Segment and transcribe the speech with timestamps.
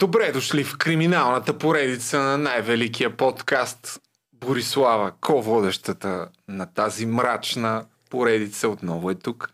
[0.00, 4.00] Добре дошли в криминалната поредица на най-великия подкаст
[4.32, 9.50] Борислава, ко-водещата на тази мрачна поредица отново е тук.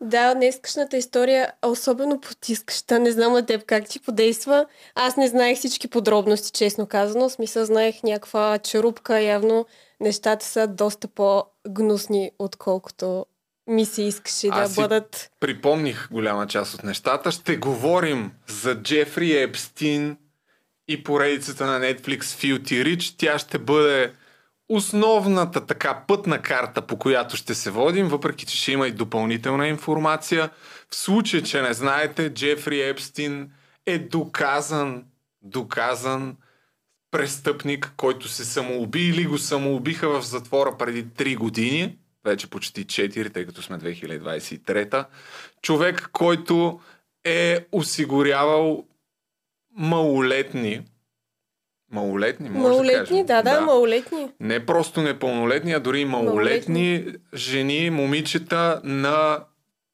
[0.00, 2.98] Да, днескашната история е особено потискаща.
[2.98, 4.66] Не знам на теб как ти подейства.
[4.94, 7.28] Аз не знаех всички подробности, честно казано.
[7.28, 9.20] Смисъл знаех някаква черупка.
[9.20, 9.66] Явно
[10.00, 13.26] нещата са доста по-гнусни, отколкото
[13.66, 15.30] ми се искаше Аз да си бъдат.
[15.40, 17.30] Припомних голяма част от нещата.
[17.30, 20.16] Ще говорим за Джефри Епстин
[20.88, 23.14] и поредицата на Netflix Filthy Rich.
[23.18, 24.12] Тя ще бъде
[24.68, 29.68] основната така пътна карта, по която ще се водим, въпреки че ще има и допълнителна
[29.68, 30.50] информация.
[30.90, 33.50] В случай, че не знаете, Джефри Епстин
[33.86, 35.04] е доказан,
[35.42, 36.36] доказан
[37.10, 43.32] престъпник, който се самоуби или го самоубиха в затвора преди 3 години, вече почти 4,
[43.32, 45.06] тъй като сме 2023.
[45.62, 46.80] Човек, който
[47.24, 48.84] е осигурявал
[49.76, 50.80] малолетни,
[51.92, 53.44] малолетни, може Малолетни, да кажем.
[53.44, 54.28] да, да, малолетни.
[54.40, 59.44] Не просто непълнолетни, а дори и малолетни жени, момичета на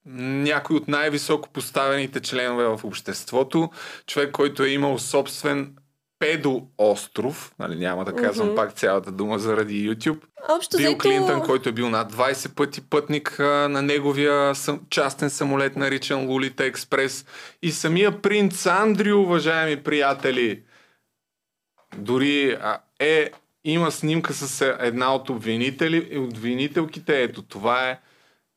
[0.06, 3.70] някой от най-високо поставените членове в обществото.
[4.06, 5.76] Човек, който е имал собствен
[6.20, 8.56] педоостров, нали, няма да казвам Мгм.
[8.56, 10.20] пак цялата дума заради YouTube.
[10.48, 10.98] Общо Бил взето...
[10.98, 16.26] Клинтън, който е бил над 20 пъти пътник а, на неговия съм, частен самолет, наричан
[16.26, 17.26] Лолита Експрес.
[17.62, 20.62] И самия принц Андрю, уважаеми приятели,
[21.96, 23.30] дори а, е,
[23.64, 27.22] има снимка с една от обвинители, обвинителките.
[27.22, 27.98] Ето, това е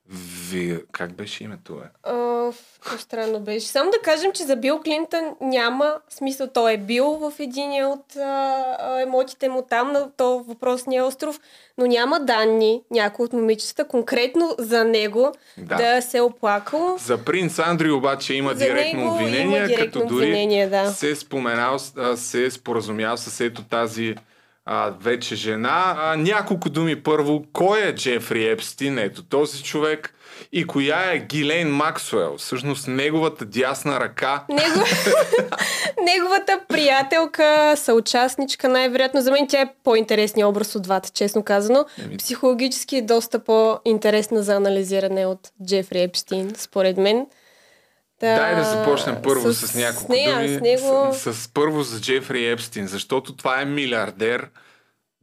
[0.09, 0.79] ви...
[0.91, 1.81] Как беше името?
[2.03, 2.51] А,
[2.83, 3.67] какво странно беше.
[3.67, 6.47] Само да кажем, че за Бил Клинтън няма смисъл.
[6.47, 11.39] Той е бил в един от а, емотите му там, на то въпросния остров,
[11.77, 15.75] но няма данни някой от момичетата конкретно за него Да.
[15.75, 16.97] да, се е оплакал.
[16.99, 20.91] За принц Андрю обаче има За директно обвинение, има директно като дори обвинение, да.
[20.91, 21.79] се е споменал,
[22.15, 24.15] се е споразумял с ето тази
[24.65, 25.95] а, вече жена.
[25.97, 27.43] А, няколко думи първо.
[27.53, 28.97] Кой е Джефри Епстин?
[28.97, 30.13] Ето този човек.
[30.51, 32.37] И коя е Гилейн Максуел?
[32.37, 34.43] Всъщност неговата дясна ръка.
[34.49, 34.85] Него...
[36.03, 39.21] Неговата приятелка, съучастничка, най-вероятно.
[39.21, 41.85] За мен тя е по-интересният образ от двата, честно казано.
[42.03, 42.17] Еми.
[42.17, 47.25] Психологически е доста по-интересна за анализиране от Джефри Епстин, според мен.
[48.23, 50.57] Да, Дай да започнем първо с, с няколко с нея, думи.
[50.57, 51.09] С него...
[51.13, 54.49] С, с първо за Джефри Епстин, защото това е милиардер.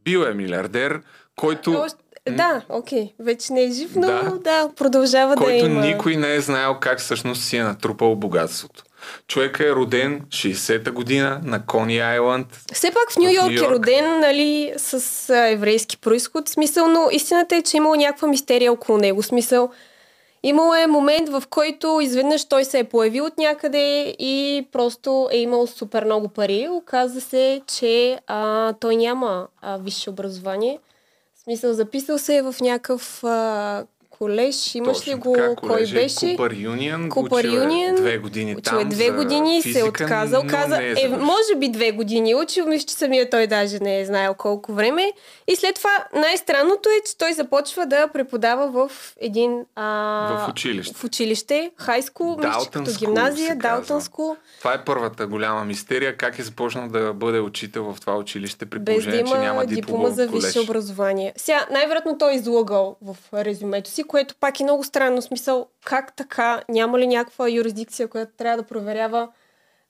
[0.03, 1.01] Бил е милиардер,
[1.35, 1.71] който...
[1.71, 1.97] Още...
[2.29, 3.13] Да, окей.
[3.19, 4.33] Вече не е жив, но Да.
[4.43, 5.81] да, продължава да който има.
[5.81, 8.83] никой не е знаел как всъщност си е натрупал богатството.
[9.27, 12.47] Човек е роден 60-та година на Кони Айланд.
[12.73, 16.49] Все пак в Нью Йорк, е роден, нали, с а, еврейски происход.
[16.49, 19.23] Смисъл, но истината е, че е имало някаква мистерия около него.
[19.23, 19.71] Смисъл,
[20.43, 25.37] имало е момент, в който изведнъж той се е появил от някъде и просто е
[25.37, 26.67] имал супер много пари.
[26.71, 30.79] Оказва се, че а, той няма а, висше образование.
[31.35, 33.23] В смисъл, записал се е в някакъв
[34.21, 34.75] колеж.
[34.75, 35.33] Имаш Точно ли го?
[35.33, 36.31] така, Кой е беше?
[36.31, 37.09] Купър Юнион.
[37.09, 40.43] Купър Юнион, Две години Учил там две години се е физика, отказал.
[40.43, 43.99] но Каза, е, е, може би две години учил, мисля, че самия той даже не
[43.99, 45.11] е знаел колко време.
[45.47, 49.65] И след това най-странното е, че той започва да преподава в един...
[49.75, 50.93] А, В училище.
[50.95, 53.77] В училище, хайскул, мисля, като гимназия, се казва.
[53.77, 56.17] Далтън Скул, Това е първата голяма мистерия.
[56.17, 59.65] Как е започнал да бъде учител в това училище при без да положение, че няма
[59.65, 61.33] диплома диплома за висше образование.
[61.37, 65.21] Сега, най-вероятно той е излагал в резюмето си, което пак е много странно.
[65.21, 66.61] Смисъл, как така?
[66.69, 69.29] Няма ли някаква юрисдикция, която трябва да проверява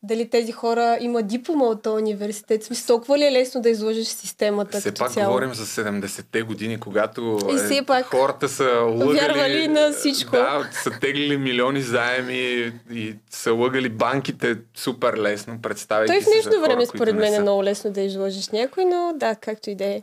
[0.03, 2.63] дали тези хора има диплома от този университет?
[2.63, 5.27] Смисъл, толкова ли е лесно да изложиш системата Все като пак цяло?
[5.27, 9.19] говорим за 70-те години, когато И е, все пак хората са лъгали...
[9.19, 10.31] вярвали на всичко.
[10.31, 16.61] Да, са теглили милиони заеми и са лъгали банките супер лесно, представяйки Той в днешно
[16.61, 20.01] време, според мен, е много лесно да изложиш някой, но да, както и да е.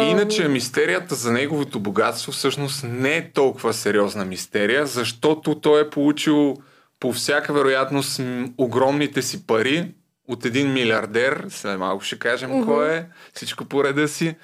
[0.00, 6.56] Иначе мистерията за неговото богатство всъщност не е толкова сериозна мистерия, защото той е получил
[7.00, 8.20] по всяка вероятност
[8.58, 9.94] огромните си пари
[10.28, 12.66] от един милиардер, след малко ще кажем Мгм.
[12.66, 14.36] кой е, всичко по реда си.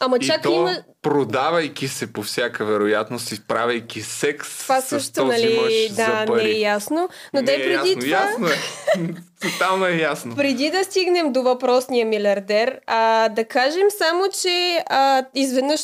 [0.00, 0.76] Ама и чакай, то, има...
[1.02, 5.94] продавайки се по всяка вероятност и правейки секс Това с също, този нали, мъж да,
[5.94, 6.42] за пари.
[6.42, 7.08] не е ясно.
[7.34, 8.16] Но Не да е е преди ясно, това...
[8.16, 9.14] ясно е.
[9.40, 10.36] Тотално е ясно.
[10.36, 15.80] Преди да стигнем до въпросния милиардер, а, да кажем само, че а, изведнъж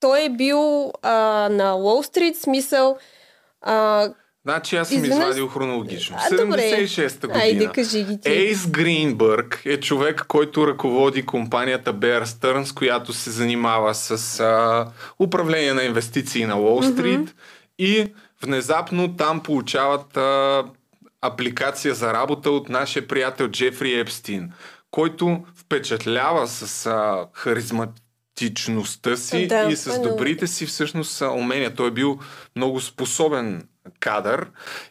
[0.00, 2.98] той е бил а, на Уолл Стрит, смисъл...
[3.62, 4.08] А,
[4.44, 6.16] Значи аз съм Изведнъж- извадил хронологично.
[6.20, 6.58] А, добре.
[6.60, 7.44] 76-та година.
[7.44, 8.28] айде, кажи ги ти.
[8.28, 14.86] Ейс Гринбърг е човек, който ръководи компанията Bear Stearns, която се занимава с а,
[15.18, 17.34] управление на инвестиции на Уолл Стрит
[17.78, 18.06] и
[18.42, 20.64] внезапно там получават а,
[21.20, 24.52] апликация за работа от нашия приятел Джефри Епстин,
[24.90, 31.74] който впечатлява с а, харизматичността си Да, и с е добрите си всъщност умения.
[31.74, 32.18] Той е бил
[32.56, 33.68] много способен
[34.00, 34.46] кадър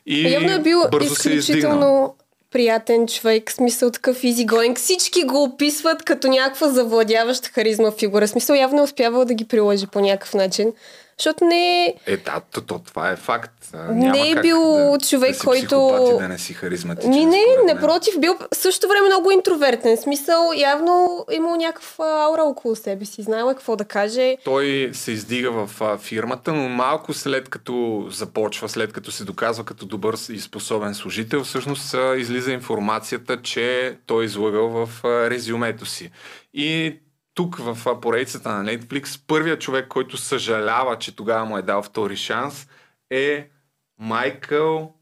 [0.05, 2.15] и Явно е бил бързо се изключително
[2.51, 4.77] приятен човек, смисъл такъв easygoing.
[4.77, 8.27] Всички го описват като някаква завладяваща харизма фигура.
[8.27, 10.73] Смисъл явно е успявал да ги приложи по някакъв начин.
[11.19, 11.95] Защото не е...
[12.05, 13.53] Е, да, то, то, това е факт.
[13.73, 17.09] А, Не Няма е бил да, човек, да който- да не си харизматичен.
[17.09, 19.97] Ми не, напротив, бил в същото време много интровертен.
[19.97, 23.21] Смисъл, явно имал някаква аура около себе си.
[23.21, 24.37] Знаела какво да каже.
[24.43, 29.85] Той се издига в фирмата, но малко след като започва, след като се доказва като
[29.85, 34.89] добър и способен служител, всъщност излиза информацията, че той е излагал в
[35.29, 36.11] резюмето си.
[36.53, 36.99] И
[37.39, 42.17] тук в поредицата на Netflix, първият човек, който съжалява, че тогава му е дал втори
[42.17, 42.67] шанс,
[43.09, 43.49] е
[43.99, 44.93] Майкъл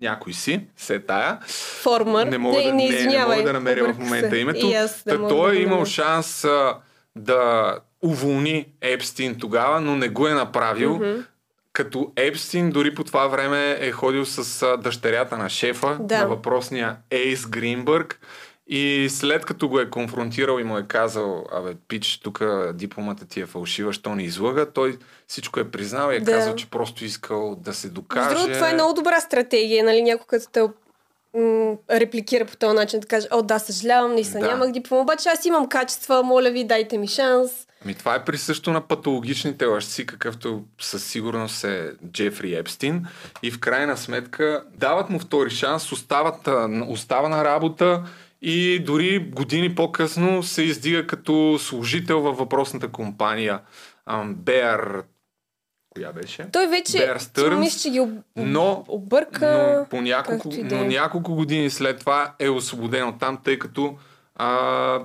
[0.00, 1.38] някой си, се тая.
[1.82, 2.26] Формър.
[2.26, 4.36] Не мога, не, да, не, не, не мога да намеря в момента се.
[4.36, 4.72] името.
[5.04, 6.78] Та мога той да е имал шанс а,
[7.16, 10.94] да уволни Епстин тогава, но не го е направил.
[10.94, 11.20] Мгм.
[11.72, 16.18] Като Епстин дори по това време е ходил с а, дъщерята на шефа, Да.
[16.18, 18.20] на въпросния Ейс Гринбърг.
[18.66, 22.40] И след като го е конфронтирал и му е казал, абе, пич, тук
[22.72, 26.32] дипломата ти е фалшива, що не излага, той всичко е признал и е Да.
[26.32, 28.28] казал, че просто искал да се докаже.
[28.28, 30.02] Другото, това е много добра стратегия, нали?
[30.02, 30.60] Някой като те
[31.34, 34.46] м- репликира по този начин, да каже, о, да, съжалявам, наистина Да.
[34.46, 37.50] нямах диплома, обаче аз имам качества, моля ви, дайте ми шанс.
[37.84, 43.06] Ми това е присъщо на патологичните лъжци, какъвто със сигурност е Джефри Епстин.
[43.42, 46.48] И в крайна сметка дават му втори шанс, остават,
[46.88, 48.02] остава на работа
[48.46, 53.60] и дори години по-късно се издига като служител във въпросната компания.
[54.08, 55.04] Bear...
[55.94, 56.50] Коя беше?
[56.52, 58.10] Той вече, Bear Stearns, мисля, че ги об...
[58.36, 59.76] но- обърка.
[59.78, 60.62] но, по няколко, да е.
[60.62, 63.94] но няколко години след това е освободен от там, тъй като
[64.34, 65.00] а,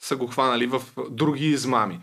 [0.00, 2.00] са го хванали в други измами.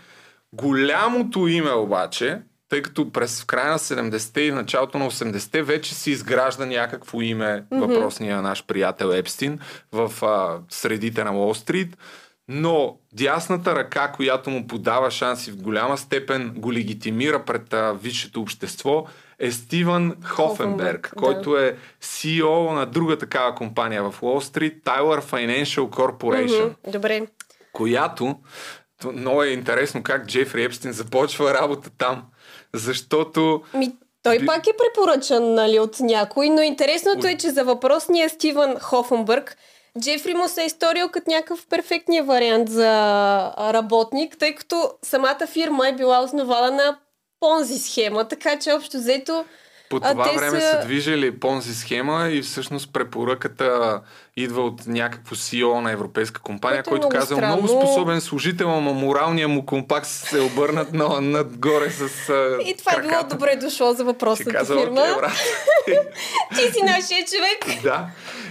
[0.53, 5.95] Голямото име обаче, тъй като през в края на 70-те и началото на 80-те вече
[5.95, 7.85] си изгражда някакво име Мгм.
[7.85, 9.59] въпросния наш приятел Епстин
[9.91, 11.97] в а, средите на Уолл Стрит,
[12.47, 18.41] но дясната ръка, която му подава шанси в голяма степен, го легитимира пред а, висшето
[18.41, 19.05] общество,
[19.39, 21.21] е Стивън Хофенберг, да.
[21.21, 27.27] който е CEO на друга такава компания в Уолл Стрит, Tyler Financial Corporation Мгм, Добре.
[27.71, 28.35] която
[29.01, 32.23] то много е интересно как Джефри Епстин започва работа там,
[32.73, 33.91] защото Ми,
[34.23, 38.79] той Би- пак е препоръчан нали, от някой, но интересното е, че за въпросния Стивън
[38.79, 39.57] Хофенбърг.
[39.99, 42.91] Джефри му се е изторил като някакъв перфектния вариант за
[43.59, 46.97] работник, тъй като самата фирма е била основана на
[47.39, 49.45] понзи схема, така че общо взето
[49.89, 54.01] по А това те време са- са движили понзи схема и всъщност препоръката
[54.37, 57.55] идва от някакво CEO на европейска компания, Което е който казал странно.
[57.55, 62.75] много способен служител, ама моралния му компакт се е обърнат на, надгоре с а, и
[62.77, 63.35] това е било краката.
[63.35, 65.01] добре дошло за въпросната казал, фирма.
[65.01, 65.31] окей, брат.
[66.49, 67.81] Ти си нашия човек.
[67.83, 68.07] да.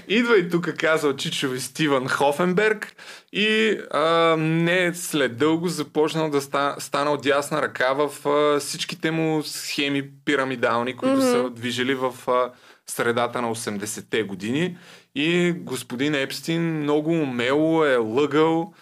[0.09, 2.93] Идва и тук казал Чичови Стивън Хофенберг
[3.33, 4.01] и а,
[4.39, 10.97] не след дълго започнал да ста, станал дясна ръка в а, всичките му схеми пирамидални,
[10.97, 11.23] които Мгм.
[11.23, 12.51] са движили в а,
[12.87, 14.77] средата на 80-те години.
[15.21, 18.73] И господин Епстин много умело е лъгал,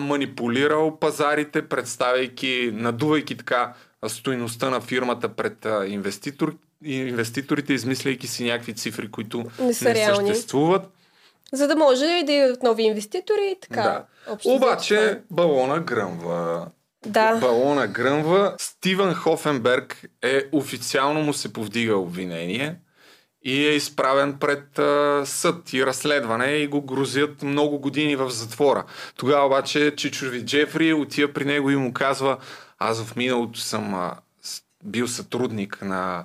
[0.00, 8.44] манипулирал пазарите, представяйки, надувайки така а, стойността на фирмата пред инвеститор, и инвеститорите, измисляйки си
[8.44, 10.28] някакви цифри, които Не са не реални.
[10.28, 10.82] съществуват.
[11.52, 13.82] За да може да идват нови инвеститори и така.
[13.82, 14.04] Да.
[14.32, 15.18] Общо това Обаче е.
[15.30, 16.66] балона гръмва.
[17.06, 17.34] Да.
[17.36, 18.54] Балона гръмва.
[18.58, 22.76] Стивън Хофенберг е официално му се повдига обвинение
[23.42, 28.84] и е изправен пред а, съд и разследване и го грозят много години в затвора.
[29.16, 32.38] Тогава обаче Чичови Джефри отива при него и му казва
[32.78, 34.16] аз в миналото съм а,
[34.84, 36.24] бил сътрудник на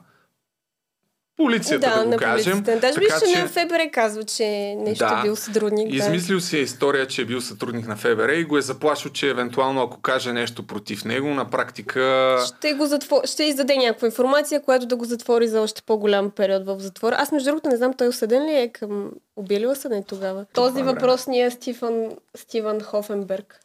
[1.38, 2.54] полицията, да, да, го на кажем.
[2.54, 2.88] полицията.
[2.88, 5.22] Даже Така виж, че на ФБР казва, че нещо Да.
[5.24, 5.89] бил сътрудник.
[5.89, 5.96] Да.
[5.96, 9.30] Измислил си е история, че е бил сътрудник на ФБР и го е заплашил, че
[9.30, 12.38] евентуално ако каже нещо против него, на практика...
[12.46, 13.22] Ще, го затвор...
[13.25, 17.15] ще издаде някаква информация, която да го затвори за още по-голям период в затвора.
[17.20, 19.12] Аз, между другото, не знам, той осъден ли е към...
[19.36, 20.46] Убили ли съден тогава?
[20.54, 20.92] Този време.
[20.92, 23.60] въпрос ни е Стивън, Стивън Хофенберг.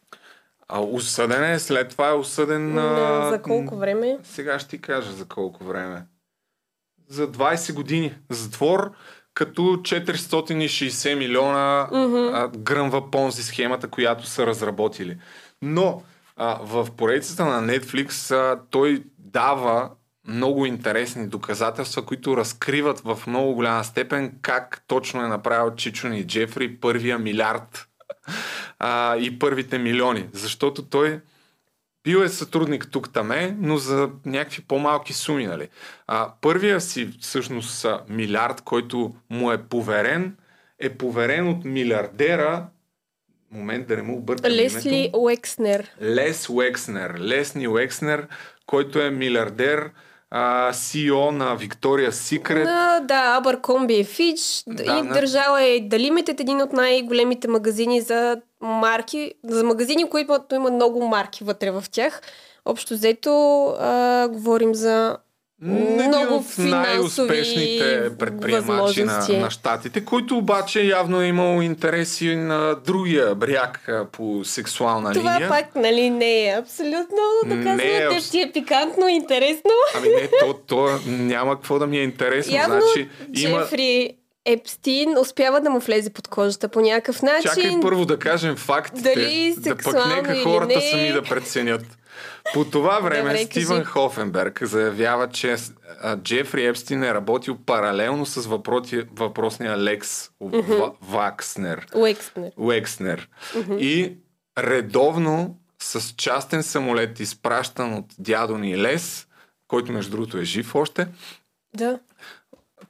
[0.68, 2.74] А осъден е, след това е осъден...
[2.74, 4.18] Да, за колко време?
[4.22, 6.02] Сега ще ти кажа за колко време.
[7.10, 8.90] За 20 години затвор,
[9.34, 12.16] като 460 милиона Мгм.
[12.16, 15.16] а, гръмва понзи схемата, която са разработили.
[15.62, 16.02] Но
[16.36, 19.90] а, в поредицата на Netflix а, той дава
[20.28, 26.26] много интересни доказателства, които разкриват в много голяма степен как точно е направил Чичон и
[26.26, 27.88] Джефри първия милиард
[28.78, 30.28] а, и първите милиони.
[30.32, 31.20] Защото той
[32.04, 35.46] бил е сътрудник тук таме, но за някакви по-малки суми.
[35.46, 35.68] Нали?
[36.06, 40.36] А, първия си всъщност милиард, който му е поверен,
[40.78, 42.66] е поверен от милиардера
[43.52, 45.20] момент да не му объркам Лесли името.
[45.20, 45.90] Уекснер.
[46.02, 47.14] Лес Уекснер.
[47.18, 48.26] Лесни Уекснер,
[48.66, 49.90] който е милиардер,
[50.30, 52.64] а, CEO на Victoria's Secret.
[52.64, 58.40] На, да, Abercrombie Fitch Да, и на- държала е Limited, един от най-големите магазини за
[58.60, 62.22] марки, за магазини, които има много марки вътре в тях.
[62.64, 65.16] Общо взето а, говорим за
[65.66, 72.76] Един много от най-успешните предприемачи на, на щатите, който обаче явно е имал интереси на
[72.86, 75.48] другия бряг по сексуална това линия.
[75.48, 77.76] пак, нали, не е абсолютно доказано.
[77.76, 79.70] Не е Теб абс- ти е пикантно, интересно.
[79.96, 82.56] Ами не, то, то няма какво да ми е интересно.
[82.56, 83.62] Явно значи, има...
[83.62, 87.50] Джефри Епстин успява да му влезе под кожата по някакъв начин.
[87.50, 90.90] Чакай първо да кажем фактите, Дали да пък нека хората не.
[90.90, 91.98] сами да преценят.
[92.54, 93.84] По това време Добре, Стивън кажи.
[93.84, 95.56] Хофенберг заявява, че
[96.16, 100.92] Джефри Епстин е работил паралелно с въпроти, въпросния Лекс mm-hmm.
[101.02, 101.86] Вакснер.
[101.94, 102.52] Уекснер.
[102.56, 103.28] Уекснер.
[103.78, 104.12] И
[104.58, 109.26] редовно с частен самолет, изпращан от дядо ни Лес,
[109.68, 111.06] който между другото е жив още,
[111.74, 111.98] Да.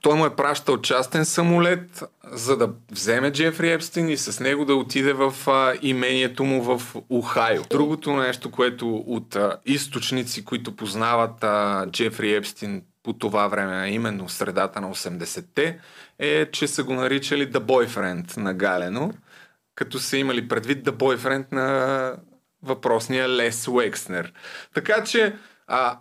[0.01, 4.75] Той му е пращал частен самолет, за да вземе Джефри Епстин и с него да
[4.75, 7.63] отиде в а, имението му в Ухайо.
[7.69, 14.27] Другото нещо, което от а, източници, които познават а, Джефри Епстин по това време, именно
[14.27, 15.79] в средата на 80-те,
[16.19, 19.13] е, че са го наричали The Boyfriend на Галено,
[19.75, 22.15] като са имали предвид The Boyfriend на
[22.63, 24.33] въпросния Лес Уекснер.
[24.73, 25.35] Така че
[25.67, 25.99] а,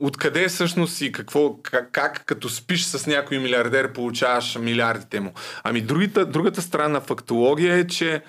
[0.00, 5.32] Откъде всъщност и какво, как, как като спиш с някой милиардер получаваш милиардите му?
[5.64, 8.22] Ами другата, другата страна на фактология е, че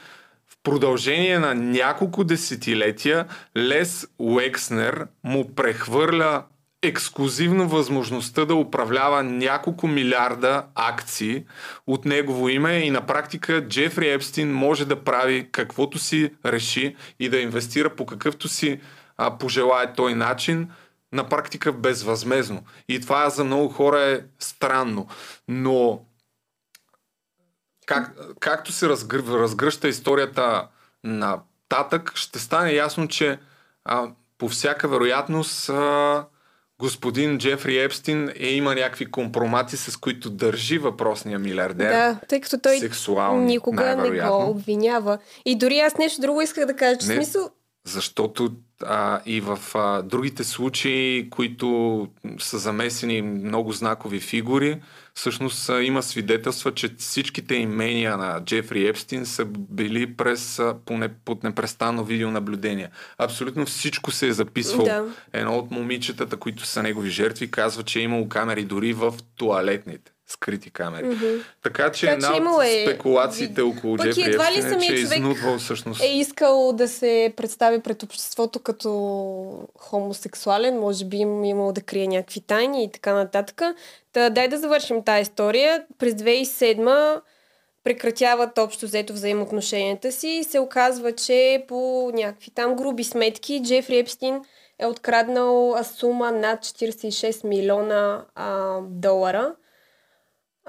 [0.47, 3.25] в продължение на няколко десетилетия
[3.57, 6.43] Лес Уекснер му прехвърля
[6.81, 11.43] ексклюзивно възможността да управлява няколко милиарда акции
[11.87, 17.29] от негово име и на практика Джефри Епстин може да прави каквото си реши и
[17.29, 18.79] да инвестира по какъвто си
[19.17, 20.69] а, пожелае той начин,
[21.13, 22.63] на практика безвъзмезно.
[22.89, 25.07] И това за много хора е странно.
[25.47, 26.01] Но
[27.85, 29.23] как, както се разгр...
[29.27, 30.67] разгръща историята
[31.03, 31.39] на
[31.69, 33.39] Татък, ще стане ясно, че
[33.85, 36.25] а, по всяка вероятност а,
[36.79, 41.89] господин Джефри Епстин е има някакви компромати, с които държи въпросния милиардер.
[41.89, 42.79] Да, тъй като той
[43.37, 45.17] никога не го обвинява.
[45.45, 47.15] И дори аз нещо друго исках да кажа, че Не.
[47.15, 47.49] смисъл
[47.87, 48.51] Защото
[48.83, 52.07] а, и в а, другите случаи, които
[52.39, 54.81] са замесени много знакови фигури,
[55.13, 61.09] всъщност а, има свидетелства, че всичките имения на Джефри Епстин са били през, а, поне,
[61.25, 62.89] под непрестанно видеонаблюдение.
[63.17, 64.85] Абсолютно всичко се е записвало.
[64.85, 65.05] Да.
[65.33, 70.11] Едно от момичетата, които са негови жертви, казва, че е имало камери дори в туалетните.
[70.31, 71.05] Скрити камери.
[71.05, 71.25] Мгм.
[71.63, 74.81] Така че Така една че имало е- от спекулациите около Пък Джефри едва ли Епстин
[74.81, 76.03] е, че е изнудвал всъщност.
[76.03, 82.07] е искал да се представи пред обществото като хомосексуален, може би им имал да крие
[82.07, 83.61] някакви тайни и така нататък.
[84.13, 85.83] Та, дай да завършим тази история.
[85.97, 87.21] През 2007
[87.83, 93.97] прекратяват общо взето взаимоотношенията си и се оказва, че по някакви там груби сметки Джефри
[93.97, 94.41] Епстин
[94.79, 99.55] е откраднал сума над 46 милиона а, долара.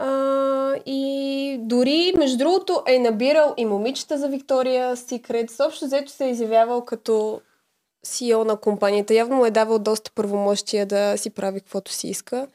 [0.03, 5.51] А, и дори, между другото, е набирал и момичета за Виктория Секрет.
[5.61, 7.41] Общо взето се е изявявал като
[8.07, 9.15] CEO на компанията.
[9.15, 12.47] Явно му е давал доста първомощия да си прави каквото си иска.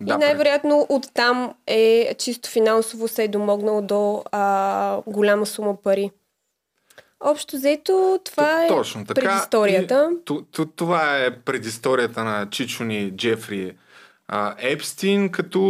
[0.00, 6.10] Да, и най-вероятно оттам е чисто финансово се е домогнал до а, голяма сума пари.
[7.20, 9.20] Общо взето, това е Точно така.
[9.20, 10.10] предисторията.
[10.12, 13.76] И, т- т- това е предисторията на Чичуни Джефри
[14.28, 15.62] а, Епстин, като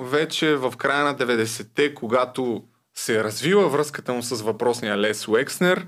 [0.00, 2.62] вече в края на 90-те, когато
[2.94, 5.86] се е развила връзката му с въпросния Лес Уекснер,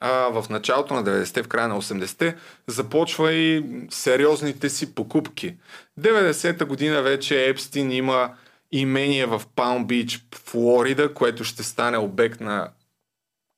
[0.00, 2.36] а, в началото на 90-те, в края на 80-те,
[2.66, 5.56] започва и сериозните си покупки.
[6.00, 8.30] 90-та година вече Епстин има
[8.72, 12.70] имение в Палм Бич, Флорида, което ще стане обект на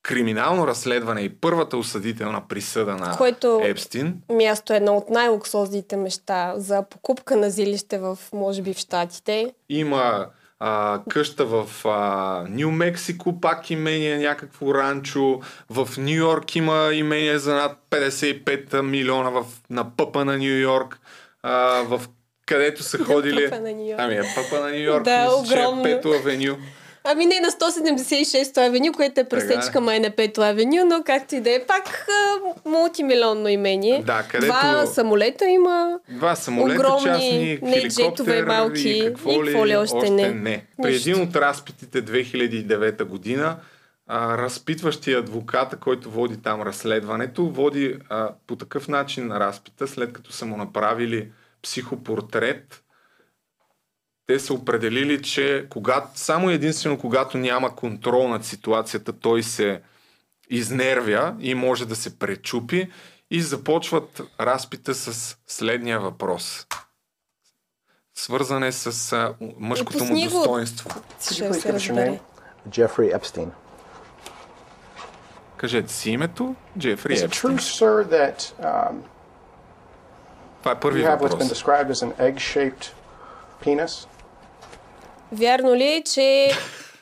[0.02, 4.14] криминално разследване и първата осъдителна присъда на Което Епстин.
[4.33, 9.54] място е едно от най-луксозните места за покупка на жилище в, може би, в Штатите.
[9.69, 10.26] Има
[10.61, 15.40] а, къща в а, Нью Мексико, пак имение някакво ранчо.
[15.71, 21.00] В Нью Йорк има имение за над 55 милиона в, на пъпа на Нью Йорк.
[21.42, 22.00] А, в
[22.47, 23.50] където са ходили...
[23.50, 24.00] Пъпа на Нью-Йорк.
[24.00, 25.83] Ами е пъпа на Нью Йорк, Да, мисля, че е огромно.
[25.83, 26.57] Пето авеню.
[27.12, 31.40] Ами не на 176 авеню, което е пресечка май на 5 авеню, но както и
[31.40, 32.38] да е, пак а,
[32.69, 34.02] мултимилионно имение.
[34.07, 35.99] Да, където- Два самолета има.
[36.09, 40.31] Два самолета Огромни, частни, не джетове малки, и какво, и какво ли още не.
[40.31, 40.64] не.
[40.83, 43.57] При един от разпитите 2009 година,
[44.07, 50.12] а, разпитващия адвоката, който води там разследването, води а, по такъв начин на разпита, след
[50.12, 51.29] като са му направили
[51.62, 52.83] психопортрет,
[54.27, 59.81] те са определили, че когато, само единствено когато няма контрол над ситуацията, той се
[60.50, 62.91] изнервя и може да се пречупи
[63.31, 66.67] и започват разпита с следния въпрос.
[68.15, 70.91] Свързане с а, мъжкото му достоинство.
[71.21, 72.21] Ще се разбере.
[72.69, 73.49] Jeffrey Epstein.
[75.57, 77.50] Кажете си името, Джефри Is Епстин.
[77.50, 78.95] true, sir, that um,
[80.59, 81.33] Това е първи въпрос.
[83.62, 84.09] penis?
[85.33, 86.51] Вярно ли е, че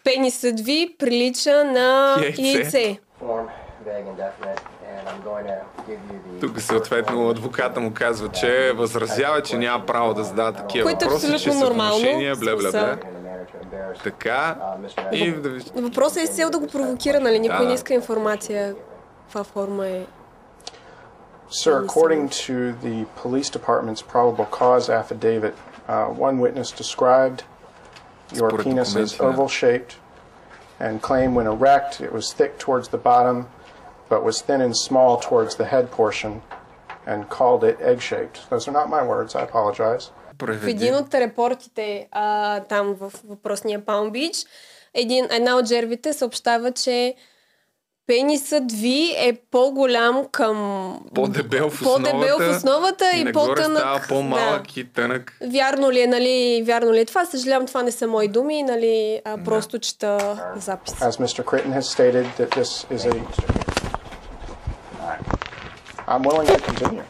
[0.05, 2.99] пенисът ви прилича на Яйце.
[6.41, 11.09] Тук съответно адвоката му казва, че възразява, че няма право да задава такива Което е
[11.09, 12.97] въпроси, че абсолютно са нормално, внушения, бля, бля, бля.
[14.05, 14.57] Така.
[15.13, 15.31] И
[15.77, 17.39] Въпросът е с цел да го провокира, нали?
[17.39, 17.65] Никой Да.
[17.65, 18.75] не иска информация.
[19.25, 20.03] Каква форма е?
[21.51, 25.55] Sir, according to the police department's probable cause affidavit,
[25.89, 27.41] uh, one witness described
[28.34, 29.30] your Според penis as документите, да.
[29.30, 29.96] oval shaped
[30.80, 33.48] and claimed when erect it was thick towards the bottom
[34.10, 36.42] but was thin and small towards the head portion
[37.12, 38.38] and called it egg shaped.
[38.50, 40.12] Those are not my words, I apologize.
[40.34, 40.72] В Преведи.
[40.72, 44.46] един от репортите а, там в въпросния Палм Бич,
[44.94, 47.16] един, една от жертвите съобщава, че
[48.09, 50.57] пенисът ви е по-голям към...
[51.15, 52.11] По-дебел в основата.
[52.11, 53.79] по-дебел в основата и нагоре по-тънък.
[53.79, 55.39] става по-малък и тънък.
[55.53, 57.27] Вярно ли е, нали, вярно ли е това?
[57.27, 60.95] Съжалявам, това не са мои думи, нали, а, просто чета запис.
[60.95, 61.45] As Mr.
[61.45, 63.13] Critton has stated that this is a
[66.09, 67.05] I'm willing to continue.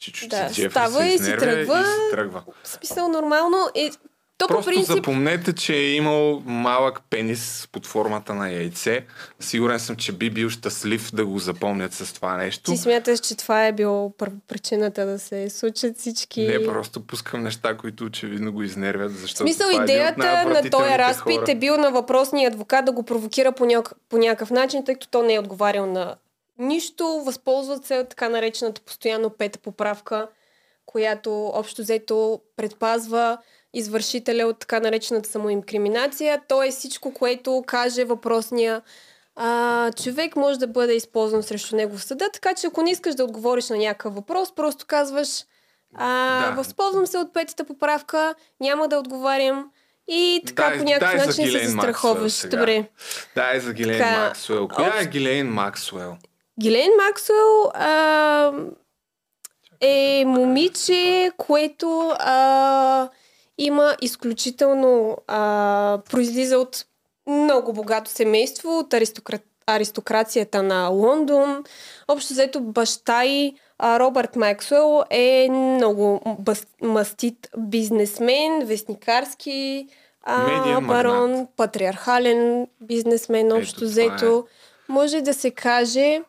[0.00, 1.80] Чичо Да, става се и си тръгва.
[1.80, 2.42] и си тръгва.
[2.64, 3.70] В смисъл нормално.
[3.74, 3.90] И,
[4.38, 4.94] то Просто принцип...
[4.94, 9.04] запомнете, че е имал малък пенис под формата на яйце.
[9.40, 12.72] Сигурен съм, че би бил щастлив да го запомнят с това нещо.
[12.72, 16.46] Ти смяташ, че това е било първопричината да се случат всички...
[16.46, 20.98] Не, просто пускам неща, които очевидно го изнервят, защото смисъл, това е идеята на този
[20.98, 21.52] разпит хора.
[21.52, 23.92] е бил на въпросния адвокат да го провокира по, няк...
[24.08, 26.16] по някакъв начин, тъй като той не е отговарял на
[26.58, 27.22] нищо.
[27.26, 30.28] Възползват се от така наречената постоянно пета поправка,
[30.86, 33.38] която общо взето предпазва
[33.74, 36.40] извършителя от така наречената самоинкриминация.
[36.48, 38.82] То е всичко, което каже въпросния
[39.36, 43.14] а, човек може да бъде използван срещу него в съда, така че ако не искаш
[43.14, 45.28] да отговориш на някакъв въпрос, просто казваш
[45.94, 46.52] а, Да.
[46.52, 49.70] възползвам се от петата поправка, няма да отговарям
[50.08, 52.40] и така Дай- по някакъв дай начин се застраховаш.
[52.42, 52.84] Добре.
[53.34, 54.68] Дай за Гилейн Така, Максуел.
[54.68, 56.16] Коя е общо- Гилейн Максуел?
[56.60, 58.52] Гилейн Максуел а,
[59.80, 63.08] е момиче, което а,
[63.58, 66.84] има изключително а, произлиза от
[67.26, 71.64] много богато семейство, от аристократ, аристокрацията на Лондон.
[72.08, 79.88] Общо взето баща й а, Робърт Максуел е много бъс, мастит бизнесмен, вестникарски
[80.22, 84.46] а, барон, патриархален бизнесмен, общо това взето.
[84.88, 86.22] Може да се каже,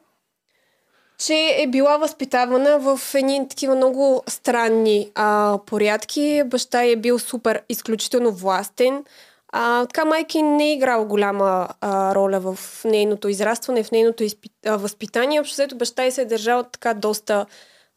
[1.20, 6.44] че е била възпитавана в едни такива много странни а, порядки.
[6.46, 9.06] Баща е бил супер, изключително властен.
[9.52, 14.50] А, така майки не е играл голяма а, роля в нейното израстване, в нейното изпи,
[14.66, 15.40] а, възпитание.
[15.40, 17.46] Общо взето баща й се е държал така доста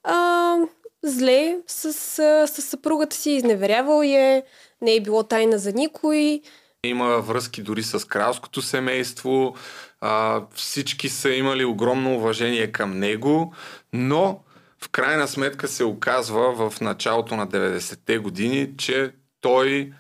[0.05, 0.57] а,
[1.03, 1.85] зле с,
[2.19, 4.43] а, с съпругата си, изневерявал я,
[4.81, 6.43] не е било тайна за никой.
[6.87, 9.55] Има връзки дори с кралското семейство.
[10.01, 13.55] А, всички са имали огромно уважение към него,
[13.93, 14.41] но
[14.85, 19.93] в крайна сметка се оказва в началото на 90-те години, че той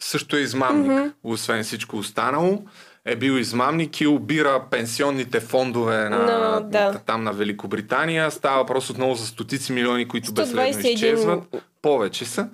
[0.00, 0.90] също е измамник.
[0.90, 1.12] Mm-hmm.
[1.22, 2.62] Освен всичко останало,
[3.04, 7.00] е бил измамник и обира пенсионните фондове на, На- да.
[7.06, 8.30] там на Великобритания.
[8.30, 11.64] Става въпрос отново за стотици милиони, които безследно 121 изчезват.
[11.82, 12.48] Повече са.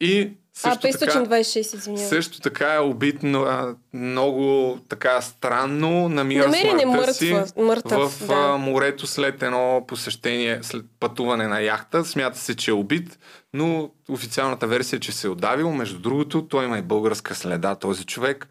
[0.00, 2.08] И също така, 526, извинявам.
[2.08, 8.26] също така е убит но, а, много така странно, намира Намерен е си мъртъв, в
[8.26, 8.34] да.
[8.34, 12.04] а, морето след едно посещение, след пътуване на яхта.
[12.04, 13.18] Смята се, че е убит,
[13.52, 15.72] но официалната версия е, че се е отдавил.
[15.72, 18.48] Между другото, той има и българска следа, този човек.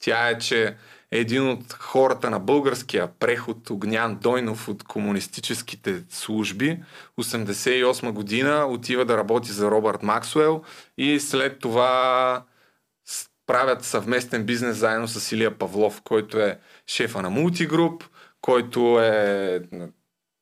[0.00, 0.76] Тя е, че
[1.14, 6.82] един от хората на българския преход, Огнян Дойнов от комунистическите служби,
[7.20, 10.62] 88 година отива да работи за Робърт Максуел
[10.98, 12.42] и след това
[13.46, 18.04] правят съвместен бизнес заедно с Илия Павлов, който е шефа на мултигруп,
[18.40, 19.62] който е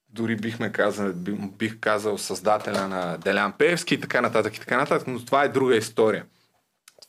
[0.09, 1.13] дори бихме казал,
[1.59, 5.49] бих казал създателя на Делян Певски и така нататък и така нататък, но това е
[5.49, 6.25] друга история.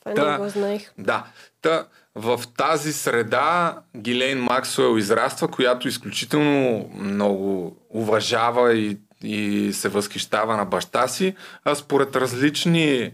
[0.00, 0.92] Това Та, не го знаех.
[0.98, 1.26] Да.
[1.62, 10.56] Та, в тази среда Гилейн Максуел израства, която изключително много уважава и, и се възхищава
[10.56, 13.12] на баща си, а според различни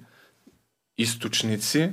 [0.98, 1.92] източници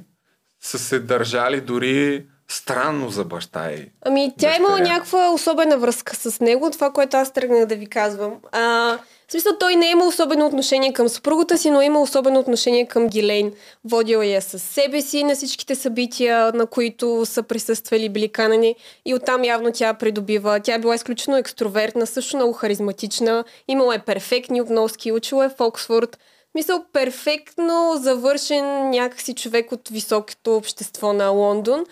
[0.62, 3.91] са се държали дори странно за баща й.
[4.06, 7.88] Ами, тя е имала някаква особена връзка с него, това, което аз тръгнах да ви
[7.88, 8.36] казвам.
[8.52, 12.39] А, в смисъл, той не е имал особено отношение към съпругата си, но има особено
[12.39, 13.53] отношение към Гилейн.
[13.85, 18.75] Водил я със себе си на всичките събития, на които са присъствали, били канани.
[19.05, 20.59] И оттам явно тя придобива.
[20.59, 23.43] Тя е била изключително екстровертна, също много харизматична.
[23.67, 26.17] Имала е перфектни обноски, учила е в Оксфорд.
[26.55, 31.85] Мисъл, перфектно завършен някакси човек от високото общество на Лондон.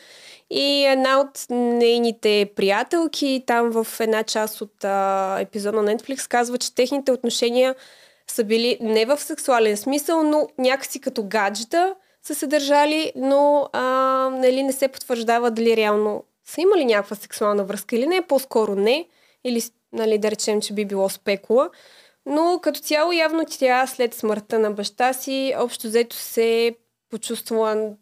[0.49, 6.57] И една от нейните приятелки там в една част от а, епизода на Netflix казва,
[6.57, 7.75] че техните отношения
[8.27, 13.81] са били не в сексуален смисъл, но някакси като гаджета са се държали, но а,
[14.33, 19.07] нали, не се потвърждава дали реално са имали някаква сексуална връзка или не, по-скоро не,
[19.43, 19.61] или
[19.93, 21.69] нали, да речем, че би било спекула.
[22.25, 26.75] Но като цяло явно тя след смъртта на баща си общо взето се
[27.09, 27.95] почувствала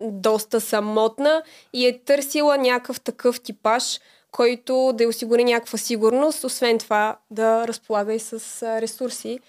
[0.00, 4.00] доста самотна и е търсила някакъв такъв типаж,
[4.32, 9.40] който да й осигури някаква сигурност, освен това да разполага и с ресурси,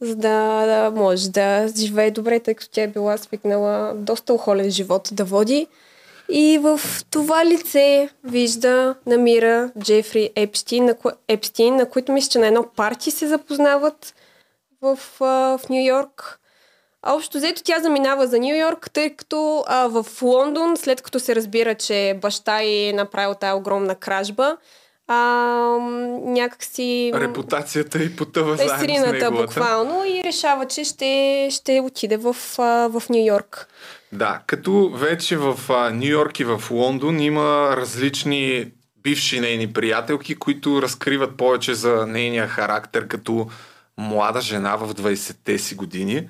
[0.00, 4.70] за да, да може да живее добре, тъй като тя е била свикнала доста охолен
[4.70, 5.66] живот да води.
[6.28, 11.10] И в това лице вижда, намира Джефри Епстин, на, ко...
[11.28, 14.14] Епстин, на които мисля, че на едно парти се запознават
[14.82, 16.40] в, в Нью Йорк.
[17.06, 21.36] Общо взето тя заминава за Нью Йорк, тъй като а, в Лондон, след като се
[21.36, 24.56] разбира, че баща й е направил тази огромна кражба,
[25.08, 25.16] а,
[26.24, 27.12] някакси...
[27.14, 29.30] Репутацията и потъва заедно с неговата.
[29.30, 32.36] буквално и решава, че ще, ще отиде в,
[32.90, 33.68] в Нью Йорк.
[34.12, 35.58] Да, като вече в
[35.92, 42.46] Нью Йорк и в Лондон има различни бивши нейни приятелки, които разкриват повече за нейния
[42.46, 43.48] характер като
[43.98, 46.28] млада жена в 20-те си години.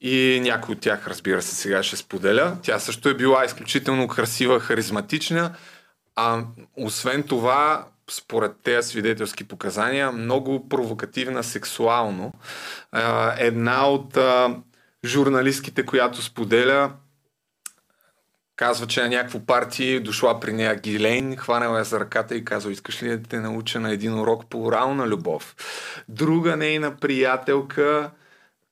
[0.00, 2.56] И някой от тях, разбира се, сега ще споделя.
[2.62, 5.54] Тя също е била изключително красива, харизматична.
[6.16, 6.42] А
[6.76, 12.32] освен това, според тези свидетелски показания, много провокативна сексуално.
[13.38, 14.18] Една от
[15.04, 16.92] журналистките, която споделя,
[18.56, 22.72] казва, че на някакво парти дошла при нея Гилейн, хванала я за ръката и казва,
[22.72, 25.56] искаш ли да те науча на един урок по орална любов?
[26.08, 28.10] Друга нейна приятелка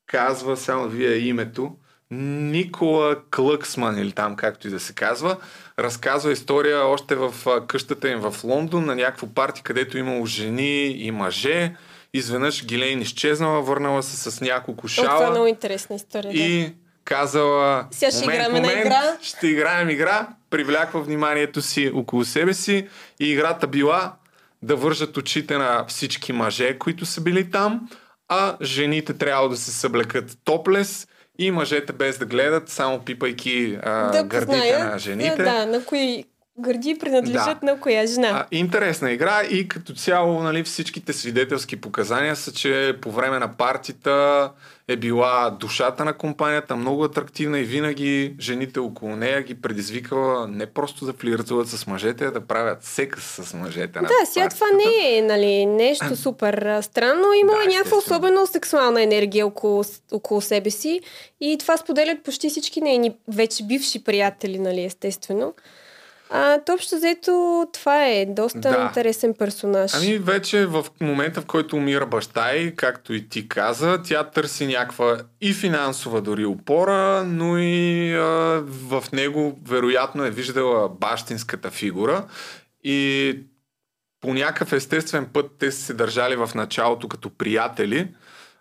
[0.07, 1.73] казва само вие името,
[2.11, 5.37] Никола Клъксман или там както и да се казва,
[5.79, 7.35] разказва история още в
[7.66, 11.77] къщата им в Лондон на някакво парти, където имало жени и мъже.
[12.14, 15.09] Изведнъж Гилейн изчезнала, върнала се с няколко шала.
[15.09, 16.33] това е много интересна история.
[16.33, 16.73] И да.
[17.05, 19.03] казала, Сега ще момент, играем момент, на игра.
[19.23, 20.29] Ще играем игра.
[20.51, 22.88] Привляква вниманието си около себе си
[23.21, 24.12] и играта била
[24.62, 27.88] да вържат очите на всички мъже, които са били там,
[28.28, 31.06] а жените трябва да се съблекат топлес
[31.38, 35.36] и мъжете без да гледат, само пипайки а, да гърдите познаят, на жените.
[35.36, 36.24] Да, да, на кои
[36.58, 37.66] гърди принадлежат да.
[37.66, 38.28] на коя жена.
[38.28, 43.56] А, интересна игра и като цяло нали, всичките свидетелски показания са, че по време на
[43.56, 44.50] партита
[44.88, 50.66] е била душата на компанията, много атрактивна и винаги жените около нея ги предизвикала не
[50.66, 54.01] просто да флиртуват с мъжете, а да правят секс с мъжете.
[54.01, 57.33] Да, сега това не е нали, нещо супер странно.
[57.33, 61.01] Има да, някаква особено сексуална енергия около, около себе си
[61.40, 65.55] и това споделят почти всички нейни вече бивши приятели, нали, естествено.
[66.30, 68.84] А, то общо взето това е доста да.
[68.88, 69.94] интересен персонаж.
[69.94, 74.66] Ами вече в момента, в който умира баща й, както и ти каза, тя търси
[74.66, 78.20] някаква и финансова дори опора, но и а,
[78.66, 82.24] в него вероятно е виждала бащинската фигура
[82.84, 83.38] и
[84.20, 88.08] по някакъв естествен път те са се държали в началото като приятели,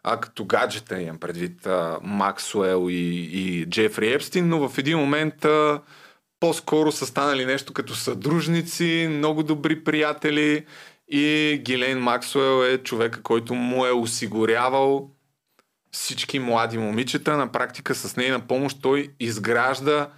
[0.04, 5.46] а като гаджета имам предвид а, Максуел и, и Джефри Епстин, но в един момент
[5.46, 5.82] а,
[6.46, 10.66] по-скоро са станали нещо като съдружници, много добри приятели
[11.08, 15.10] и Гилейн Максуел е човека, който му е осигурявал
[15.92, 17.38] всички млади момичета.
[17.38, 20.10] На практика с нейна помощ той изгражда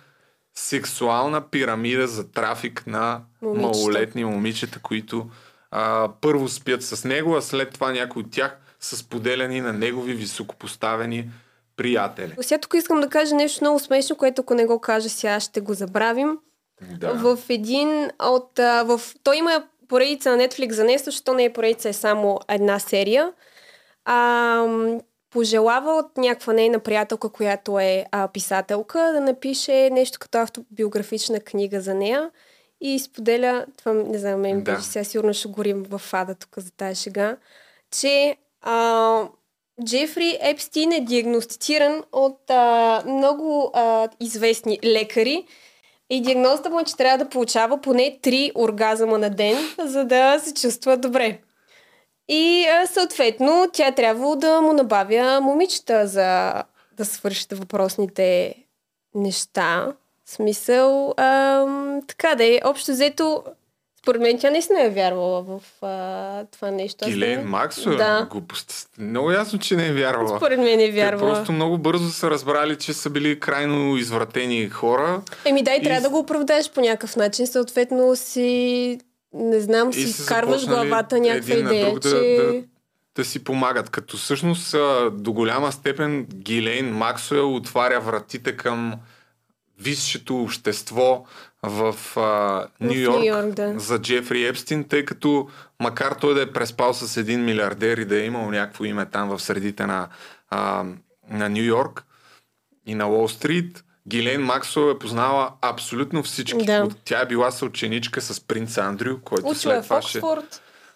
[0.55, 3.67] сексуална пирамида за трафик на Момичета.
[3.67, 5.29] малолетни момичета, които
[5.71, 10.13] а, първо спят с него, а след това някои от тях са споделяни на негови
[10.13, 11.29] високопоставени
[11.77, 12.35] приятели.
[12.41, 15.61] Сега тук искам да кажа нещо много смешно, което ако не го кажа сега ще
[15.61, 16.37] го забравим.
[16.99, 17.13] Да.
[17.13, 18.59] В един от...
[18.59, 19.01] А, в...
[19.23, 23.33] Той има поредица на Netflix за нещо, защото не е поредица, е само една серия.
[24.05, 24.65] А,
[25.29, 31.81] пожелава от някаква нейна приятелка, която е а, писателка, да напише нещо като автобиографична книга
[31.81, 32.31] за нея
[32.81, 34.81] и споделя, това не знам, мен Да.
[34.81, 37.37] сега сигурно ще горим в ада тук за тази шега,
[37.91, 39.27] че а,
[39.83, 45.45] Джефри Епстин е диагностициран от а, много а, известни лекари
[46.09, 50.39] и диагнозата му е, че трябва да получава поне 3 оргазъма на ден, за да
[50.39, 51.39] се чувства добре.
[52.27, 56.53] И а, съответно тя трябва да му набавя момичета за
[56.97, 58.55] да свършите въпросните
[59.15, 59.93] неща.
[60.25, 62.59] В смисъл, ам, така да е.
[62.65, 63.43] Общо взето,
[64.07, 67.09] според мен тя наистина е вярвала в а, това нещо.
[67.09, 67.97] Не- Максуел?
[67.97, 68.27] Да.
[68.31, 68.89] Глупост.
[68.97, 70.37] Много ясно, че не е вярвала.
[70.37, 71.33] Според мен е Те вярвала.
[71.33, 75.21] просто много бързо са разбрали, че са били крайно извратени хора.
[75.45, 77.47] Еми дай, И трябва да го оправдаеш по някакъв начин.
[77.47, 78.99] Съответно си,
[79.33, 82.15] не знам, си са вкарваш главата някаква идея, друг да- че...
[82.37, 82.63] да-
[83.15, 83.89] да си помагат.
[83.89, 84.75] Като всъщност
[85.11, 88.93] до голяма степен Гилейн Максуел отваря вратите към
[89.79, 91.25] висшето общество
[91.63, 91.95] в
[92.79, 93.79] Нью Йорк да.
[93.79, 98.21] за Джефри Епстин, тъй като макар той да е преспал с един милиардер и да
[98.21, 100.07] е имал някакво име там в средите на,
[100.49, 100.85] а,
[101.29, 102.03] на Нью Йорк
[102.85, 106.65] и на Уолл Стрит, Гилейн Максуел е познала абсолютно всички.
[106.65, 106.87] Да.
[107.05, 110.21] Тя е била съученичка с принц Андрю, който Учила е след това ще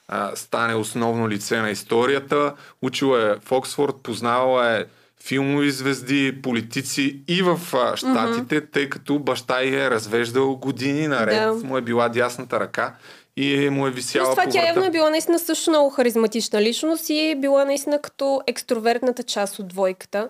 [0.08, 2.54] а, стане основно лице на историята.
[2.82, 4.86] Учила е в Оксфорд, познавала е
[5.24, 11.36] филмови звезди, политици и в а, Штатите, тъй като баща й е развеждал години наред,
[11.36, 11.68] Да.
[11.68, 12.96] му е била дясната ръка
[13.38, 16.62] и му е Плюс висяла това по тя явно е била наистина също много харизматична
[16.62, 20.30] личност и е била наистина като екстровертната част от двойката.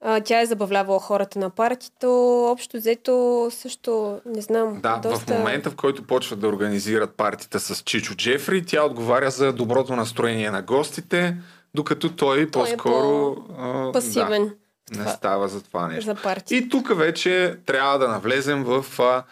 [0.00, 2.42] А, тя е забавлявала хората на партито.
[2.52, 5.34] Общо взето също, не знам, Да, доста...
[5.34, 9.96] в момента, в който почват да организират партията с Чичо Джефри, тя отговаря за доброто
[9.96, 11.36] настроение на гостите,
[11.76, 14.50] докато той, Той е по-скоро а, пасивен
[14.92, 16.10] да, не става за това нещо.
[16.10, 16.54] за.
[16.54, 19.22] И тук вече трябва да навлезем в а,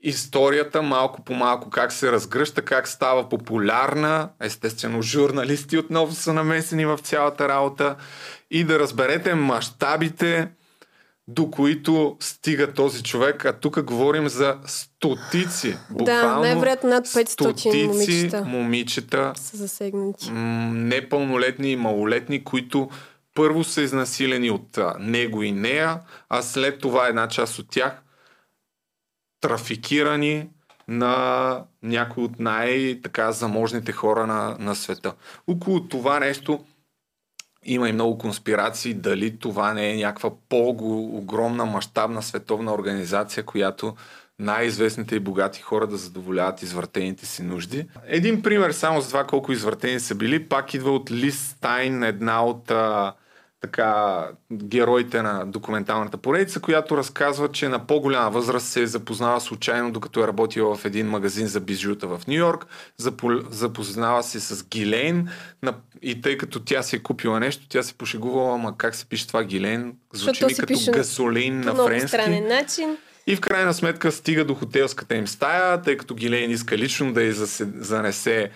[0.00, 4.28] историята малко по малко, как се разгръща, как става популярна.
[4.40, 7.96] Естествено, журналисти отново са намесени в цялата работа
[8.50, 10.48] и да разберете мащабите,
[11.28, 13.44] до които стига този човек.
[13.44, 15.76] А тук говорим за стотици.
[15.90, 18.44] Буквално най-вероятно над 500 стотици момичета.
[18.44, 20.30] момичета Са засегнати.
[20.30, 22.90] м, непълнолетни и малолетни, които
[23.34, 28.02] първо са изнасилени от а, него и нея, а след това една част от тях
[29.40, 30.48] трафикирани
[30.88, 35.12] на някои от най-така заможните хора на, на света.
[35.46, 36.64] Около това нещо
[37.64, 43.94] има и много конспирации дали това не е някаква по-огромна мащабна световна организация, която
[44.38, 47.86] най-известните и богати хора да задоволяват извъртените си нужди.
[48.06, 52.44] Един пример само за това колко извъртени са били, пак идва от Лиз Стайн, една
[52.44, 53.12] от а,
[53.62, 59.92] така, героите на документалната поредица, която разказва, че на по-голяма възраст се е запознава случайно,
[59.92, 62.66] докато е работила в един магазин за бижута в Нью Йорк.
[63.00, 65.28] Запо- Запознава се с Гилейн
[65.62, 69.06] на- и тъй като тя си е купила нещо, тя се пошегувала, ама как се
[69.06, 69.92] пише това Гилейн?
[70.12, 72.08] Звучи ми като гасолин на много френски.
[72.08, 72.96] странен начин.
[73.26, 77.22] И в крайна сметка стига до хотелската им стая, тъй като Гилейн иска лично да
[77.22, 78.50] й занесе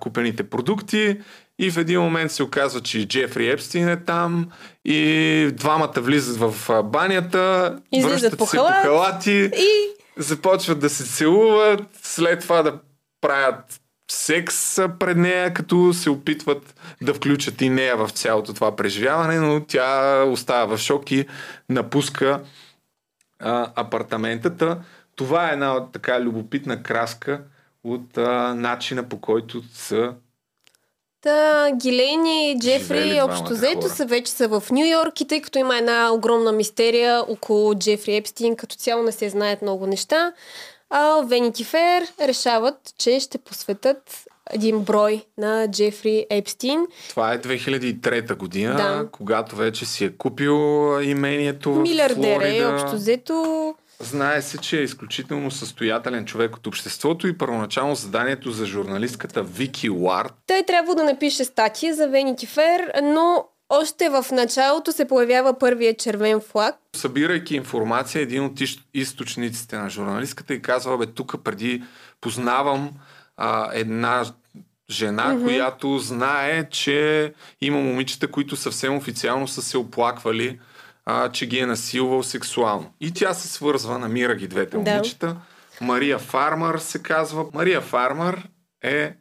[0.00, 1.20] купените продукти.
[1.58, 4.50] И в един момент се оказва, че Джефри Епстин е там
[4.84, 8.74] и двамата влизат в банята, Излизат връщат по се халат.
[8.82, 12.78] по халати, И започват да се целуват, след това да
[13.20, 19.40] правят секс пред нея, като се опитват да включат и нея в цялото това преживяване,
[19.40, 21.26] но тя остава в шок и
[21.68, 22.40] напуска
[23.40, 24.78] а, апартаментата.
[25.16, 27.40] Това е една така любопитна краска
[27.84, 30.14] от а, начина по който са
[31.26, 35.58] Та, Гилейн и Джефри общо взето са вече са в Нью Йорк и тъй като
[35.58, 40.32] има една огромна мистерия около Джефри Епстин, като цяло не се знаят много неща,
[40.90, 46.86] а Vanity Fair решават, че ще посветят един брой на Джефри Епстин.
[47.08, 49.08] Това е 2003 година, Да.
[49.12, 50.54] когато вече си е купил
[51.02, 53.74] имението в Милиардер е, общо взето.
[54.00, 59.90] Знае се, че е изключително състоятелен човек от обществото и първоначално заданието за журналистката Вики
[59.90, 65.58] Уарт Той трябва да напише статия за Vanity Fair, но още в началото се появява
[65.58, 66.74] първия червен флаг.
[66.96, 68.60] Събирайки информация, един от
[68.94, 71.82] източниците на журналистката и казва, бе, тук преди
[72.20, 72.90] познавам
[73.36, 74.24] а, една
[74.90, 75.44] жена, mm-hmm.
[75.44, 80.58] която знае, че има момичета, които съвсем официално са се оплаквали,
[81.06, 82.94] а, че ги е насилвал сексуално.
[83.00, 84.90] И тя се свързва, намира ги двете Да.
[84.90, 85.36] момичета.
[85.80, 87.44] Мария Фармър се казва.
[87.54, 88.48] Мария Фармър
[88.82, 89.14] е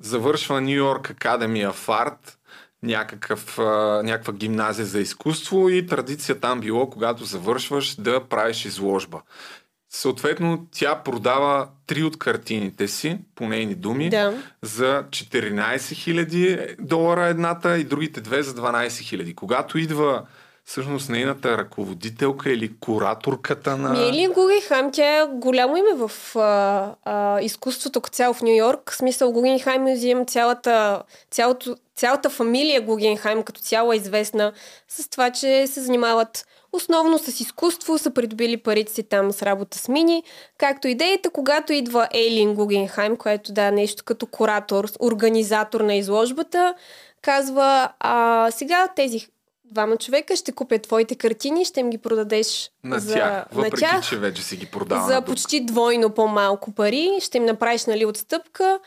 [0.00, 2.38] завършва Нью Йорк Академия в арт,
[2.82, 3.62] някакъв, а,
[4.04, 9.20] някаква гимназия за изкуство и традиция там било, когато завършваш, да правиш изложба.
[9.94, 14.42] Съответно, тя продава три от картините си, по нейни думи, Да.
[14.62, 19.34] за 14 000 долара едната и другите две за 12 000.
[19.34, 20.22] Когато идва
[20.64, 23.90] всъщност нейната ръководителка или кураторката на...
[23.90, 28.56] Ми Елин Гугенхайм, тя е голямо име в а, а, изкуството като цяло в Нью
[28.56, 28.90] Йорк.
[28.90, 34.52] В смисъл Гугенхайм Мюзием, цялата, цялото, цялата фамилия Гугенхайм като цяло е известна
[34.88, 39.78] с това, че се занимават основно с изкуство, са придобили парите си там с работа
[39.78, 40.22] с мини,
[40.58, 46.74] както идеята, когато идва Ейлин Гугенхайм, която да е нещо като куратор, организатор на изложбата,
[47.22, 49.26] казва, а сега тези
[49.72, 53.90] двама човека ще купят твоите картини, ще им ги продадеш на за, тях, въпреки на
[53.90, 55.06] тях че вече си ги продава.
[55.06, 58.78] за почти двойно по-малко пари, ще им направиш нали, отстъпка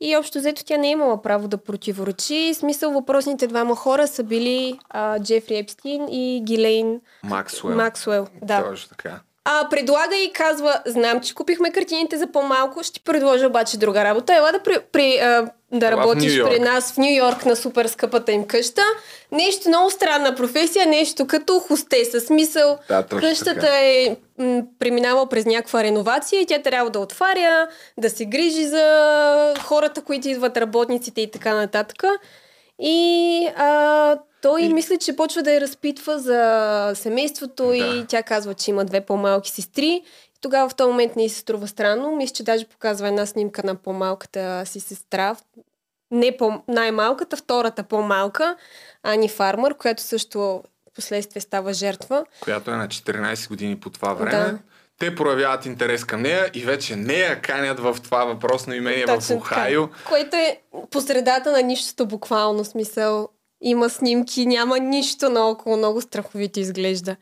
[0.00, 2.50] и общо взето тя не е имала право да противоречи.
[2.54, 7.76] В смисъл въпросните двама хора са били а, Джефри Епстин и Гилейн Максуел.
[7.76, 8.26] Максуел.
[8.42, 8.64] Да.
[8.64, 9.20] Точно така.
[9.44, 14.36] А, предлага и казва, знам, че купихме картините за по-малко, ще предложа обаче друга работа.
[14.36, 17.86] Ела да, при, при, а, да Ела работиш при нас в Нью Йорк на супер
[17.86, 18.82] скъпата им къща.
[19.32, 22.20] Нещо много странна професия, нещо като хостеса.
[22.20, 23.80] Смисъл, Да, къщата така.
[23.80, 28.84] е м, преминала през някаква реновация и тя трябва да отваря, да се грижи за
[29.58, 32.04] хората, които идват, работниците и така нататък.
[32.78, 37.76] И а, той И- мисли, че почва да я разпитва за семейството Да.
[37.76, 40.02] и тя казва, че има две по-малки сестри.
[40.40, 42.16] Тогава в този момент не се струва странно.
[42.16, 45.36] Мисля, че даже показва една снимка на по-малката си сестра.
[46.10, 48.56] Не по- най-малката, втората по-малка,
[49.02, 50.62] Ани Фармър, която също
[50.94, 52.24] последствие става жертва.
[52.40, 54.50] Която е на 14 години по това време.
[54.50, 54.58] Да.
[54.98, 59.40] Те проявяват интерес към нея и вече нея канят в това въпросно имение в Точно
[59.40, 59.54] така.
[59.54, 59.88] Охайо.
[60.08, 63.28] Което е по средата на нищото буквално смисъл.
[63.60, 67.16] Има снимки, няма нищо наоколо, много страховито изглежда.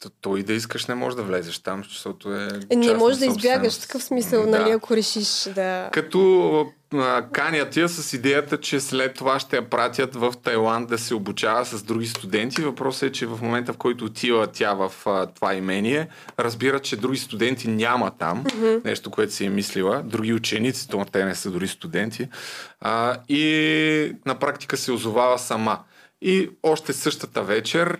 [0.00, 3.26] То- той да искаш не можеш да влезеш там, защото е Е, не можеш да
[3.26, 4.50] избягаш в такъв смисъл, Да.
[4.58, 5.90] нали, ако решиш да...
[5.92, 10.98] Като а, канят я с идеята, че след това ще я пратят в Тайланд да
[10.98, 12.62] се обучава с други студенти.
[12.62, 16.08] Въпросът е, че в момента, в който отива тя в а, това имение,
[16.38, 18.44] разбира, че други студенти няма там.
[18.44, 18.84] Mm-hmm.
[18.84, 20.02] Нещо, което си е мислила.
[20.04, 22.28] Други ученици, то те не са дори студенти.
[22.80, 25.78] А, и на практика се озовава сама.
[26.22, 27.98] И още същата вечер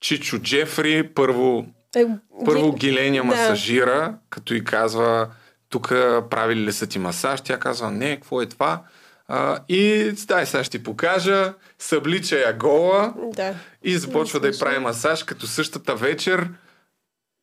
[0.00, 2.04] Чичо Джефри първо Е,
[2.44, 3.26] първо ги- Гиления да.
[3.26, 5.28] масажира, като и казва,
[5.68, 5.88] тук
[6.30, 7.40] правили ли са ти масаж?
[7.40, 8.82] Тя казва, не, какво е това?
[9.28, 13.54] А, и дай сега ще ти покажа, съблича я гола Да.
[13.82, 16.48] и започва да й прави масаж, като същата вечер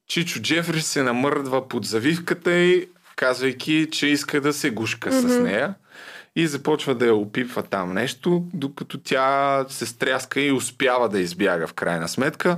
[0.08, 5.28] Чичо Джефри се намърдва под завивката й, казвайки, че иска да се гушка mm-hmm.
[5.28, 5.74] с нея.
[6.38, 11.68] И започва да я опипва там нещо, докато тя се стряска и успява да избяга
[11.68, 12.58] в крайна сметка.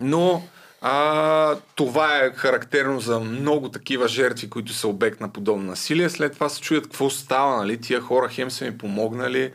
[0.00, 0.42] Но
[0.80, 6.08] а, това е характерно за много такива жертви, които са обект на подобно насилие.
[6.10, 7.80] След това се чуят какво става, нали?
[7.80, 9.52] Тия хора хем са ми помогнали,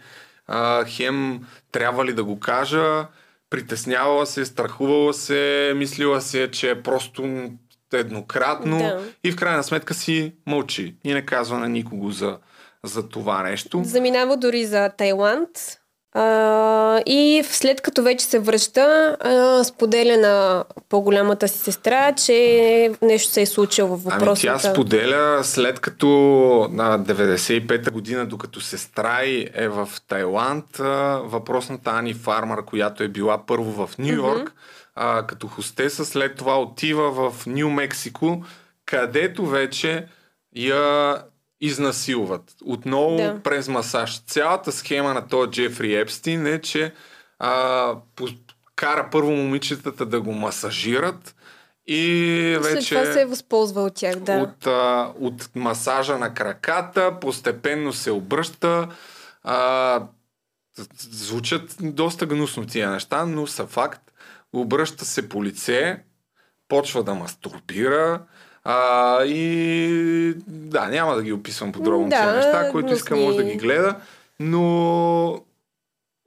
[0.47, 3.07] а, хем трябва ли да го кажа,
[3.49, 7.49] притеснявала се, страхувала се, мислила се, че е просто
[7.93, 9.03] еднократно Да.
[9.23, 12.37] и в крайна сметка си мълчи и не казва на никого за,
[12.85, 13.81] за това нещо.
[13.85, 15.49] Заминава дори за Тайланд.
[16.13, 23.31] А, и след като вече се връща, а, споделя на по-голямата си сестра, че нещо
[23.31, 24.61] се е случило в Ами въпросната...
[24.61, 26.07] тя споделя след като
[26.71, 30.77] на 95-та година, докато сестра й е в Тайланд,
[31.23, 34.53] въпросната Ани Фармър, която е била първо в Нью Йорк,
[34.95, 38.43] а, като хостеса, след това отива в Нью Мексико,
[38.85, 40.05] където вече
[40.55, 41.15] я
[41.61, 42.55] изнасилват.
[42.65, 43.39] Отново Да.
[43.43, 44.19] през масаж.
[44.19, 46.93] Цялата схема на този Джефри Епстин е, че
[47.39, 48.27] а, по-
[48.75, 51.35] кара първо момичетата да го масажират
[51.87, 54.33] и След вече това се е възползва от тях, да.
[54.33, 58.87] от, а, от масажа на краката, постепенно се обръща.
[59.43, 60.01] А,
[60.99, 64.01] звучат доста гнусно тия неща, но са факт.
[64.53, 66.03] Обръща се по лице,
[66.67, 68.21] почва да мастурбира.
[68.63, 73.25] А, и да, няма да ги описвам подробно Да, тия неща, който иска гнусни.
[73.25, 73.95] може да ги гледа,
[74.39, 75.41] но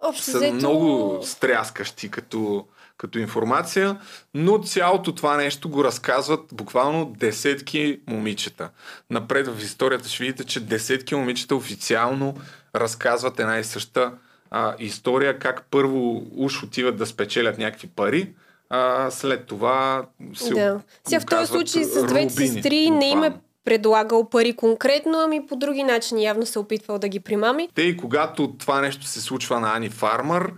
[0.02, 0.54] Общо са взето...
[0.54, 2.66] много стряскащи като,
[2.96, 4.00] като информация,
[4.34, 8.70] но цялото това нещо го разказват буквално десетки момичета.
[9.10, 12.34] Напред в историята ще видите, че десетки момичета официално
[12.74, 14.12] разказват една и съща
[14.50, 18.32] а, история, как първо уж отиват да спечелят някакви пари,
[18.74, 20.80] а след това се Да.
[21.04, 23.32] Сега в този случай с двете сестри не им е
[23.64, 27.68] предлагал пари конкретно, ами по други начини явно се е опитвал да ги примами.
[27.74, 30.52] Те и когато това нещо се случва на Ани Фармър,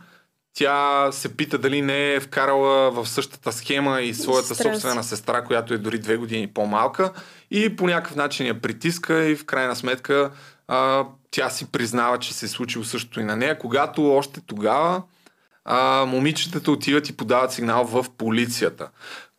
[0.55, 5.45] тя се пита дали не е вкарала в същата схема и своята Сестра собствена сестра,
[5.45, 7.13] която е дори две години по-малка
[7.51, 10.31] и по някакъв начин я притиска и в крайна сметка
[10.69, 15.03] а, тя си признава, че се е случило същото и на нея, когато още тогава
[15.65, 18.89] а, момичетата отиват и подават сигнал в полицията,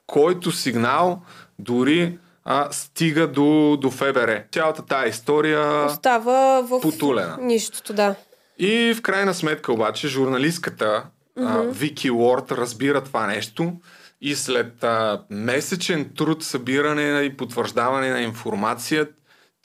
[0.07, 1.21] който сигнал
[1.59, 4.43] дори а, стига до, до ФБР.
[4.51, 7.37] Цялата тая история Остава в потулена.
[7.41, 8.15] нищото, да.
[8.59, 11.03] И в крайна сметка обаче журналистката
[11.39, 11.71] mm-hmm.
[11.71, 13.73] Вики Уорд разбира това нещо
[14.21, 19.07] и след а, месечен труд, събиране и потвърждаване на информация,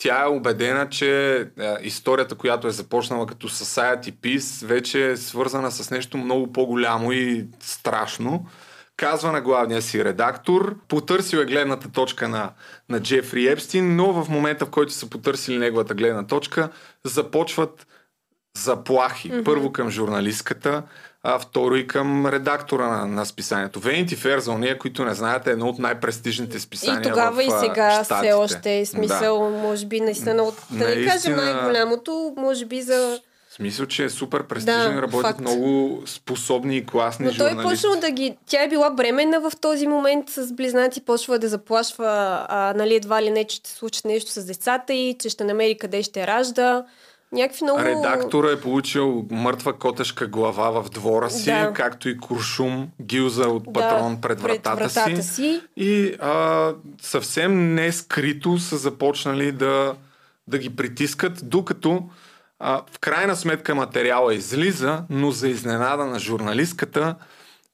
[0.00, 5.70] тя е убедена, че а, историята, която е започнала като Society Peace, вече е свързана
[5.70, 8.46] с нещо много по-голямо и страшно.
[8.96, 12.50] Казва на главния си редактор, потърсил е гледната точка на,
[12.88, 16.68] на Джефри Епстин, но в момента, в който са потърсили неговата гледна точка,
[17.04, 17.86] започват
[18.56, 19.32] заплахи.
[19.32, 19.44] Mm-hmm.
[19.44, 20.82] Първо към журналистката,
[21.22, 23.80] а второ и към редактора на, на списанието.
[23.80, 27.46] Vanity Fair за уния, които не знаете, е едно от най-престижните списания И тогава в
[27.46, 32.34] и сега все още е смисъл, може би наистина от, да не кажем Наистина- най-голямото,
[32.36, 33.20] може би за...
[33.50, 35.40] В смисъл, че е супер престижен, Да, работят факт.
[35.40, 37.74] много способни и класни Но той е журналисти.
[37.74, 38.36] почнал да ги...
[38.46, 42.06] Тя е била бременна в този момент с близнаци, почва да заплашва,
[42.48, 45.78] а, нали, едва ли не, че ще случи нещо с децата и че ще намери
[45.78, 46.84] къде ще ражда.
[47.32, 47.80] Някакви много...
[47.80, 51.72] Редактора е получил мъртва котешка глава в двора си, Да.
[51.72, 55.62] както и куршум, гилза от патрон пред вратата, пред вратата си.
[55.76, 56.72] И а,
[57.02, 59.94] съвсем не скрито са започнали да,
[60.46, 62.08] да ги притискат, докато
[62.58, 67.14] а, в крайна сметка материала излиза, но за изненада на журналистката,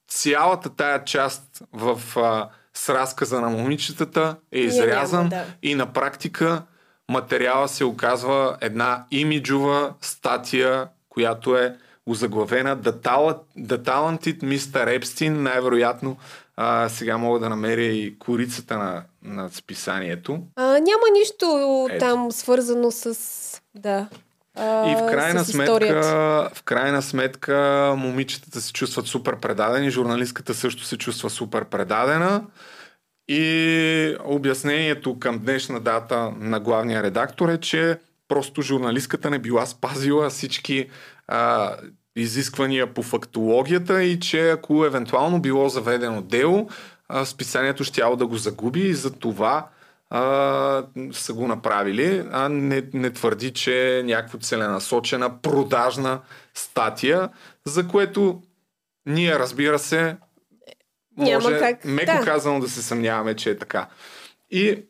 [0.08, 5.44] цялата тая част в а, с разказа на момичетата е изрязан няма, да.
[5.62, 6.62] и на практика
[7.10, 11.76] материала се оказва една имиджова статия, която е
[12.06, 14.98] озаглавена The, Tal- The Talented Mr.
[15.00, 15.28] Epstein.
[15.28, 16.16] Най-вероятно
[16.56, 20.38] а, сега мога да намеря и корицата на, на списанието.
[20.56, 21.98] А, няма нищо Ето.
[22.04, 23.18] там свързано с...
[23.74, 24.08] Да.
[24.54, 30.84] А, И в крайна, сметка, в крайна сметка момичетата се чувстват супер предадени, журналистката също
[30.84, 32.42] се чувства супер предадена.
[33.28, 37.98] И обяснението към днешна дата на главния редактор е, че
[38.28, 40.88] просто журналистката не била спазила всички
[41.28, 41.72] а,
[42.16, 46.68] изисквания по фактологията и че ако евентуално било заведено дело,
[47.08, 49.68] а, списанието щяло да го загуби и за това
[50.10, 56.20] а, са го направили, а не, не твърди, че е някаква целенасочена продажна
[56.54, 57.28] статия,
[57.64, 58.42] за което
[59.06, 60.16] ние, разбира се,
[61.16, 62.24] Няма може, как, меко да.
[62.24, 63.88] казано, да се съмняваме, че е така.
[64.50, 64.82] И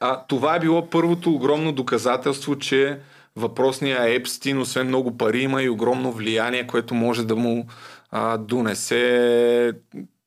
[0.00, 3.00] а, това е било първото огромно доказателство, че
[3.36, 7.66] въпросния Епстин, освен много пари, има и огромно влияние, което може да му
[8.10, 9.72] а, донесе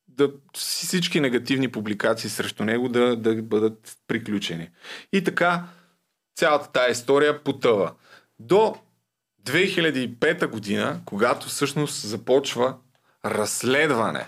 [0.07, 4.69] да, всички негативни публикации срещу него да, да бъдат приключени.
[5.13, 5.63] И така,
[6.35, 7.93] цялата тая история потъва.
[8.39, 8.75] До
[9.45, 12.75] 2005 година, когато всъщност започва
[13.25, 14.27] разследване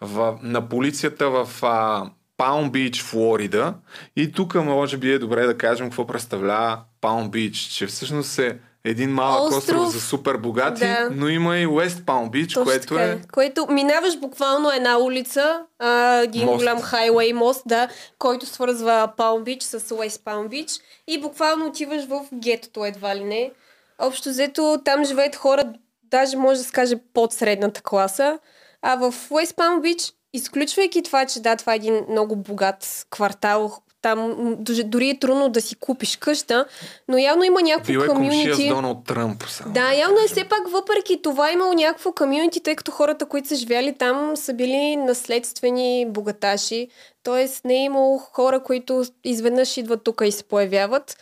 [0.00, 2.04] в, на полицията в а,
[2.36, 3.74] Палм Бич, Флорида.
[4.16, 8.58] И тук може би е добре да кажем какво представлява Палм Бич, че всъщност е
[8.84, 9.92] един малък остров, Остров.
[9.92, 11.08] за супер богати, Да.
[11.12, 16.14] но има и Уест Палм Бич, което така е Което минаваш буквално една улица, а,
[16.14, 16.58] един Мост.
[16.58, 17.88] голям хайвей мост, да,
[18.18, 20.70] който свързва Палм Бич с Уест Палм Бич
[21.08, 23.50] и буквално отиваш в гетото едва ли не.
[23.98, 25.72] Общо взето там живеят хора,
[26.04, 28.38] даже може да се каже под средната класа,
[28.82, 33.72] а в Уест Палм Бич, изключвайки това, че да, това е един много богат квартал,
[34.02, 36.66] там дори- е трудно да си купиш къща,
[37.08, 38.68] но явно има някакво бил е комшия с.
[38.68, 39.44] Доналд Тръмп.
[39.48, 39.72] Само.
[39.72, 43.54] Да, явно е все пак въпреки това имало някакво комюнити, тъй като хората, които са
[43.54, 46.88] живяли там, са били наследствени богаташи.
[47.22, 51.16] Тоест не е имало хора, които изведнъж идват тук и се появяват.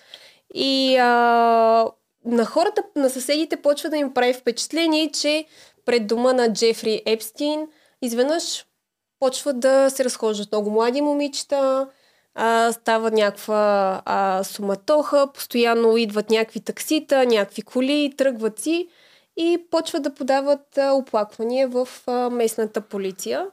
[0.54, 1.06] И а,
[2.24, 5.44] на хората, на съседите почва да им прави впечатление, че
[5.86, 7.66] пред дома на Джефри Епстин
[8.02, 8.64] изведнъж
[9.20, 11.88] почват да се разхождат много млади момичета,
[12.34, 18.88] а, става някаква а, суматоха, постоянно идват някакви таксита, някакви коли, тръгват си
[19.36, 23.46] и почват да подават а, оплаквания в а, местната полиция.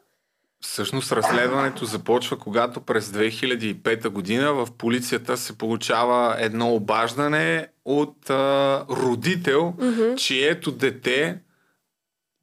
[0.61, 8.86] Всъщност разследването започва, когато през 2005 година в полицията се получава едно обаждане от а,
[8.89, 10.15] родител, mm-hmm.
[10.15, 11.39] чието дете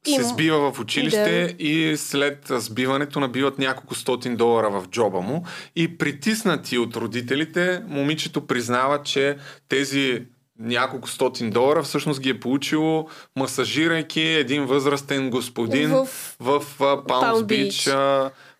[0.05, 5.45] се Им- сбива в училище и след сбиването набиват няколко стотин долара в джоба му.
[5.75, 9.37] И притиснати от родителите, момичето признава, че
[9.69, 10.23] тези
[10.59, 16.07] няколко стотин долара всъщност ги е получило масажирайки един възрастен господин в,
[16.39, 17.89] В- Палмс Бич,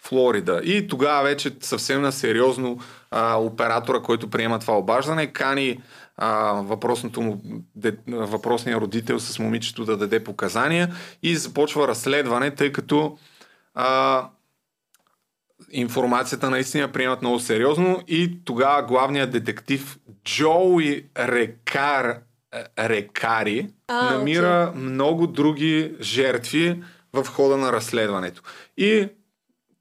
[0.03, 0.61] Флорида.
[0.63, 2.79] И тогава вече съвсем на сериозно
[3.11, 5.79] а, оператора, който приема това обаждане, кани
[6.24, 7.41] а, въпросното му,
[7.76, 13.17] де, въпросния родител с момичето да даде показания и започва разследване, тъй като
[13.74, 14.30] а,
[15.72, 24.74] информацията наистина приемат много сериозно и тогава главният детектив Джоуи Рекар, е, Рекари А, намира
[24.76, 28.41] много други жертви в хода на разследването.
[28.78, 29.07] И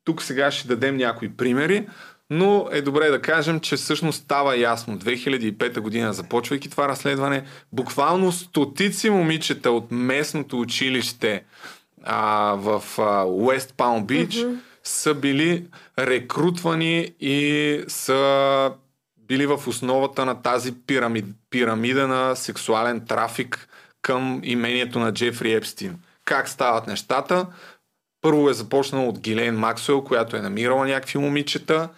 [0.05, 1.89] тук сега ще дадем някои примери,
[2.31, 4.99] но е добре да кажем, че всъщност става ясно.
[4.99, 11.45] 2005 година, започвайки това разследване, буквално стотици момичета от местното училище
[12.05, 14.59] а, в а, Уест Палм Бич mm-hmm.
[14.83, 15.65] са били
[15.99, 18.73] рекрутвани и са
[19.29, 23.69] били в основата на тази пирамид, пирамида на сексуален трафик
[24.03, 25.99] към имението на Джефри Епстин.
[26.25, 27.47] Как стават нещата?
[28.23, 31.89] Първо е започнало от Гилейн Максуел, която е намирала някакви момичета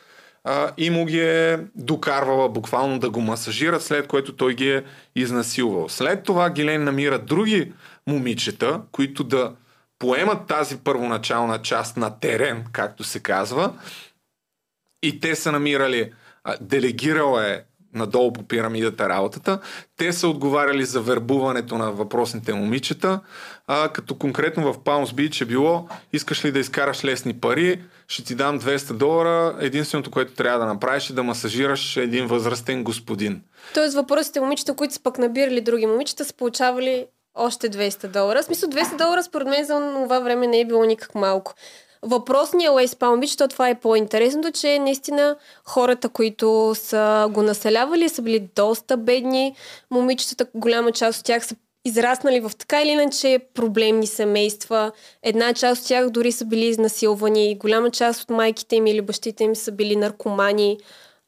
[0.44, 4.84] а, и му ги е докарвала буквално да го масажират, след което той ги е
[5.16, 5.88] изнасилвал.
[5.88, 7.72] След това Гилейн намира други
[8.06, 9.52] момичета, които да
[9.98, 13.72] поемат тази първоначална част на терен, както се казва,
[15.02, 16.12] и те са намирали,
[16.60, 17.60] делегирала е
[17.94, 19.60] надолу по пирамидата работата.
[19.96, 23.20] Те са отговаряли за вербуването на въпросните момичета,
[23.66, 28.24] а, като конкретно в Палмс Бич е било, искаш ли да изкараш лесни пари, ще
[28.24, 33.42] ти дам 200 долара, единственото, което трябва да направиш е да масажираш един възрастен господин.
[33.74, 38.42] Тоест въпросите момичета, които са пък набирали други момичета, са получавали още 200 долара.
[38.42, 41.54] В смисъл 200 долара според мен за това време не е било никак малко.
[42.02, 48.08] Въпросният Уейс Палм Бич, то това е по-интересното, че наистина хората, които са го населявали,
[48.08, 49.54] са били доста бедни.
[49.90, 54.92] Момичетата, голяма част от тях са израснали в така или иначе проблемни семейства.
[55.22, 57.58] Една част от тях дори са били изнасилвани.
[57.58, 60.78] Голяма част от майките им или бащите им са били наркомани.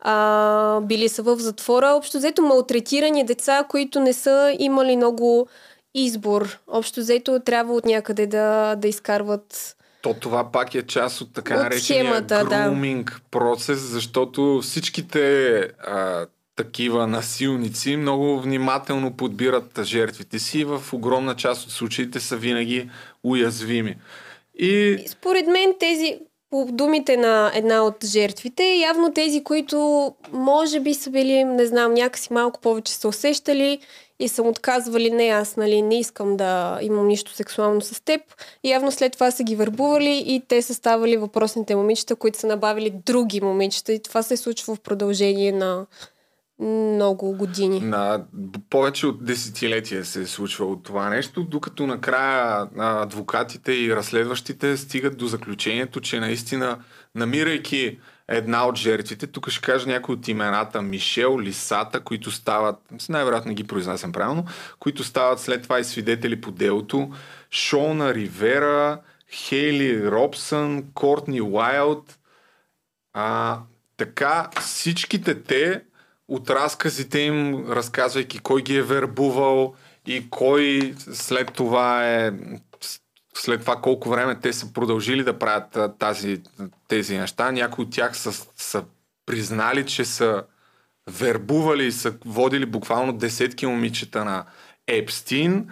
[0.01, 1.89] А, били са в затвора.
[1.89, 5.49] Общо взето малтретирани деца, които не са имали много
[5.95, 6.61] избор.
[6.69, 11.55] Общо взето трябва от някъде да, да изкарват То това пак е част от така
[11.55, 12.69] От наречения схемата, да.
[12.69, 16.27] груминг процес, защото всичките а,
[16.57, 22.91] такива насилници много внимателно подбират жертвите си и в огромна част от случаите са винаги
[23.25, 23.97] уязвими.
[24.59, 26.19] И Според мен тези,
[26.51, 31.95] по думите на една от жертвите, явно тези, които може би са били, не знам,
[31.95, 33.79] някакси малко повече са усещали
[34.21, 38.21] и са отказвали, не аз, нали, не искам да имам нищо сексуално с теб.
[38.65, 42.91] Явно след това са ги върбували и те са ставали въпросните момичета, които са набавили
[43.07, 45.87] други момичета и това се случва в продължение на
[46.65, 47.81] много години.
[47.81, 48.25] на
[48.71, 55.27] повече от десетилетия се е случвало това нещо, докато накрая адвокатите и разследващите стигат до
[55.27, 56.79] заключението, че наистина,
[57.15, 57.99] намирайки
[58.29, 62.77] една от жертвите, тук ще кажа някои от имената, Мишел, Лисата, които стават,
[63.09, 64.45] най-вероятно ги произнасям правилно,
[64.79, 67.11] които стават след това и свидетели по делото,
[67.51, 69.01] Шона Ривера,
[69.31, 72.19] Хейли Робсън, Кортни Уайлд,
[73.13, 73.59] а,
[73.97, 75.83] така всичките те
[76.35, 79.75] от разказите им, разказвайки кой ги е вербувал
[80.07, 82.33] и кой след това е
[83.37, 86.43] след това колко време те са продължили да правят тази,
[86.89, 87.53] тези неща.
[87.53, 88.85] Някои от тях са, са
[89.27, 90.43] признали, че са
[91.11, 94.45] вербували и са водили буквално десетки момичета на
[94.87, 95.71] Епстин.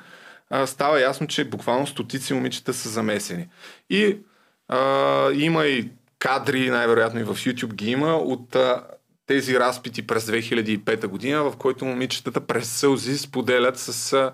[0.67, 3.49] Става ясно, че буквално стотици момичета са замесени.
[3.91, 4.19] И
[4.69, 8.85] а, има и кадри, най-вероятно и в YouTube ги има, от а,
[9.33, 14.33] тези разпити през 2005 година, в който момичетата през сълзи споделят с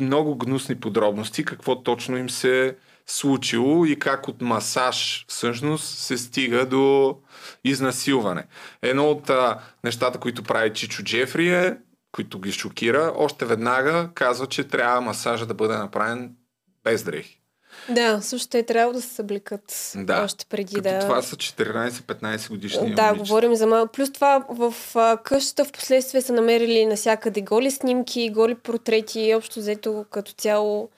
[0.00, 2.76] много гнусни подробности какво точно им се
[3.06, 7.16] случило и как от масаж всъщност се стига до
[7.64, 8.46] изнасилване.
[8.82, 11.76] Едно от а, нещата, които прави Чичо Джефри е,
[12.12, 16.34] които ги шокира, още веднага казва, че трябва масажа да бъде направен
[16.84, 17.40] без дрехи.
[17.88, 20.22] Да, също те трябва да се съблекат Да.
[20.24, 20.98] още преди Като да...
[21.00, 23.14] това са 14-15 годишни Да, момичета.
[23.14, 23.86] говорим за мал...
[23.86, 29.60] Плюс това в а, къщата в последствие са намерили насякъде голи снимки, голи портрети, общо
[29.60, 30.88] взето като цяло.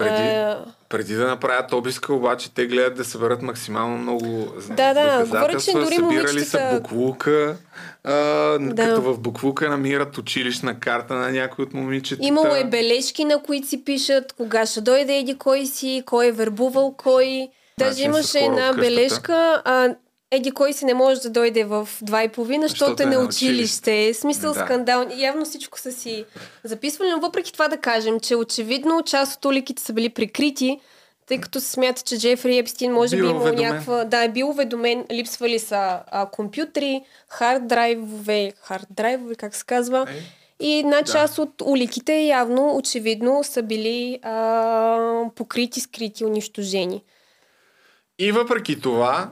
[0.00, 5.24] Преди, а, преди да направят обиска, обаче те гледат да съберат максимално много Да, да,
[5.24, 6.00] говоря, че дори Събирали
[6.40, 7.56] са момичетата- буклука,
[8.04, 8.12] а,
[8.58, 8.84] Да.
[8.84, 12.26] като в буклука намират училищна карта на някой от момичетата.
[12.26, 16.32] Имало е бележки, на които си пишат кога ще дойде еди кой си, кой е
[16.32, 17.48] вербувал кой.
[17.78, 19.94] Даже Значи са имаше една бележка, а,
[20.30, 23.18] еди кой си не може да дойде в два и половина, защото е е на
[23.18, 24.14] училище.
[24.14, 24.60] Смисъл Да.
[24.60, 25.06] скандал.
[25.10, 26.24] Явно всичко са си
[26.64, 30.80] записвали, но въпреки това да кажем, че очевидно част от уликите са били прикрити,
[31.26, 33.70] тъй като се смята, че Джефри Епстин може Бил би имал уведомен.
[33.70, 34.04] някаква...
[34.04, 35.76] Да, е бил уведомен, липсвали са
[36.06, 40.06] а, компютри, хард драйвове, хард драйвове, как се казва.
[40.10, 40.22] Е,
[40.62, 41.12] И една Да.
[41.12, 47.02] част от уликите явно, очевидно, са били а, покрити, скрити, унищожени.
[48.18, 49.30] И въпреки това,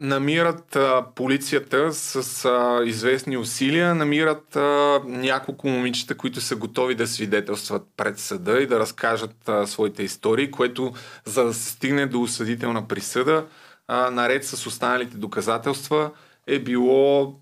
[0.00, 7.06] намират а, полицията с а, известни усилия, намират а, няколко момичета, които са готови да
[7.06, 10.92] свидетелстват пред съда и да разкажат а, своите истории, което
[11.24, 13.46] за да се стигне до осъдителна присъда,
[13.88, 16.10] а, наред с останалите доказателства,
[16.46, 17.34] е било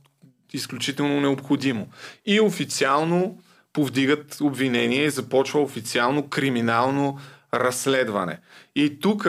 [0.52, 1.88] изключително необходимо.
[2.26, 3.38] И официално
[3.72, 7.18] повдигат обвинение и започва официално криминално
[7.54, 8.38] разследване.
[8.76, 9.28] И тук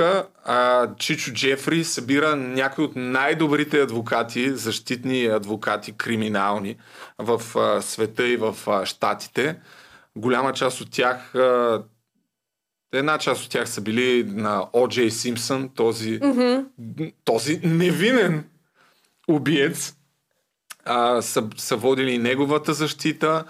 [0.97, 6.77] Чичо Джефри събира някои от най-добрите адвокати, защитни адвокати, криминални
[7.17, 9.59] в а, света и в а, щатите.
[10.15, 11.83] Голяма част от тях, а,
[12.93, 14.87] една част от тях са били на О.
[14.87, 16.19] Джей Симпсън, този,
[17.23, 18.49] този невинен
[19.27, 19.95] убиец.
[20.85, 23.43] А, са, са водили неговата защита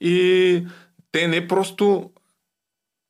[0.00, 0.66] и
[1.12, 2.10] те не просто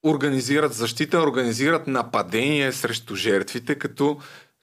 [0.04, 4.18] организират защита, организират нападение срещу жертвите, като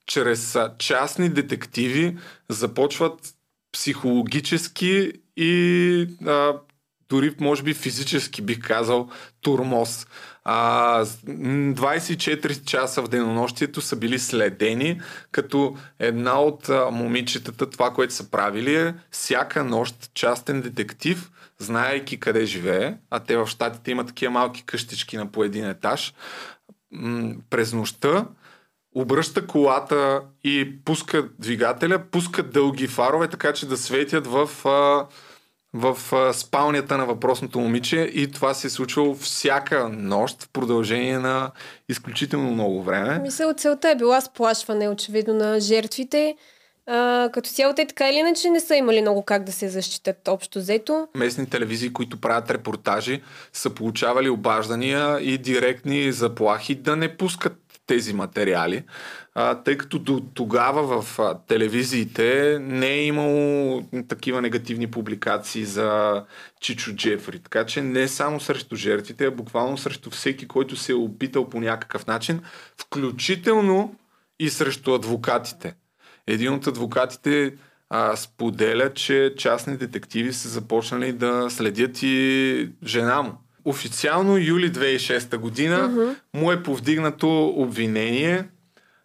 [0.05, 2.17] чрез частни детективи
[2.49, 3.33] започват
[3.71, 6.53] психологически и а,
[7.09, 9.09] дори може би физически бих казал
[9.41, 10.07] турмоз.
[10.43, 17.69] А, с- м, 24 часа в денонощието са били следени, като една от а, момичетата,
[17.69, 23.47] това, което са правили е всяка нощ частен детектив, знаейки къде живее, а те в
[23.47, 26.13] щатите имат такива малки къщички на по един етаж,
[26.91, 28.25] м, през нощта
[28.95, 35.07] обръща колата и пуска двигателя, пуска дълги фарове, така че да светят в, а,
[35.73, 35.97] в
[36.33, 41.51] спалнята на въпросното момиче и това се е случвало всяка нощ в продължение на
[41.89, 43.19] изключително много време.
[43.19, 46.35] Мисля, целта е била сплашване, очевидно, на жертвите.
[46.87, 50.27] А, като цяло те така или иначе не са имали много как да се защитат
[50.27, 51.07] общо взето.
[51.15, 53.21] местни телевизии, които правят репортажи,
[53.53, 58.83] са получавали обаждания и директни заплахи да не пускат тези материали,
[59.35, 66.23] а, тъй като до тогава в а, телевизиите не е имало такива негативни публикации за
[66.61, 67.39] Чичо Джефри.
[67.39, 71.59] Така че не само срещу жертвите, а буквално срещу всеки, който се е опитал по
[71.59, 72.41] някакъв начин,
[72.77, 73.95] включително
[74.39, 75.75] и срещу адвокатите.
[76.27, 77.53] Един от адвокатите
[77.89, 83.31] а, споделя, че частни детективи са започнали да следят и жена му.
[83.65, 86.15] Официално юли 2006 година mm-hmm.
[86.33, 88.43] му е повдигнато обвинение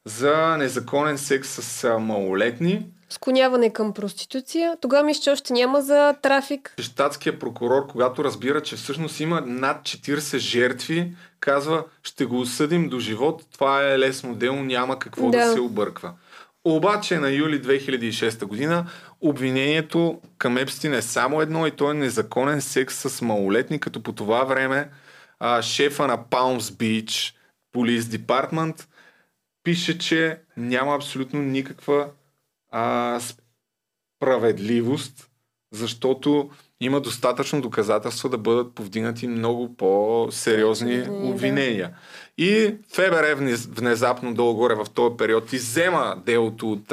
[0.05, 2.87] за незаконен секс с а, малолетни.
[3.11, 4.77] Склоняване към проституция.
[4.81, 6.75] Тогава мисля, че още няма за трафик.
[6.79, 12.99] Щатският прокурор, когато разбира, че всъщност има над 40 жертви, казва, ще го осъдим до
[12.99, 15.39] живот, това е лесно дело, няма какво Да.
[15.39, 16.13] да се обърква.
[16.65, 18.91] Обаче на юли 2006 година
[19.21, 24.13] обвинението към Епстин е само едно и то е незаконен секс с малолетни, като по
[24.13, 24.91] това време
[25.39, 27.35] а, шефа на Palms Beach
[27.75, 28.87] Police Department
[29.63, 32.11] пише, че няма абсолютно никаква
[32.71, 33.21] а,
[34.21, 35.31] справедливост,
[35.73, 36.51] защото
[36.85, 41.91] има достатъчно доказателства да бъдат повдигнати много по-сериозни Обвинения.
[42.39, 46.89] И ФБР внез- внезапно долу-горе в този период иззема делото от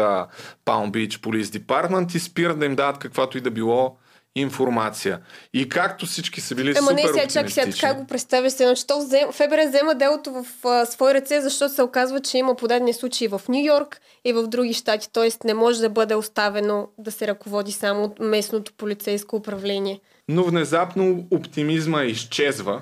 [0.66, 3.98] Palm Beach Police Department и спира да им дават каквато и да било
[4.36, 5.20] информация.
[5.54, 8.74] И както всички са били Ема супер не, сега чакай сега, така го представяш се,
[8.76, 12.56] че то взем, ФБР взема делото в а, свои ръце, защото се оказва, че има
[12.56, 15.30] подадени случаи в Нью Йорк и в други щати, т.е.
[15.48, 20.00] не може да бъде оставено да се ръководи само от местното полицейско управление.
[20.30, 22.82] Но внезапно оптимизма изчезва,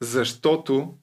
[0.00, 0.94] защото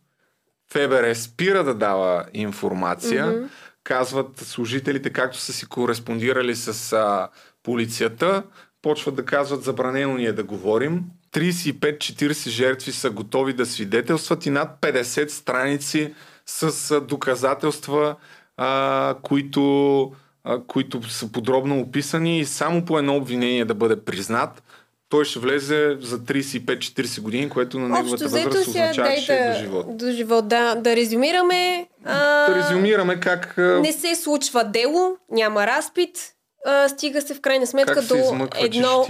[0.71, 3.25] ФБР спира да дава информация.
[3.25, 3.47] Mm-hmm.
[3.83, 7.29] Казват служителите, както са си кореспондирали с а,
[7.63, 8.43] полицията,
[8.85, 11.03] почват да казват забранено ни е да говорим.
[11.33, 16.13] 35-40 жертви са готови да свидетелстват и над 50 страници
[16.45, 18.15] с доказателства,
[18.57, 20.11] а, които,
[20.43, 24.63] а, които са подробно описани и само по едно обвинение да бъде признат,
[25.09, 29.53] той ще влезе за 35-40 години, което на неговата Общо възраст означава, че е да,
[29.53, 29.97] до живот.
[29.97, 30.47] до живот.
[30.47, 31.87] Да, да резюмираме.
[32.03, 36.34] А, Да резюмираме как, Не се случва дело, няма разпит,
[36.65, 39.05] а, стига се в крайна сметка как до едно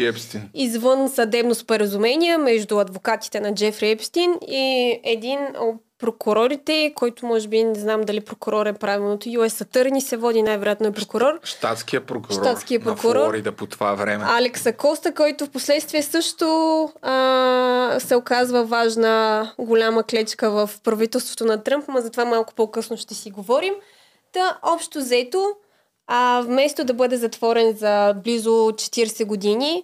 [0.53, 7.64] извън съдебно споразумение между адвокатите на Джефри Епстин и един от прокурорите, който може би
[7.64, 11.39] не знам дали прокурор е правилното, US Attorney се води, най-вероятно е прокурор.
[11.43, 13.16] Штатския прокурор, Щатския прокурор.
[13.16, 14.26] на Флорида по това време.
[14.28, 16.45] Алекса Коста, който в последствие също
[17.01, 22.97] а, се оказва важна голяма клечка в правителството на Тръмп, но за това малко по-късно
[22.97, 23.74] ще си говорим.
[24.34, 25.56] Та, общо взето,
[26.08, 29.84] а, вместо да бъде затворен за близо 40 години,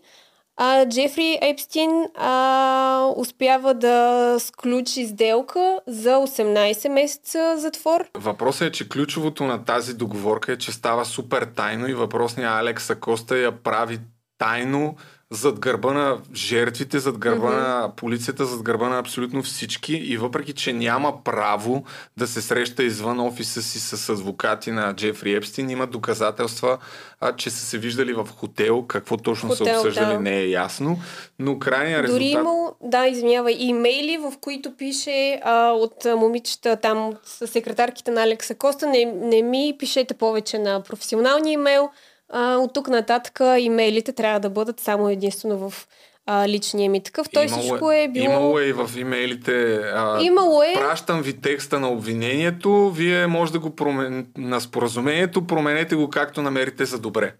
[0.57, 8.05] а, Джефри Епстин а, успява да сключи сделка за 18 месеца затвор.
[8.17, 12.89] Въпросът е, че ключовото на тази договорка е, че става супер тайно и въпросният Алекс
[12.89, 13.99] Акоста я прави
[14.37, 14.95] тайно
[15.31, 17.55] зад гърба на жертвите, зад гърба Мгм.
[17.57, 21.83] на полицията, зад гърба на абсолютно всички и въпреки, че няма право
[22.17, 26.77] да се среща извън офиса си с адвокати на Джефри Епстин, има доказателства,
[27.19, 30.19] а, че са се виждали в хотел, какво точно са Хотел, обсъждали да.
[30.19, 30.99] не е ясно,
[31.39, 32.41] но крайният Дори резултат...
[32.41, 38.55] имал, да, извинявай, имейли, в които пише а, от момичета там, от секретарките на Алекса
[38.55, 41.89] Коста, не, не ми пишете повече на професионалния имейл.
[42.31, 45.87] А, от тук нататък имейлите трябва да бъдат само единствено в
[46.25, 47.27] а, личния ми такъв.
[47.33, 48.25] Той Имало всичко е било...
[48.25, 49.75] Имало е и в имейлите.
[49.75, 50.73] А, Имало е.
[50.73, 52.89] Пращам ви текста на обвинението.
[52.89, 54.27] Вие може да го промен...
[54.37, 55.47] на споразумението.
[55.47, 57.33] Променете го както намерите за добре.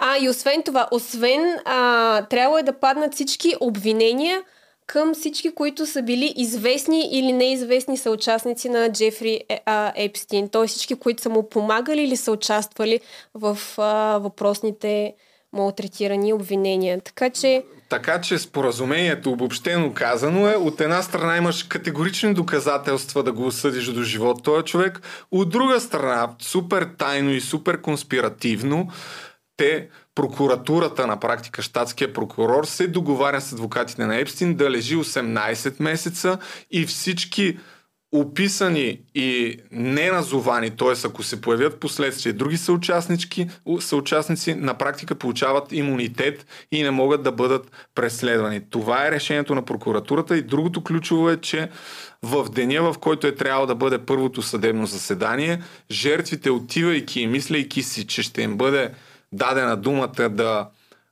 [0.00, 4.42] А, и освен това, освен а, трябва е да паднат всички обвинения
[4.86, 9.60] към всички, които са били известни или неизвестни съучастници на Джефри Е-
[9.96, 10.48] Епстин.
[10.48, 10.66] Т.е.
[10.66, 13.00] всички, които са му помагали или са участвали
[13.34, 15.14] в а, въпросните
[15.52, 17.00] малтретирани обвинения.
[17.00, 23.32] Така че, Така че споразумението, обобщено казано е, от една страна имаш категорични доказателства да
[23.32, 28.88] го осъдиш до живот този човек, от друга страна, супер тайно и супер конспиративно,
[29.56, 35.82] те, прокуратурата на практика, щатския прокурор, се договаря с адвокатите на Епстин да лежи 18
[35.82, 36.38] месеца
[36.70, 37.58] и всички
[38.14, 41.06] описани и неназовани, т.е.
[41.06, 43.48] ако се появят последствия други съучастнички,
[43.80, 48.60] съучастници, на практика получават имунитет и не могат да бъдат преследвани.
[48.70, 51.68] Това е решението на прокуратурата и другото ключово е, че
[52.22, 57.82] в деня, в който е трябвало да бъде първото съдебно заседание, жертвите отивайки и мислейки
[57.82, 58.90] си, че ще им бъде
[59.34, 60.68] дадена думата да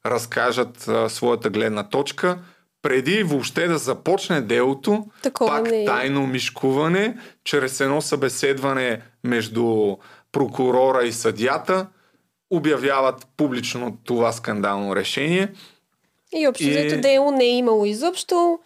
[0.07, 2.39] разкажат а, своята гледна точка,
[2.83, 5.87] преди въобще да започне делото, Такова пак не е.
[5.87, 9.97] тайно мишкуване, чрез едно събеседване между
[10.33, 11.87] прокурора и съдята,
[12.51, 15.49] обявяват публично това скандално решение.
[16.35, 18.59] и общо И- дело не е имало изобщо.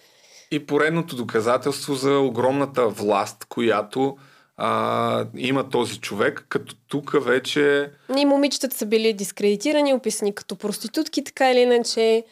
[0.51, 4.17] И поредното доказателство за огромната власт, която
[4.59, 11.25] а, има този човек, като тук вече И момичетата са били дискредитирани, описани като проститутки,
[11.25, 12.25] така или иначе,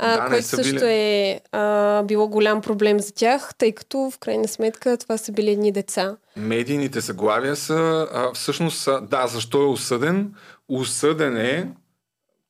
[0.00, 4.18] а, Да, което също били- е а, било голям проблем за тях, тъй като в
[4.18, 6.16] крайна сметка това са били едни деца.
[6.36, 7.74] медийните заглавия са
[8.12, 10.34] а, всъщност са, да, защо е осъден?
[10.68, 11.68] Осъден е,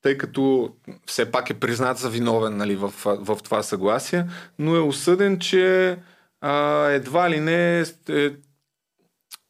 [0.03, 0.70] тъй като
[1.07, 4.25] все пак е признат за виновен нали, в, в това съгласие,
[4.59, 5.97] но е осъден, че
[6.41, 6.53] а,
[6.87, 7.85] едва ли не е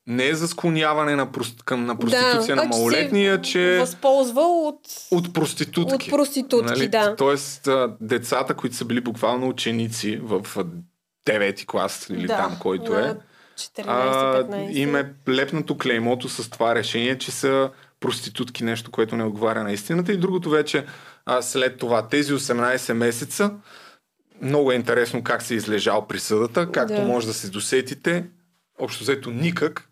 [0.06, 3.40] не е за склоняване на, прост, към, на проституция да, на а, че се малолетния,
[3.40, 4.80] че Възползвал от,
[5.10, 6.10] от проститутки.
[6.10, 7.16] от проститутки, да.
[7.16, 7.68] Тоест,
[8.00, 10.64] децата, които са били буквално ученици в а,
[11.26, 13.14] 9 клас или да, там, който на е,
[13.56, 14.76] 14-15.
[14.76, 19.72] им е лепнато клеймото с това решение, че са проститутки, нещо, което не отговаря на
[19.72, 20.12] истината.
[20.12, 20.86] И другото вече,
[21.26, 23.50] а, след това, тези 18 месеца,
[24.42, 27.02] много е интересно как се излежал присъдата, както Да.
[27.02, 28.24] може да се досетите,
[28.78, 29.88] общо взето никак.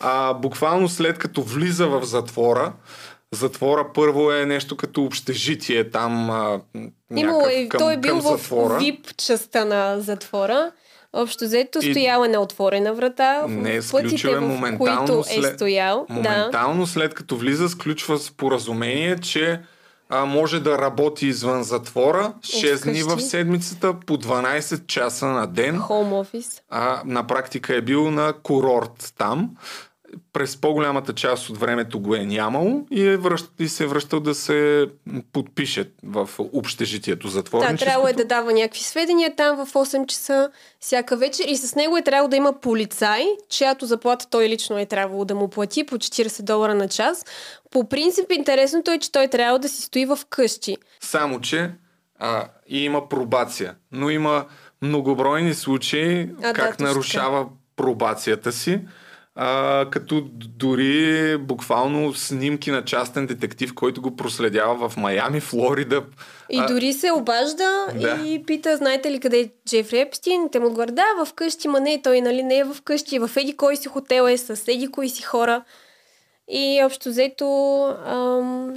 [0.00, 2.72] А, буквално след като влиза в затвора,
[3.32, 6.30] затвора първо е нещо като общежитие там.
[6.30, 6.60] А,
[7.16, 8.38] Имало е, към, той е бил в.
[8.50, 10.72] VIP частта на затвора.
[11.12, 13.42] Общо взето И- стояла на отворена врата.
[13.42, 16.06] в Не, сключил е в моментално които е след- стоял.
[16.08, 16.14] Да.
[16.14, 19.60] Моментално след като влиза, сключва споразумение, че
[20.08, 25.78] а, може да работи извън затвора 6 дни в седмицата по 12 часа на ден.
[25.78, 26.60] Хоум офис.
[26.70, 29.50] А, на практика е бил на курорт там.
[30.32, 34.20] През по-голямата част от времето го е нямало и, е връщ, и се е връщал
[34.20, 34.86] да се
[35.32, 37.84] подпише в общежитието Да, затворническото.
[37.84, 40.50] трябвало е да дава някакви сведения там в 8 часа
[40.80, 44.86] всяка вечер и с него е трябвало да има полицай, чиято заплата той лично е
[44.86, 47.24] трябвало да му плати по 40 долара на час.
[47.70, 50.76] По принцип интересното е, че той трябва да си стои в къщи.
[51.00, 51.70] Само, че
[52.18, 53.74] а, и има пробация.
[53.92, 54.44] Но има
[54.82, 57.46] многобройни случаи А, да, как точно нарушава
[57.76, 58.80] пробацията си.
[59.38, 66.02] А, като дори буквално снимки на частен детектив, който го проследява в Майами, Флорида.
[66.50, 68.20] И А, дори се обажда Да.
[68.24, 70.48] и пита, знаете ли къде е Джефри Епстин?
[70.52, 73.30] Те му отговарят, да, в къщи, ма не, той нали не е в къщи, в
[73.36, 75.62] еди кой си хотел е, с еди кои си хора.
[76.48, 77.46] И общо взето
[78.06, 78.74] ам,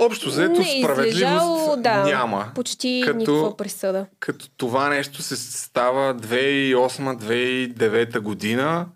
[0.00, 2.46] Общо взето е справедливост излежало, да, няма.
[2.54, 4.06] почти Като- никаква присъда.
[4.20, 8.86] Като това нещо се става 2008-2009 година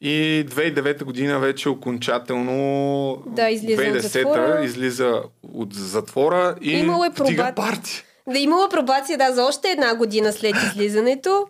[0.00, 4.60] и 2009 година вече окончателно Да, излиза от 2010 затвора.
[4.64, 5.22] излиза
[5.54, 7.54] от затвора и Имало е пробация.
[7.54, 8.04] парти.
[8.28, 11.46] Да, имала пробация, да, за още една година след излизането.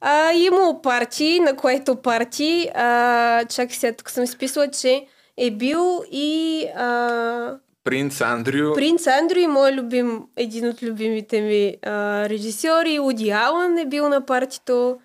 [0.00, 6.02] А, имало парти, на което парти, а, чакай сега, тук съм изписала, че е бил
[6.12, 11.90] и а, Принц Андрю принц Андрю и мой любим, един от любимите ми а,
[12.28, 14.96] режисьори, Уди Алън е бил на партито.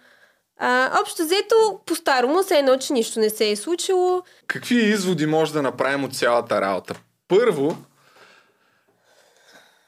[0.60, 4.24] А, общо взето, по-старому се едно, че нищо не се е случило.
[4.48, 6.96] Какви изводи може да направим от цялата работа?
[7.28, 7.78] Първо,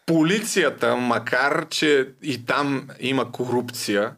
[0.05, 4.15] полицията, макар че и там има корупция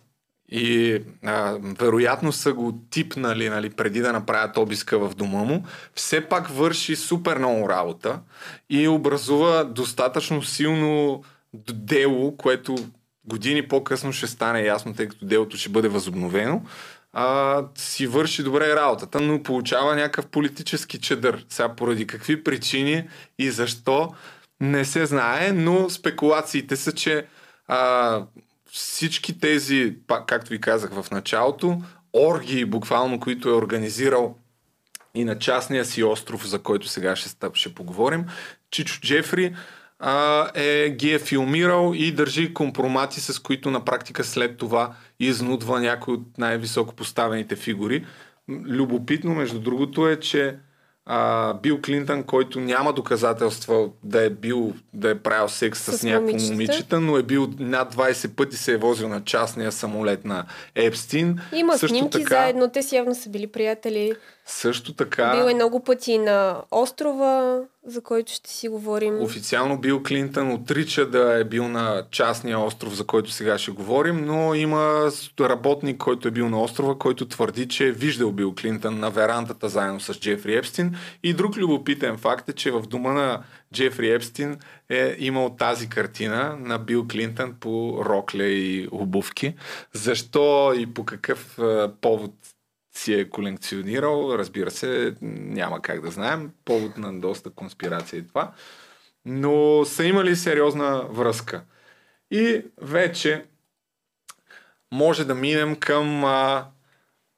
[0.49, 5.63] и а, вероятно са го типнали нали, преди да направят обиска в дома му,
[5.95, 8.19] все пак върши супер много работа
[8.69, 11.23] и образува достатъчно силно
[11.73, 12.75] дело, което
[13.25, 16.61] години по-късно ще стане ясно, тъй като делото ще бъде възобновено,
[17.13, 21.45] а, си върши добре работата, но получава някакъв политически чедър.
[21.49, 23.09] Сега поради какви причини
[23.39, 24.13] и защо
[24.61, 27.25] не се знае, но спекулациите са, че
[27.67, 28.21] а,
[28.71, 31.81] всички тези, пак, както ви казах в началото,
[32.13, 34.37] оргии буквално, които е организирал
[35.15, 38.25] и на частния си остров, за който сега ще, ще поговорим,
[38.71, 39.55] Чичо Джефри
[40.05, 45.79] а, е, ги е филмирал и държи компромати, с които на практика след това изнудва
[45.79, 48.05] някои от най-високо поставените фигури.
[48.49, 50.55] Любопитно, между другото, е, че
[51.05, 55.97] а, Бил Клинтън, който няма доказателства да е бил, да е правил секс с, С
[55.97, 56.51] с някакво момичета.
[56.53, 60.45] момичета, но е бил над 20 пъти се е возил на частния самолет на
[60.75, 61.39] Епстин.
[61.55, 64.13] Има Също снимки така, заедно, те си явно са били приятели.
[64.45, 69.21] Също така, Бил е много пъти на острова, за който ще си говорим.
[69.21, 74.25] Официално Бил Клинтън отрича да е бил на частния остров, за който сега ще говорим,
[74.25, 78.99] но има работник, който е бил на острова, който твърди, че е виждал Бил Клинтън
[78.99, 80.95] на верандата заедно с Джефри Епстин.
[81.23, 84.57] И друг любопитен факт е, че в дома на Джефри Епстин
[84.89, 89.55] е имал тази картина на Бил Клинтън по рокле и обувки.
[89.93, 92.31] Защо и по какъв е, повод
[92.95, 96.51] си е колекционирал, разбира се, няма как да знаем.
[96.65, 98.51] Повод на доста конспирация и това.
[99.25, 101.63] Но са имали сериозна връзка.
[102.31, 103.45] И вече
[104.93, 106.65] може да минем към а,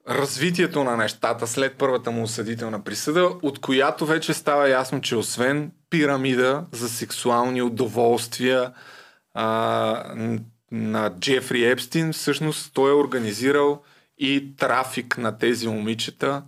[0.09, 5.71] развитието на нещата след първата му осъдителна присъда, от която вече става ясно, че освен
[5.89, 8.73] пирамида за сексуални удоволствия
[9.33, 10.39] а,
[10.71, 13.83] на Джефри Епстин, всъщност той е организирал
[14.17, 16.43] и трафик на тези момичета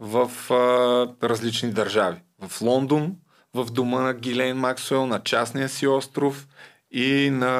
[0.00, 2.22] в а, различни държави.
[2.48, 3.16] В Лондон,
[3.54, 6.46] в дома на Гилейн Максуел, на частния си остров
[6.92, 7.50] и на...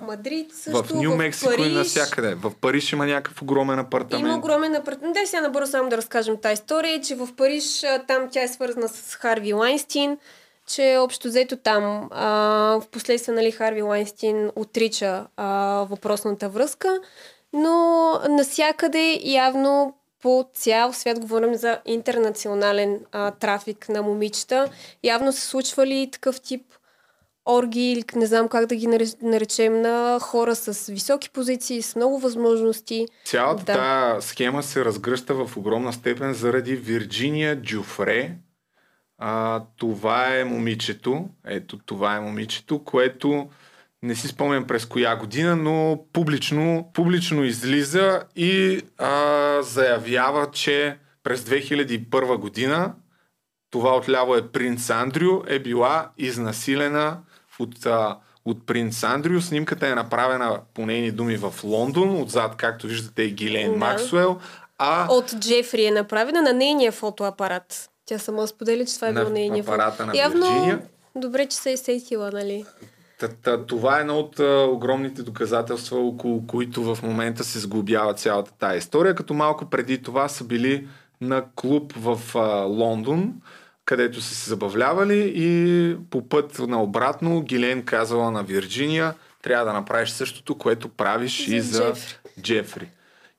[0.00, 1.66] в Мадрид също, в Нью Мексико Париж.
[1.66, 2.34] и навсякъде.
[2.34, 4.26] В Париж има някакъв огромен апартамент.
[4.26, 5.14] Има огромен апартамент.
[5.14, 8.88] Да, сега набързо само да разкажем тази история, че в Париж там тя е свързана
[8.88, 10.18] с Харви Лайнстин,
[10.66, 12.30] че общо взето там а,
[12.80, 15.46] в последствие нали, Харви Лайнстин отрича а,
[15.90, 16.98] въпросната връзка,
[17.52, 17.84] но
[18.28, 24.68] насякъде явно по цял свят говорим за интернационален а, трафик на момичета.
[25.04, 26.62] Явно се случвали такъв тип
[27.46, 31.96] орги или не знам как да ги наре- наречем на хора с високи позиции, с
[31.96, 33.06] много възможности.
[33.24, 33.72] Цялата Да.
[33.72, 38.30] тази схема се разгръща в огромна степен заради Вирджиния Джуфре.
[39.18, 41.24] А, това е момичето.
[41.46, 43.48] Ето, това е момичето, което
[44.02, 51.40] не си спомням през коя година, но публично, публично излиза и а, заявява, че през
[51.40, 52.94] 2001 година
[53.70, 57.18] това отляво е принц Андрю, е била изнасилена
[57.58, 59.40] от, а, от принц Андрю.
[59.40, 63.78] Снимката е направена по нейни думи в Лондон, отзад, както виждате, е Гилен Да.
[63.78, 64.38] Максуел,
[64.78, 67.90] А от Джефри е направена на нейния фотоапарат.
[68.06, 70.82] Тя сама сподели, че това е На бил нейния апарата на Явно, Вирджиния.
[71.16, 72.64] добре, че се е сетила, нали?
[73.18, 78.52] Та, това е едно от а, огромните доказателства, около които в момента се сглобява цялата
[78.58, 80.88] тая история, като малко преди това са били
[81.20, 83.34] на клуб в а, Лондон,
[83.84, 89.72] където са се забавлявали и по път на обратно Гилен казала на Вирджиния, трябва да
[89.72, 92.18] направиш същото, което правиш За и за Джефри.
[92.40, 92.90] Джефри.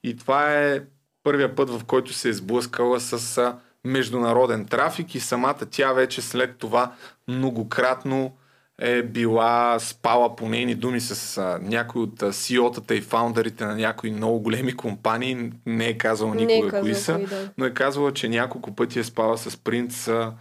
[0.03, 0.81] И това е
[1.23, 6.21] първия път, в който се е сблъскала с а, международен трафик и самата тя вече
[6.21, 6.91] след това
[7.27, 8.31] многократно
[8.79, 14.11] е била спала по нейни думи с а, някои от CEO-тата и фаундърите на някои
[14.11, 15.51] много големи компании.
[15.65, 17.49] Не е казала Не е никога казала кои са, кои, да.
[17.57, 20.33] но е казала, че няколко пъти е спала с принц а,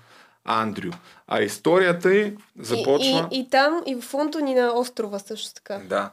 [0.45, 0.91] Андрю.
[1.27, 3.29] А историята й започва...
[3.33, 5.79] И, и, и там, и в Лондон, и на острова също така.
[5.89, 6.11] Да.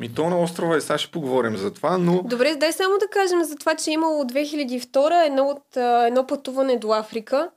[0.00, 2.22] Ми то на острова и сега ще поговорим за това, но...
[2.22, 5.76] Добре, дай само да кажем за това, че е имало от 2002 едно, от,
[6.06, 7.50] едно пътуване до Африка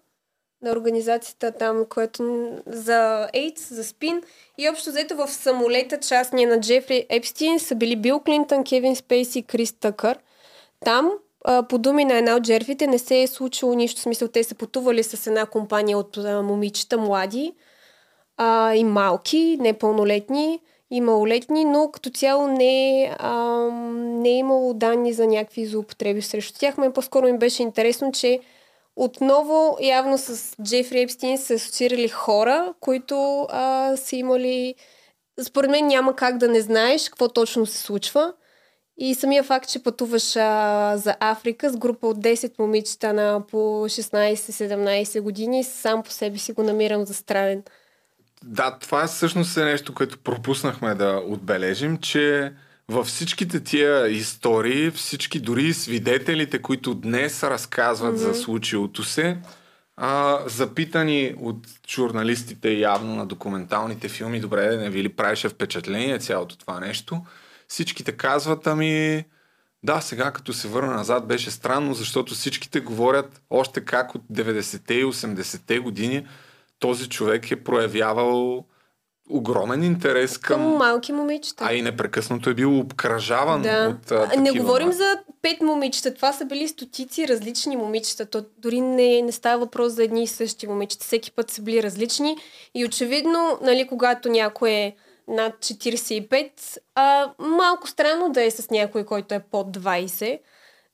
[0.61, 4.21] на организацията там, което за AIDS, за СПИН.
[4.57, 9.39] И общо взето в самолета частния на Джефри Епстин са били Бил Клинтън, Кевин Спейси
[9.39, 10.17] и Крис Тъкър.
[10.85, 11.11] Там,
[11.69, 14.01] по думи на една от жертвите, не се е случило нищо.
[14.01, 17.53] Смисъл, те са пътували с една компания от момичета, млади
[18.37, 20.59] а, и малки, непълнолетни
[20.91, 23.33] и малолетни, но като цяло не, а,
[23.93, 26.77] не е имало данни за някакви злоупотреби срещу тях.
[26.77, 28.39] Мен по-скоро ми беше интересно, че
[28.95, 34.75] отново явно с Джефри Епстин са асоциирали хора, които а, са имали...
[35.43, 38.33] Според мен няма как да не знаеш какво точно се случва.
[38.97, 43.57] И самия факт, че пътуваш а, за Африка с група от 10 момичета на по
[43.57, 47.63] 16-17 години, сам по себе си го намирам за странен.
[48.43, 52.53] Да, това всъщност е нещо, което пропуснахме да отбележим, че
[52.91, 58.33] във всичките тия истории, всички дори свидетелите, които днес разказват mm-hmm.
[58.33, 59.37] за случилото се,
[59.97, 66.57] а, запитани от журналистите явно на документалните филми, добре, не ви ли правеше впечатление цялото
[66.57, 67.21] това нещо,
[67.67, 69.23] всичките казват, ами
[69.83, 74.93] да, сега като се върна назад беше странно, защото всичките говорят още как от 90-те
[74.93, 76.27] и 80-те години
[76.79, 78.65] този човек е проявявал
[79.31, 80.61] огромен интерес към...
[80.61, 81.65] Към малки момичета.
[81.67, 83.97] А и непрекъснато е бил обкръжаван Да.
[84.01, 84.97] от а, не такива говорим млади.
[84.97, 86.13] за пет момичета.
[86.13, 88.25] Това са били стотици различни момичета.
[88.25, 91.05] То дори не, не става въпрос за едни и същи момичета.
[91.05, 92.37] Всеки път са били различни.
[92.75, 94.95] И очевидно, нали, когато някой е
[95.27, 96.51] над 45,
[96.95, 100.39] а, малко странно да е с някой, който е под 20.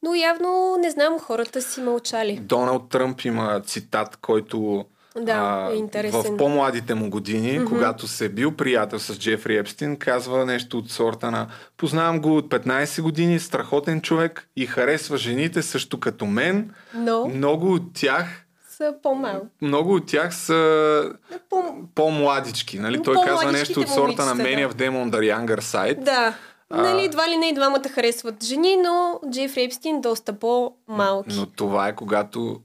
[0.03, 2.39] Но явно, не знам, хората си мълчали.
[2.41, 4.85] Доналд Тръмп има цитат, който
[5.21, 6.21] Да, е интересен.
[6.21, 7.69] в по-младите му години, mm-hmm.
[7.69, 11.47] когато се е бил приятел с Джефри Епстин, казва нещо от сорта на
[11.77, 16.73] Познавам го от 15 години, страхотен човек и харесва жените също като мен.
[16.93, 18.47] Но Много от тях
[18.77, 19.47] са по-малко.
[19.61, 21.03] много от тях са
[21.49, 21.63] По...
[21.95, 22.79] по-младички.
[22.79, 23.03] Нали?
[23.03, 26.03] Той казва нещо от сорта на Many of them on the younger side.
[26.03, 26.33] Да.
[26.69, 26.81] А.
[26.81, 31.35] Нали, едва ли не и двамата харесват жени, но Джефри Епстин доста по-малки.
[31.35, 32.59] Но това е когато...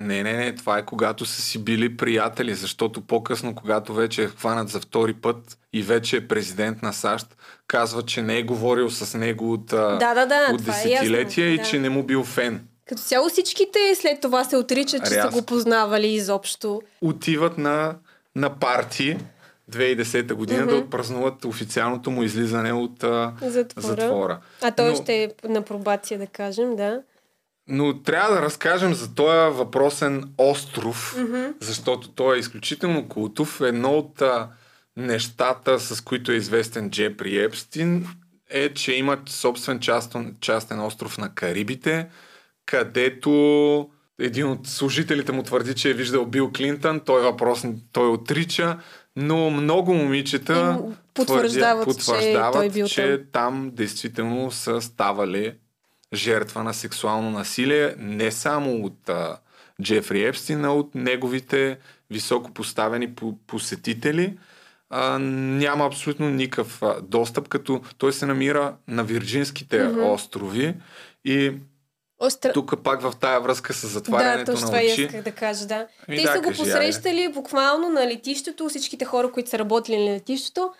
[0.00, 4.28] Не, не, не, това е когато са си били приятели, защото по-късно, когато вече е
[4.28, 7.26] хванат за втори път и вече е президент на САЩ,
[7.66, 11.44] казва, че не е говорил с него от, Да, да, да, от това е десетилетия
[11.46, 11.64] ясно, и да.
[11.64, 12.66] че не му бил фен.
[12.88, 15.32] Като цяло всичките след това се отричат, че са Рязко.
[15.32, 16.82] го познавали изобщо.
[17.00, 17.94] Отиват на,
[18.36, 19.16] на парти
[19.70, 23.86] 2010 година да отпразнуват официалното му излизане от а, Затвора.
[23.86, 24.38] затвора.
[24.62, 27.00] А той Но- ще е на пробация, да кажем, да.
[27.68, 31.54] Но трябва да разкажем за този въпросен остров, mm-hmm.
[31.60, 33.60] защото той е изключително култов.
[33.60, 34.48] Едно от а,
[34.96, 38.06] нещата, с които е известен Джепри Епстин,
[38.50, 42.08] е, че имат собствен частен, частен остров на Карибите,
[42.66, 47.00] където един от служителите му твърди, че е виждал Бил Клинтън.
[47.00, 48.78] Той въпрос той отрича,
[49.16, 50.78] но много момичета
[51.14, 55.54] потвърждават, твърдят, че потвърждават, той бил че там действително са ставали
[56.14, 59.38] жертва на сексуално насилие не само от а,
[59.82, 61.78] Джефри Епстин, а от неговите
[62.10, 64.38] високо поставени по- посетители.
[64.90, 70.12] А, няма абсолютно никакъв а, достъп, като той се намира на Вирджинските mm-hmm.
[70.12, 70.74] острови
[71.24, 71.52] и
[72.20, 72.52] Остра...
[72.52, 75.02] тук пак в тая връзка с Да, затварянето точно на това очи.
[75.02, 75.86] исках да кажа, да.
[76.08, 80.08] Ами Те да, са го кажи, посрещали буквално на летището, всичките хора, които са работили
[80.08, 80.72] на летището.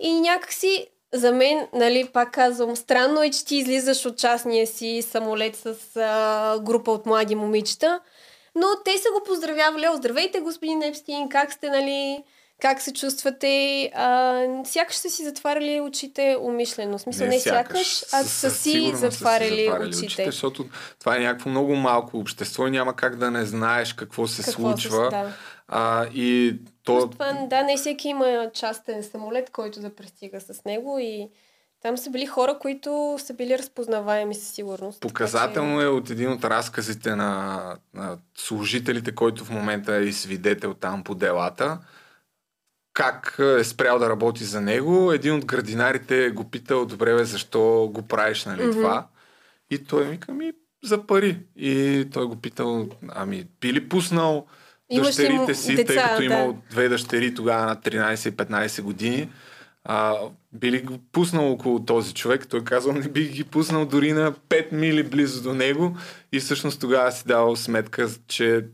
[0.00, 5.02] И някакси, за мен, нали, пак казвам, странно е, че ти излизаш от частния си
[5.10, 8.00] самолет с а, група от млади момичета.
[8.54, 9.88] Но те са го поздравявали.
[9.88, 12.24] О, здравейте, господин Епстин, как сте, нали?
[12.62, 13.90] как се чувствате.
[13.94, 16.98] А, сякаш са си затваряли очите умишлено.
[16.98, 20.06] В смисъл не, не сякаш, а са си затваряли, затваряли очите.
[20.06, 20.24] очите.
[20.24, 20.66] Защото
[21.00, 24.62] това е някакво много малко общество и няма как да не знаеш какво се какво
[24.62, 25.04] случва.
[25.04, 25.32] Се, да.
[25.74, 27.08] А, и то...
[27.10, 31.28] Това, да, не всеки има частен самолет, който да пристига с него и
[31.82, 35.00] там са били хора, които са били разпознаваеми със сигурност.
[35.00, 35.84] Показателно че...
[35.84, 41.04] е от един от разказите на, на служителите, който в момента е и свидетел там
[41.04, 41.78] по делата,
[42.92, 45.12] как е спрял да работи за него.
[45.12, 48.72] Един от градинарите го питал, добре бе, защо го правиш, нали, mm-hmm.
[48.72, 49.06] това?
[49.70, 50.52] И той ми ми,
[50.84, 51.38] за пари.
[51.56, 54.46] И той го питал, ами, би ли пуснал
[55.00, 56.24] дъщерите си, деца, тъй като да.
[56.24, 59.28] имал две дъщери тогава на 13 и 15 години,
[59.84, 60.16] а,
[60.52, 62.48] би ли го пуснал около този човек?
[62.48, 65.96] Той казал, не бих ги пуснал дори на 5 мили близо до него
[66.32, 68.64] и всъщност тогава си дал сметка, че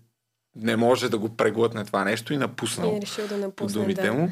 [0.56, 2.92] не може да го преглътне това нещо и напуснал.
[2.92, 4.12] И е решил да напусне, думите да.
[4.12, 4.30] му.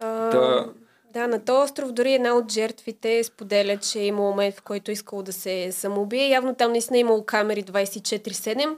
[0.00, 0.72] А, да.
[1.12, 4.90] да, на този остров дори една от жертвите споделя, че е имал момент, в който
[4.90, 6.28] е искал да се самоубие.
[6.28, 8.76] Явно там наистина е имало камери 24-7,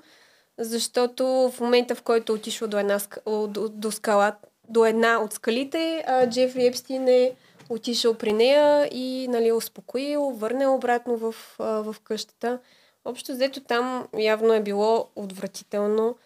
[0.59, 4.37] защото в момента, в който е отишъл до, една, до, до, скала,
[4.69, 7.33] до една от скалите, а, Джефри Епстин е
[7.69, 12.59] отишъл при нея и нали, успокоил, върнал обратно в, в къщата.
[13.05, 16.17] Общо взето там явно е било отвратително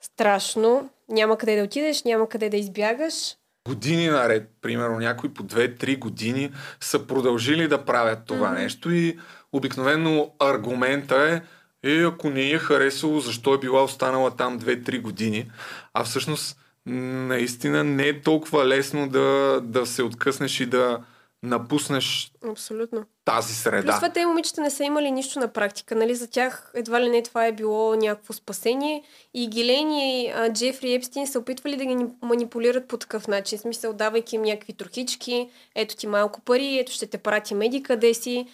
[0.00, 0.90] страшно.
[1.08, 3.36] Няма къде да отидеш, няма къде да избягаш.
[3.68, 8.62] Години наред, примерно някои по 2-3 години са продължили да правят това mm-hmm.
[8.62, 9.18] нещо и
[9.52, 11.40] обикновено аргумента е
[11.82, 15.50] е, ако не е харесало, защо е била останала там 2-3 години.
[15.94, 16.56] А всъщност
[16.86, 20.98] наистина не е толкова лесно да, да се откъснеш и да,
[21.42, 23.04] напуснеш Абсолютно.
[23.24, 23.82] тази среда.
[23.82, 25.94] Плюс това те момичета не са имали нищо на практика.
[25.94, 26.14] Нали?
[26.14, 29.02] За тях едва ли не това е било някакво спасение.
[29.34, 33.58] И Гилен и а, Джефри Епстин са опитвали да ги манипулират по такъв начин.
[33.58, 37.82] В смисъл, давайки им някакви трохички, ето ти малко пари, ето ще те прати меди
[37.82, 38.46] къде си.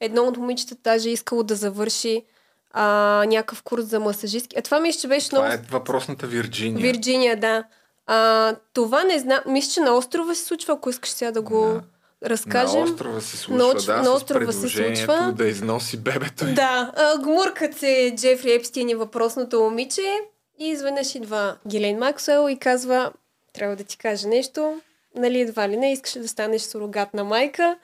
[0.00, 2.24] Едно от момичетата даже е искало да завърши
[2.70, 4.58] а, някакъв курс за масажистки.
[4.58, 5.54] А това мисля, че беше това много...
[5.54, 6.82] е въпросната Вирджиния.
[6.82, 7.64] Вирджиния, да.
[8.06, 9.40] А, това не знам.
[9.46, 11.64] Мисля, че на острова се случва, ако искаш сега да го...
[11.64, 11.82] Да
[12.30, 12.78] разкажем.
[12.78, 15.32] На острова се случва, на, да, на острова се случва.
[15.36, 16.44] да износи бебето.
[16.54, 16.92] Да,
[17.22, 20.18] гмуркат се Джефри Епстин и въпросното момиче
[20.58, 23.12] и изведнъж идва Гилен Максуел и казва,
[23.52, 24.80] трябва да ти кажа нещо,
[25.16, 27.76] нали едва ли не, искаш да станеш сурогатна майка,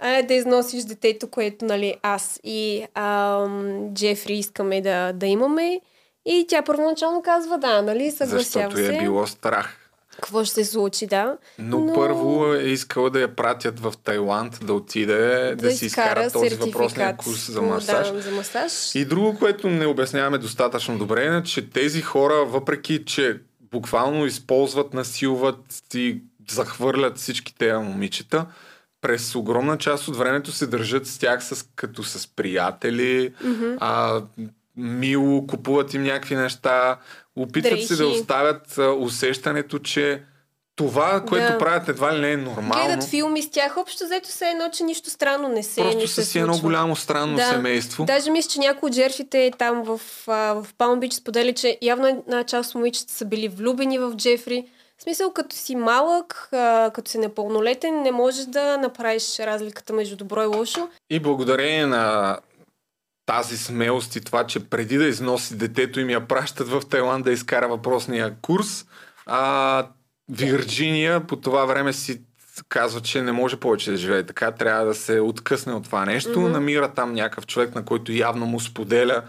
[0.00, 5.80] а, да износиш детето, което нали аз и ам, Джефри искаме да, да имаме.
[6.26, 8.96] И тя първоначално казва да, нали, съгласява Защото се.
[8.96, 9.80] е било страх
[10.20, 11.36] какво ще се случи, да.
[11.58, 15.86] Но, но първо е искала да я пратят в Тайланд, да отиде, да, да си
[15.86, 18.12] изкара този въпросния курс за масаж.
[18.12, 18.94] Да, за масаж.
[18.94, 24.94] И друго, което не обясняваме достатъчно добре, е, че тези хора, въпреки, че буквално използват,
[24.94, 28.46] насилват и захвърлят всички тези момичета,
[29.00, 33.76] през огромна част от времето се държат с тях с, като с приятели, mm-hmm.
[33.80, 34.22] а,
[34.76, 36.98] мило, купуват им някакви неща,
[37.36, 37.86] Опитват Дрехи.
[37.86, 40.22] се да оставят а, усещането, че
[40.76, 41.58] това, което да.
[41.58, 42.86] правят едва ли не е нормално.
[42.86, 46.24] Гледат филми с тях, общо взето се едно, че нищо странно не се Просто са
[46.24, 47.46] си едно голямо странно да.
[47.46, 48.04] семейство.
[48.04, 52.44] Даже мисля, че някои от жертвите там в, в Палм Бич сподели, че явно една
[52.44, 54.66] част от момичета са били влюбени в Джефри.
[55.00, 60.16] В смисъл, като си малък, а, като си непълнолетен, не можеш да направиш разликата между
[60.16, 60.88] добро и лошо.
[61.10, 62.38] И благодарение на
[63.26, 67.32] тази смелост и това, че преди да износи детето им я пращат в Тайланд да
[67.32, 68.86] изкара въпросния курс,
[69.26, 69.86] а
[70.28, 72.20] Вирджиния по това време си
[72.68, 76.38] казва, че не може повече да живее така, трябва да се откъсне от това нещо.
[76.38, 76.52] Mm-hmm.
[76.52, 79.22] Намира там някакъв човек, на който явно му споделя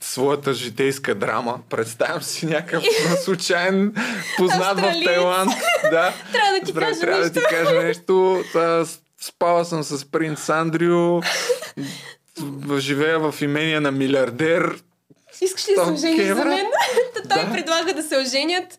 [0.00, 1.58] своята житейска драма.
[1.70, 2.84] Представям си някакъв
[3.24, 3.94] случайен
[4.36, 5.52] познат в Тайланд.
[5.82, 6.12] Да.
[6.32, 7.34] трябва да ти кажа трябва нещо.
[7.34, 8.44] да ти кажа нещо.
[9.20, 11.20] Спала съм с принц Андрю
[12.78, 14.82] живея в имения на милиардер.
[15.40, 16.66] Искаш ли да се ожениш за мен?
[17.28, 17.52] Той да.
[17.52, 18.78] предлага да се оженят.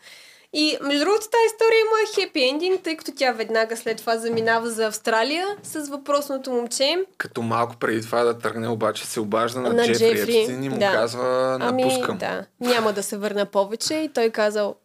[0.55, 4.69] И между другото тази история има хепи ендинг, тъй като тя веднага след това заминава
[4.69, 7.05] за Австралия с въпросното момче.
[7.17, 10.69] Като малко преди това да тръгне, обаче се обажда на, на Джефри, Джефри Епстин и
[10.69, 10.91] му да.
[10.91, 12.09] казва напускам.
[12.09, 14.75] Ами, да, няма да се върна повече и той казал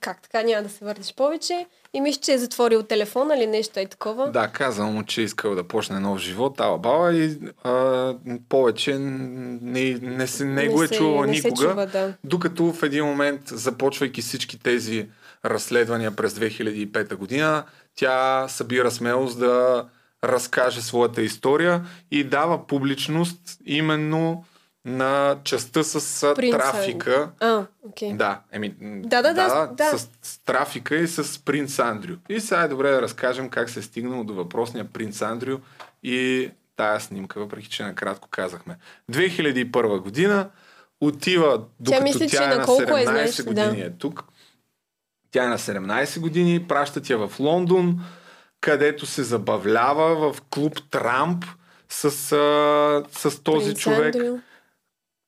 [0.00, 1.66] как така няма да се върнеш повече?
[1.96, 4.30] И мисля, че е затворил телефона или нещо е такова.
[4.30, 8.14] Да, казал му, че е искал да почне нов живот, ала баба и а,
[8.48, 11.62] повече не, не, се, не, не го е чувала никога.
[11.62, 12.14] Чува, да.
[12.24, 15.08] Докато в един момент, започвайки всички тези
[15.44, 17.64] разследвания през 2005 година,
[17.94, 19.84] тя събира смелост да
[20.24, 24.44] разкаже своята история и дава публичност именно
[24.86, 26.58] на частта с Принца.
[26.58, 27.30] трафика.
[27.40, 28.12] А, окей.
[28.12, 29.98] Да, еми, Да, да, да, да.
[29.98, 32.14] С, с трафика и с принц Андрю.
[32.28, 35.58] И сега е добре да разкажем как се е стигнало до въпросния принц Андрю
[36.02, 38.78] и тая снимка, въпреки че накратко казахме.
[39.12, 40.50] 2001 година
[41.00, 43.86] отива, докато мисля, тя, е на на колко е, 17 знаеш, години да.
[43.86, 44.24] е тук.
[45.30, 48.00] Тя е на 17 години, пращат я в Лондон,
[48.60, 51.44] където се забавлява в клуб Трамп
[51.88, 52.08] с, а,
[53.10, 54.38] с този Принц човек Андрю.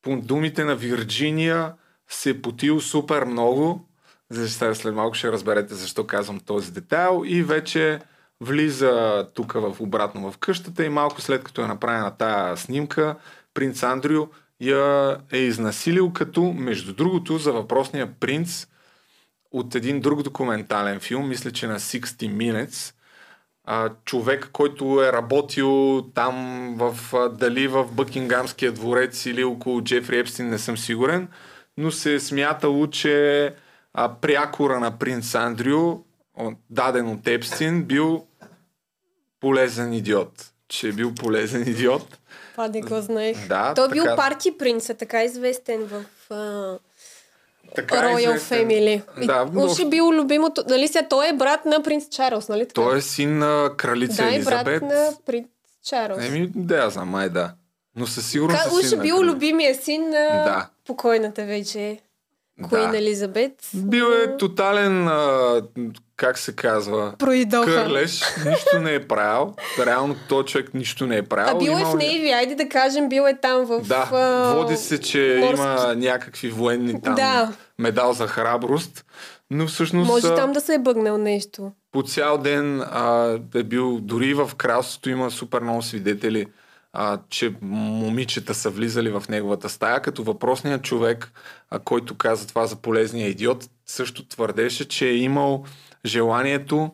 [0.03, 1.73] По думите на Вирджиния
[2.09, 3.89] се е потил супер много.
[4.31, 7.23] За- След малко ще разберете защо казвам този детайл.
[7.27, 8.01] И вече
[8.41, 13.17] влиза тук в обратно в къщата и малко след като е направена тая снимка,
[13.55, 14.27] принц Андрю
[14.61, 18.67] я е изнасилил, като между другото за въпросния принц
[19.51, 22.95] от един друг документален филм, мисля, че на 60 Minutes,
[23.71, 26.35] а, човек, който е работил там
[26.79, 31.29] в, а, дали в Бъкингамския дворец или около Джефри Епстин, не съм сигурен,
[31.77, 33.55] но се е смятало, че
[33.95, 35.99] а, прякора на принц Андрю,
[36.71, 38.27] даден от Епстин, бил
[39.41, 40.53] полезен идиот.
[40.69, 42.19] Че е бил полезен идиот.
[42.53, 43.49] Това не го знаех.
[43.49, 46.79] Да, Той е бил така- парти принц, е така известен в а,
[47.75, 48.69] Така е Royal известен.
[48.69, 49.27] Family.
[49.27, 50.65] Да, но Уж е бил любимото.
[50.69, 52.73] Нали сега той е брат на принц Чарлз, нали така?
[52.75, 54.65] той е син на кралица да, и Елизабет.
[54.65, 55.47] брат на принц
[55.89, 56.25] Чарлз.
[56.29, 57.53] Еми, да, я знам, май да.
[57.97, 60.69] Но със сигурност Ка, е уж син е бил любимия син на Да.
[60.87, 61.99] покойната вече
[62.61, 62.99] Куин Да.
[62.99, 63.53] Елизабет.
[63.75, 65.63] Бил е тотален, а,
[66.17, 67.65] как се казва, Проидоха.
[67.67, 69.55] кърлеш, нищо не е правил.
[69.81, 71.57] Реално този човек нищо не е правил.
[71.57, 73.81] А бил е в Нейви, айде да кажем, бил е там в...
[73.81, 77.53] Да, а, води се, че морски- има някакви военни там Да.
[77.79, 79.05] медал за храброст,
[79.51, 81.73] но всъщност Може там да се е бъгнал нещо.
[81.93, 86.47] по цял ден а, е бил, дори в кралството има супер много свидетели,
[87.01, 91.33] а, че момичета са влизали в неговата стая, като въпросният човек,
[91.71, 95.65] а, който каза това за полезния идиот, също твърдеше, че е имал
[96.07, 96.91] желанието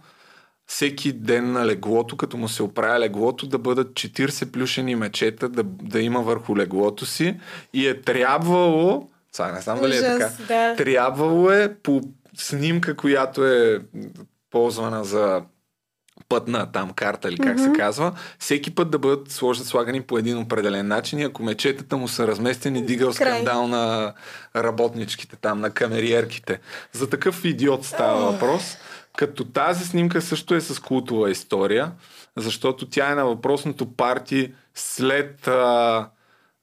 [0.67, 5.63] всеки ден на леглото, като му се оправя леглото, да бъдат 40 плюшени мечета да,
[5.65, 7.41] да има върху леглото си
[7.73, 10.77] и е трябвало, сега не знам дали е така, да.
[10.77, 12.01] трябвало е по
[12.37, 13.81] снимка, която е
[14.51, 15.43] ползвана за
[16.35, 17.73] пътна там карта или как mm-hmm.
[17.73, 21.97] се казва, всеки път да бъдат сложат, слагани по един определен начин и ако мечетата
[21.97, 23.33] му са разместени, дигал Край.
[23.33, 24.13] скандал на
[24.57, 26.61] работничките там, на камериерките.
[26.93, 28.77] За такъв идиот става въпрос.
[29.17, 31.93] Като тази снимка също е с култова история,
[32.37, 36.09] защото тя е на въпросното парти след а,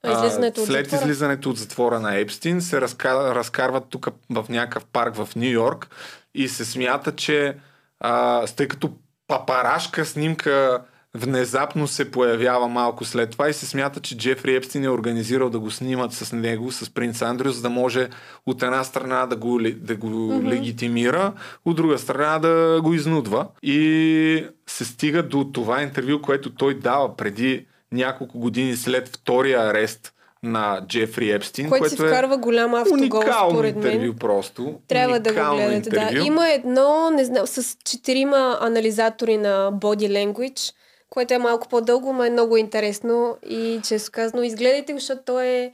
[0.08, 1.02] Излизането от след затвора.
[1.02, 5.88] излизането от затвора на Епстин се разка, разкарват тук в някакъв парк в Нью Йорк
[6.36, 7.56] и се смята, че
[8.00, 8.92] а, тъй като
[9.32, 10.82] папарашка снимка
[11.16, 15.60] внезапно се появява малко след това и се смята, че Джефри Епстин е организирал да
[15.60, 18.10] го снимат с него, с принц Андрю, за да може
[18.46, 20.50] от една страна да го, да го mm-hmm.
[20.50, 21.34] легитимира,
[21.66, 23.48] от друга страна да го изнудва.
[23.64, 30.14] И се стига до това интервю, което той дава преди няколко години след втория арест
[30.44, 33.94] на Джефри Епстин, Което което си вкарва голям автогол, според мен.
[33.94, 34.80] интервю просто.
[34.88, 35.90] Трябва да го гледате.
[35.90, 36.02] Да.
[36.02, 36.26] интервю.
[36.26, 40.74] Има едно, не знам, с четирима анализатори на Body Language,
[41.10, 45.42] което е малко по-дълго, но е много интересно и често казано, изгледайте го, защото то
[45.42, 45.74] е...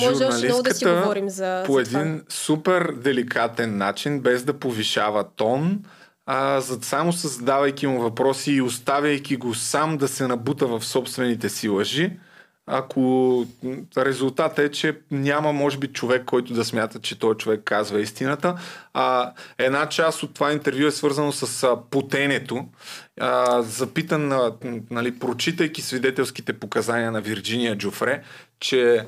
[0.00, 2.00] Може още много да си говорим за, по за това.
[2.00, 5.80] един супер деликатен начин, без да повишава тон,
[6.26, 11.48] а, за, само създавайки му въпроси и оставяйки го сам да се набута в собствените
[11.48, 12.12] си лъжи,
[12.66, 13.46] ако
[13.96, 18.58] резултатът е, че няма, може би, човек, който да смята, че той човек казва истината.
[18.94, 22.68] А, една част от това интервю е свързано с а, потенето.
[23.20, 24.52] А, запитан, а,
[24.90, 28.22] нали, прочитайки свидетелските показания на Вирджиния Джофре,
[28.60, 29.06] че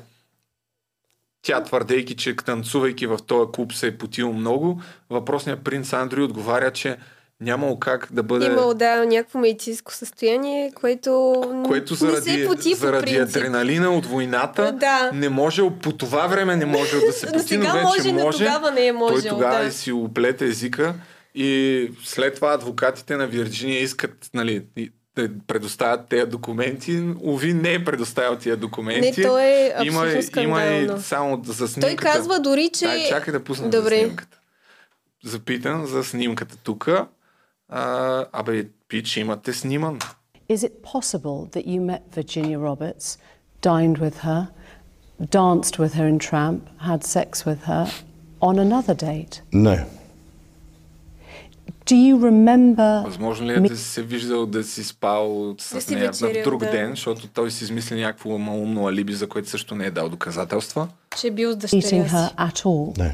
[1.41, 6.71] тя твърдейки, че танцувайки в този клуб се е потил много, въпросният принц Андрю отговаря,
[6.71, 6.97] че
[7.41, 8.45] нямало как да бъде...
[8.45, 13.35] Имал, да, някакво медицинско състояние, което, което не се заради, поти по заради принцип.
[13.35, 15.11] адреналина от войната Да.
[15.13, 18.11] не можел, по това време не можел да се Но поти, но сега вече може,
[18.11, 18.37] но може.
[18.37, 19.71] тогава не е Той можел, тогава да.
[19.71, 20.95] си оплете езика
[21.35, 24.65] и след това адвокатите на Вирджиния искат нали,
[25.15, 27.03] да предоставят тези документи.
[27.23, 29.21] Ови не е предоставил тия документи.
[29.21, 30.07] Не, то е има,
[30.41, 31.95] има и само за снимката.
[31.95, 32.85] Той казва дори, че...
[32.85, 33.95] Дай, чакай да пусна Добре.
[33.95, 34.39] за снимката.
[35.23, 36.89] Запитан за снимката тук.
[37.69, 39.99] А, абе, пич, имате сниман.
[40.49, 43.17] Is it possible that you met Virginia Roberts,
[43.61, 44.41] dined with her,
[45.29, 47.85] danced with her in Tramp, had sex with her
[48.39, 49.41] on another date?
[49.51, 49.77] No.
[51.85, 56.03] Do you remember Възможно ли е да си се виждал да си спал с нея
[56.21, 56.71] на вечерял, друг да.
[56.71, 60.87] ден, защото той си измисли някакво малумно алиби, за което също не е дал доказателства?
[61.21, 62.35] Че е бил с meeting дъщеря her си.
[62.35, 62.97] at all?
[62.97, 63.11] No.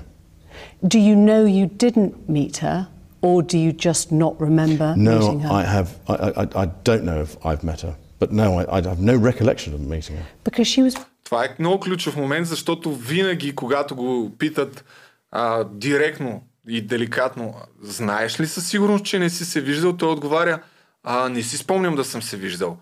[0.85, 2.85] Do you know you didn't meet her,
[3.27, 5.49] or do you just not remember No, meeting her?
[5.61, 5.89] I have.
[6.13, 9.15] I, I, I don't know if I've met her, but no, I, I have no
[9.29, 10.27] recollection of meeting her.
[10.43, 14.85] Because she was Това е много ключов момент, защото винаги, когато го питат
[15.31, 20.59] а, директно и деликатно, знаеш ли със сигурност, че не си се виждал, той отговаря,
[21.03, 22.77] а, не си спомням да съм се виждал.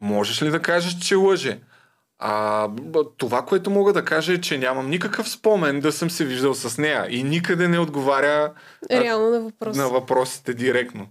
[0.00, 1.58] Можеш ли да кажеш, че лъже?
[2.22, 2.68] А,
[3.16, 6.78] това, което мога да кажа е, че нямам никакъв спомен да съм се виждал с
[6.78, 8.52] нея и никъде не отговаря
[8.90, 9.76] Реално на въпрос.
[9.76, 11.06] на въпросите директно.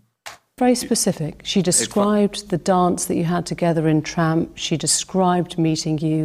[0.62, 1.34] very specific.
[1.44, 4.44] She described the dance that you had together in Tramp.
[4.58, 6.22] She described meeting you.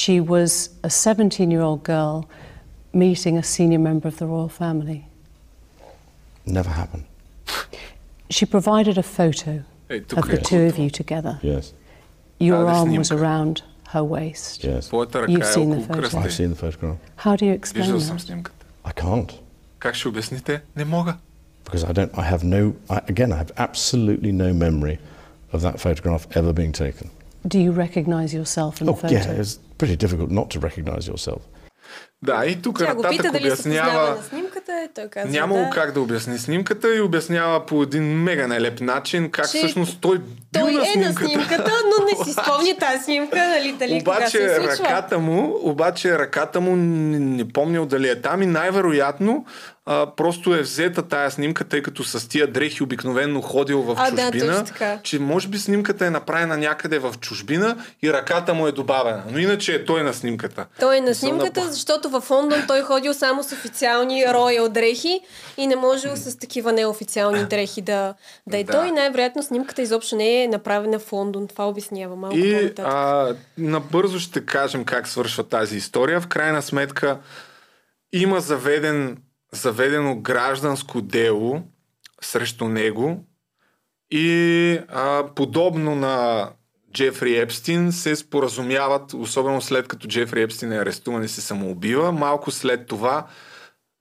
[0.00, 0.50] She was
[0.82, 2.14] a 17 year old girl
[2.94, 5.00] meeting a senior member of the royal family.
[6.46, 7.04] Never happened.
[8.30, 9.50] She provided a photo
[9.88, 10.42] Е, тук of the е.
[10.42, 11.34] two of you together.
[11.42, 11.64] Yes,
[12.40, 13.54] Your arm was around
[13.95, 14.63] her waist.
[14.63, 14.87] yes.
[14.89, 16.07] Твоята You've ръка е seen the около photo.
[16.07, 16.29] I've кръста.
[16.43, 16.97] seen the photograph.
[17.17, 18.21] How do you explain Виждал съм that?
[18.21, 18.65] снимката.
[18.85, 19.31] I can't
[19.79, 20.61] Как ще обясните?
[20.75, 21.15] Не мога.
[21.65, 22.11] because I don't.
[22.17, 22.73] I have no.
[22.89, 24.97] I, again, I have absolutely no memory
[25.53, 27.07] of that photograph ever being taken.
[27.53, 29.13] Do you recognise yourself in the Oh, photo?
[29.15, 31.41] yeah, it's pretty difficult not to recognise yourself.
[32.22, 34.10] Да, и тук Тя нататък пита дали обяснява...
[34.10, 35.70] на снимката и той казва Нямало да.
[35.70, 40.18] как да обясни снимката и обяснява по един мега нелеп начин как Че всъщност той
[40.18, 41.24] бил Той на е на снимката.
[41.26, 45.58] снимката, но не си спомни тази снимка, нали, дали кога се Обаче е ръката му,
[45.62, 49.44] обаче ръката му не, не помнял дали е там и най-вероятно
[49.86, 54.10] а, просто е взета тая снимка, тъй като с тия дрехи обикновенно ходил в А,
[54.10, 54.98] да, чужбина, точно така.
[55.02, 59.22] че може би снимката е направена някъде в чужбина и ръката му е добавена.
[59.30, 60.66] Но иначе е той на снимката.
[60.80, 61.70] Той е на съм снимката, напо-
[62.06, 65.20] защото в Лондон той ходил само с официални роял дрехи
[65.56, 68.14] и не можел с такива неофициални дрехи да,
[68.46, 68.72] да е Да.
[68.72, 68.90] той.
[68.90, 71.48] Най-вероятно снимката изобщо не е направена в Лондон.
[71.48, 76.20] Това обяснява малко И а, набързо ще кажем как свършва тази история.
[76.20, 77.18] В крайна сметка
[78.12, 79.18] има заведен,
[79.52, 81.62] заведено гражданско дело
[82.22, 83.24] срещу него
[84.10, 86.48] и а, подобно на
[86.96, 92.50] Джефри Епстин се споразумяват, особено след като Джефри Епстин е арестуван и се самоубива, малко
[92.50, 93.26] след това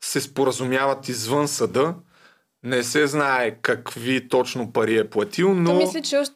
[0.03, 1.95] се споразумяват извън съда.
[2.63, 5.69] Не се знае какви точно пари е платил, но...
[5.69, 6.35] То мисля, че още...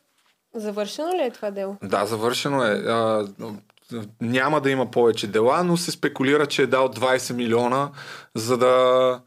[0.56, 1.78] Завършено ли е това дело?
[1.84, 2.72] Да, завършено е.
[2.72, 3.28] А,
[4.22, 7.92] няма да има повече дела, но се спекулира, че е дал 20 милиона,
[8.36, 9.22] за да,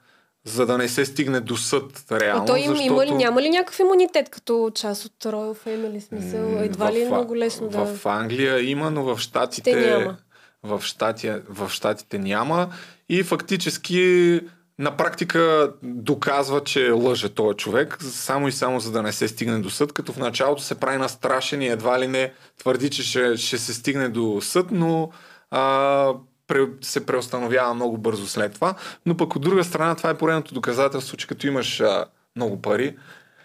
[0.45, 2.43] за да не се стигне до съд реално.
[2.43, 6.01] а той им, защото има ли, няма ли някакъв имунитет като част от Royal Family?
[6.01, 7.85] Смисъл, едва ли е много лесно да...
[7.85, 10.17] В Англия има, но в Штатите, Те няма.
[10.63, 12.69] В, щати, в щатите няма.
[13.09, 14.41] И фактически
[14.79, 19.59] на практика доказва, че лъже този човек, само и само за да не се стигне
[19.59, 23.37] до съд, като в началото се прави настрашен и едва ли не твърди, че ще,
[23.37, 25.11] ще се стигне до съд, но
[25.51, 26.15] а,
[26.53, 28.75] пре, се преустановява много бързо след това.
[29.07, 32.05] Но пък от друга страна това е поредното доказателство, че като имаш а,
[32.37, 32.97] много пари,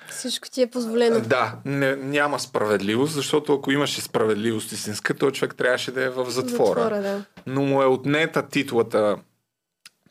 [0.10, 1.20] Всичко ти е позволено.
[1.20, 6.26] да, не, няма справедливост, защото ако имаше справедливост истинска, този човек трябваше да е в
[6.30, 6.82] затвора.
[6.82, 7.24] Затвора, да.
[7.48, 9.18] Но му е отнета титлата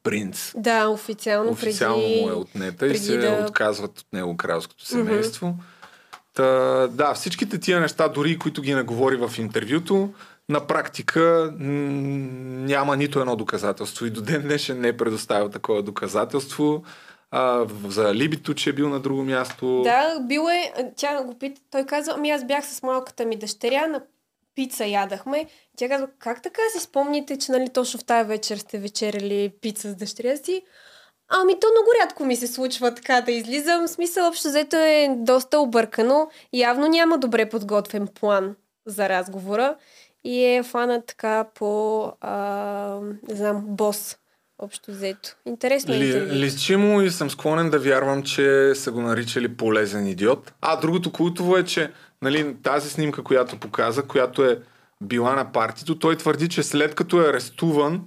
[0.02, 0.52] принц.
[0.56, 2.20] Да, официално, Официално преди...
[2.20, 5.54] му е отнета и се да- отказват от него кралското семейство.
[6.34, 6.44] Та,
[6.90, 10.14] да, всичките тия неща, дори които ги наговори в интервюто,
[10.48, 14.06] на практика няма нито едно доказателство.
[14.06, 16.82] И до ден днешен не е предоставил такова доказателство.
[17.30, 19.82] А, за либито, че е бил на друго място.
[19.82, 23.86] Да, бил е, тя го пита, той казва, ами аз бях с малката ми дъщеря,
[23.86, 24.02] на
[24.54, 25.46] пица ядахме.
[25.76, 29.90] Тя казва, как така си спомните, че нали точно в тази вечер сте вечеряли пица
[29.90, 30.62] с дъщеря си?
[31.28, 33.86] Ами то много рядко ми се случва така да излизам.
[33.86, 36.30] В смисъл, общо взето е доста объркано.
[36.52, 38.56] Явно няма добре подготвен план
[38.86, 39.76] за разговора
[40.26, 42.36] и е фанат така по, а,
[43.28, 44.16] не знам, бос.
[44.58, 45.28] Общо взето.
[45.46, 46.34] Интересно е Ли, интервю.
[46.34, 50.52] личи му и съм склонен да вярвам, че са го наричали полезен идиот.
[50.60, 51.90] А другото култово е, че
[52.22, 54.58] нали, тази снимка, която показа, която е
[55.00, 58.02] била на партито, той твърди, че след като е арестуван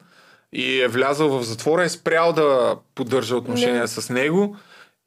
[0.53, 3.87] и е влязъл в затвора, е спрял да поддържа отношения Не.
[3.87, 4.55] с него.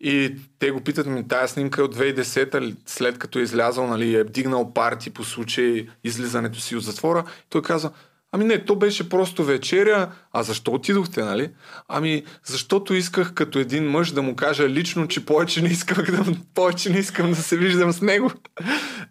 [0.03, 3.87] И те го питат ми, тая снимка е от 2010-та, ли, след като е излязъл,
[3.87, 7.24] нали, е вдигнал парти по случай излизането си от затвора.
[7.49, 7.91] Той каза,
[8.33, 10.12] ами не, то беше просто вечеря.
[10.33, 11.51] А защо отидохте, нали?
[11.89, 16.24] Ами, защото исках като един мъж да му кажа лично, че повече не искам да,
[16.55, 18.33] повече не искам да се виждам с него.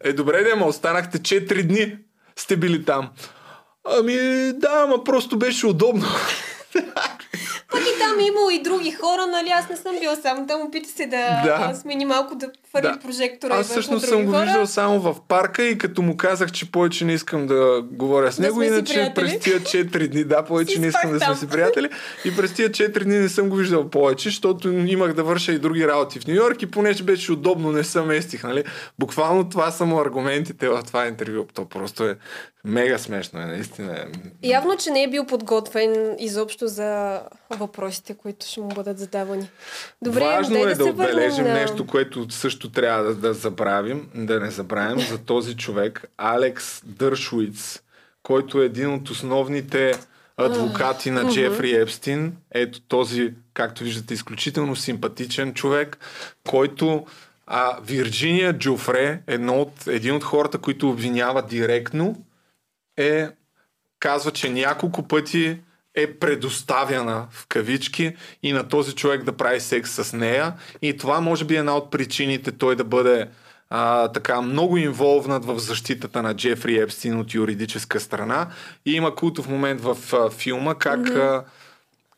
[0.03, 1.97] Е, добре, да, ма останахте 4 дни.
[2.35, 3.09] Сте били там.
[3.99, 4.15] Ами,
[4.53, 6.05] да, ама просто беше удобно.
[7.71, 9.49] Пък и там е имало и други хора, нали?
[9.49, 10.61] Аз не съм била само там.
[10.61, 11.75] Опита се да, Да.
[11.75, 12.99] смени малко да хвърли Да.
[12.99, 13.55] прожектора.
[13.55, 17.13] Аз всъщност съм го виждал само в парка и като му казах, че повече не
[17.13, 21.19] искам да говоря с него, иначе през тия 4 дни, да, повече не искам да
[21.19, 21.89] сме си приятели.
[22.25, 25.59] И през тия 4 дни не съм го виждал повече, защото имах да върша и
[25.59, 28.63] други работи в Нью Йорк и понеже беше удобно, не се местих, нали?
[28.99, 31.45] Буквално това са му аргументите в това интервю.
[31.53, 32.17] То просто е
[32.65, 33.93] мега смешно, е, наистина.
[33.93, 34.05] е.
[34.47, 37.19] Явно, че не е бил подготвен изобщо за
[37.61, 39.49] въпросите, които ще му бъдат задавани.
[40.01, 41.53] Добре, Важно е да, върнем отбележим на...
[41.53, 47.81] нещо, което също трябва да, да забравим, да не забравим за този човек, Алекс Дършуиц,
[48.23, 49.99] който е един от основните
[50.37, 52.37] адвокати на Джефри Епстин.
[52.51, 55.97] Ето този, както виждате, изключително симпатичен човек,
[56.49, 57.05] който
[57.47, 62.23] а, Вирджиния Джуфре, едно от, един от хората, които обвинява директно,
[62.97, 63.29] е
[63.99, 65.59] казва, че няколко пъти
[65.95, 70.53] е предоставяна в кавички и на този човек да прави секс с нея.
[70.81, 73.27] И това може би е една от причините той да бъде
[73.69, 78.47] а, така много инволвнат в защитата на Джефри Епстин от юридическа страна.
[78.85, 81.43] И има култов момент в а, филма, как а,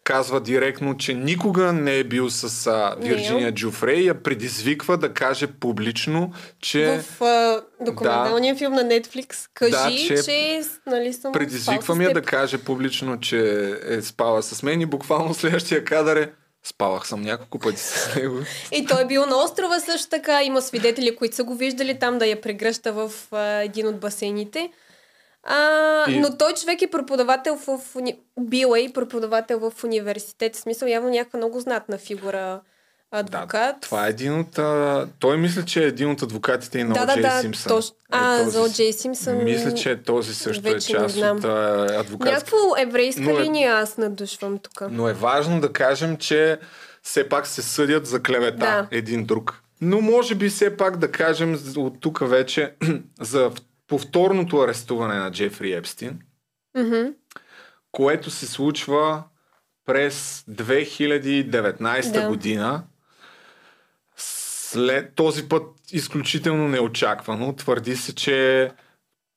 [0.04, 5.14] казва директно, че никога не е бил с а, Вирджиния Джуфре и я предизвиква да
[5.14, 12.02] каже публично, че В а, документалния филм на Netflix кажи, Да, че че, нали, съм
[12.02, 12.14] я теб.
[12.14, 16.32] да каже публично, че е спала с мен и буквално следващия кадър е
[16.64, 18.40] спалах съм няколко пъти с него.
[18.72, 20.44] И той е бил на острова също така.
[20.44, 24.70] Има свидетели, които са го виждали там да я прегръща в а, един от басейните.
[25.44, 28.20] А, И- Но той човек е преподавател в, уни...
[28.40, 30.56] бил е и преподавател в университет.
[30.56, 32.62] В смисъл явно някаква много знатна фигура
[33.12, 33.76] адвокат.
[33.82, 34.60] Това е един от...
[34.60, 35.08] А...
[35.20, 37.42] Той мисля, че е един от адвокатите и на да, да, О.Джей да.
[37.42, 37.70] Симпсън.
[37.70, 37.96] Точно.
[38.12, 39.44] А, Е, този за О.Джей Симпсън.
[39.44, 42.34] Мисля, че този също е част от а, адвокатски.
[42.34, 44.82] Някакво еврейска Но е- линия аз надушвам тук.
[44.92, 46.60] Но е важно да кажем, че
[47.04, 48.88] все пак се съдят за клевета Да.
[48.92, 49.60] един друг.
[49.82, 52.74] Но може би все пак да кажем от тук вече
[53.22, 53.52] за
[53.94, 56.20] повторното арестуване на Джефри Епстин,
[56.78, 57.06] Мгм.
[57.92, 59.24] което се случва
[59.86, 62.28] през 2019 Да.
[62.28, 62.84] година.
[64.18, 67.56] След този път изключително неочаквано.
[67.56, 68.72] Твърди се, че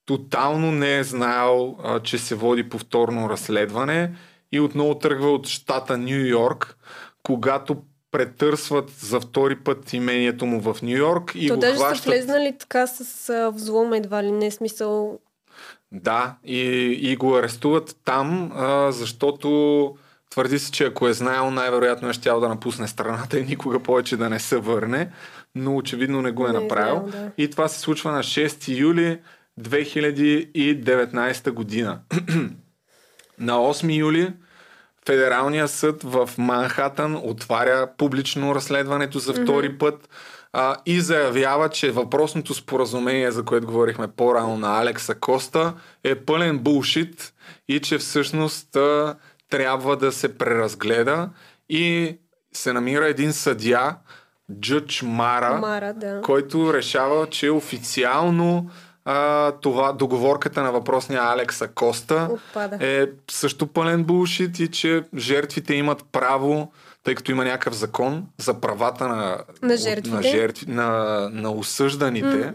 [0.06, 4.14] тотално не е знаел, а, че се води повторно разследване
[4.52, 6.76] и отново тръгва от щата Нью Йорк,
[7.22, 11.84] когато претърсват за втори път имението му в Нью Йорк и То го даже са
[11.84, 12.06] хващат.
[12.06, 15.18] влезнали така с а, взлом едва ли не смисъл.
[15.92, 16.60] Да, и,
[17.02, 19.96] и го арестуват там, а, защото
[20.30, 24.16] твърди се, че ако е знаел, най-вероятно е щял да напусне страната и никога повече
[24.16, 25.10] да не се върне,
[25.54, 27.08] но очевидно не го е Не е направил.
[27.08, 27.42] знаел, да.
[27.42, 29.18] И това се случва на 6 юли
[29.60, 32.00] 2019 година.
[33.38, 34.32] на 8 юли
[35.06, 40.08] Федералният съд в Манхатън отваря публично разследването за втори път
[40.52, 45.74] а, и заявява, че въпросното споразумение, за което говорихме по-рано на Алекса Коста,
[46.04, 47.34] е пълен булшит
[47.68, 49.16] и че всъщност а,
[49.50, 51.30] трябва да се преразгледа
[51.68, 52.16] и
[52.52, 53.96] се намира един съдия,
[54.60, 56.20] Джъдж Мара, Мара, да.
[56.24, 58.70] който решава, че официално
[59.08, 62.78] а, това договорката на въпросния Алекса Коста Отпада.
[62.80, 66.72] е също пълен булшит и че жертвите имат право,
[67.04, 70.10] тъй като има някакъв закон за правата на, На жертвите.
[70.10, 70.90] на, жертви, на,
[71.32, 72.54] на осъжданите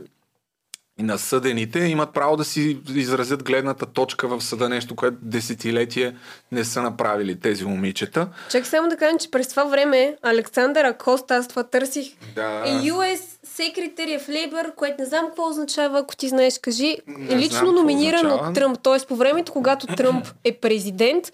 [0.99, 6.15] и на съдените, имат право да си изразят гледната точка в съда, нещо, което десетилетие
[6.51, 8.27] не са направили тези момичета.
[8.49, 12.63] Чак само да кажем, че през това време Александър Акоста, аз това търсих, Да.
[12.65, 13.21] е US
[13.61, 16.97] Secretary of Labor, което не знам какво означава, ако ти знаеш, кажи.
[17.07, 18.79] Не лично знам номиниран от Тръмп.
[18.83, 19.07] Т.е.
[19.07, 21.33] по времето, когато Тръмп е президент,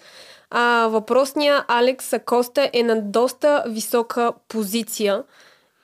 [0.50, 5.22] а, въпросният Алекс Акоста е на доста висока позиция.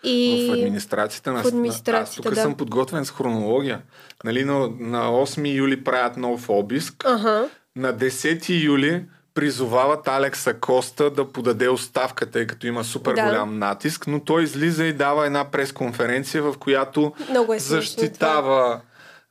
[0.04, 0.48] И...
[0.50, 2.42] В администрацията на в администрацията, Аз тук да.
[2.42, 3.82] съм подготвен с хронология.
[4.24, 7.04] Нали, на, на 8 юли правят нов обиск.
[7.06, 7.48] Ага.
[7.76, 9.04] На 10 юли
[9.35, 13.23] призовават Алекса Коста да подаде оставка, тъй като има супер Да.
[13.24, 18.81] голям натиск, но той излиза и дава една пресконференция, в която Много е защитава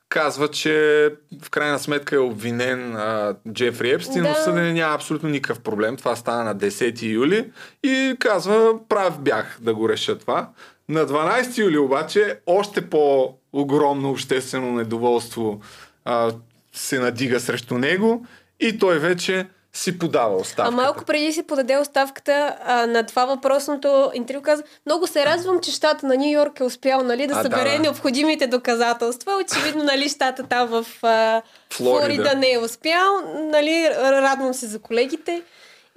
[0.08, 1.10] казва, че
[1.42, 4.28] в крайна сметка е обвинен а, Джефри Епстин, Да.
[4.28, 5.96] но съден няма абсолютно никакъв проблем.
[5.96, 7.50] Това стана на 10 юли
[7.82, 10.48] и казва, прав бях да го реша това.
[10.88, 15.60] На 12 юли обаче още по-огромно обществено недоволство
[16.04, 16.32] а,
[16.72, 18.26] се надига срещу него
[18.60, 20.76] и той вече си подава А оставката.
[20.76, 25.72] малко преди си подаде оставката а, на това въпросното интервю каза, много се радвам, че
[25.72, 27.82] щата на Нью Йорк е успял нали, да А, събере да, да.
[27.82, 29.32] необходимите доказателства.
[29.44, 31.42] Очевидно, нали, щата там в а,
[31.72, 32.00] Флорида.
[32.00, 33.20] Флорида не е успял.
[33.34, 35.42] Нали, радвам се за колегите.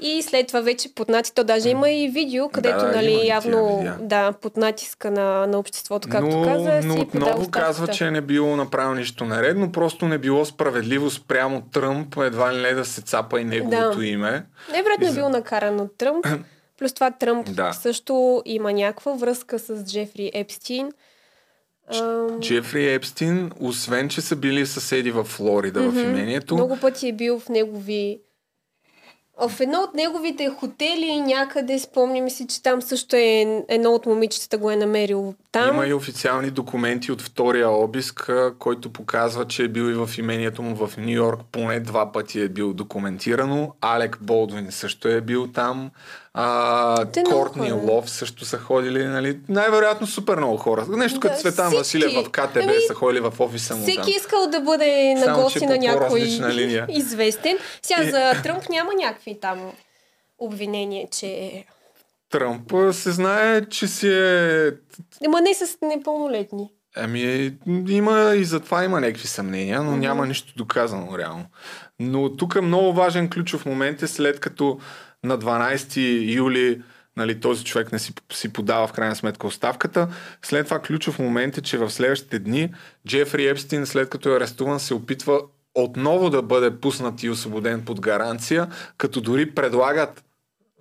[0.02, 3.86] И след това вече под натиск, то даже има и видео, където да, нали, явно
[4.02, 8.22] да, под натиска на, на обществото, както но, каза, но си отново казва, че не
[8.22, 13.02] било направил нищо наредно, просто не било справедливо спрямо Тръмп, едва ли не да се
[13.02, 14.06] цапа и неговото Да.
[14.06, 14.45] име.
[14.72, 16.26] Невероятно е бил накаран от Тръмп.
[16.80, 17.74] Плюс това Тръмп Да.
[17.74, 20.91] също има някаква връзка с Джефри Епстин.
[22.40, 27.40] Джефри Епстин, освен че са били съседи в Флорида в имението, Много пъти е бил
[27.40, 28.19] в негови...
[29.40, 34.58] В едно от неговите хотели някъде, спомням си, че там също е едно от момичетата
[34.58, 35.70] го е намерил там.
[35.70, 40.62] Има и официални документи от втория обиск, който показва, че е бил и в имението
[40.62, 41.40] му в Нью Йорк.
[41.52, 43.74] Поне два пъти е бил документирано.
[43.82, 45.92] Алек Болдуин също е бил там.
[46.40, 47.72] А, Те Кортни.
[47.72, 49.04] Лов също са ходили.
[49.06, 49.40] Нали?
[49.50, 50.86] Най-вероятно супер много хора.
[50.90, 51.78] Нещо Да, като Светан всички.
[51.78, 54.10] Василев в КТБ Ами, са ходили в офиса му Всеки там.
[54.10, 56.86] искал да бъде на Само, гости на някой линия.
[56.90, 57.58] известен.
[57.82, 59.72] Сега И- за Тръмп няма някакви там
[60.40, 61.64] обвинения, че...
[62.30, 64.72] Тръмп а, се знае, че си е
[65.26, 66.70] Ама не с непълнолетни.
[66.96, 67.54] Ами,
[67.90, 71.46] има и за това има някакви съмнения, но няма нищо доказано реално.
[72.00, 74.80] Но тук е много важен ключов момент е след като
[75.28, 76.82] на 12 юли
[77.18, 80.08] нали, този човек не си, си подава в крайна сметка оставката.
[80.41, 82.74] След това ключов момент е, че в следващите дни
[83.08, 85.41] Джефри Епстин, след като е арестуван, се опитва
[85.76, 88.68] отново да бъде пуснат и освободен под гаранция,
[88.98, 90.24] като дори предлагат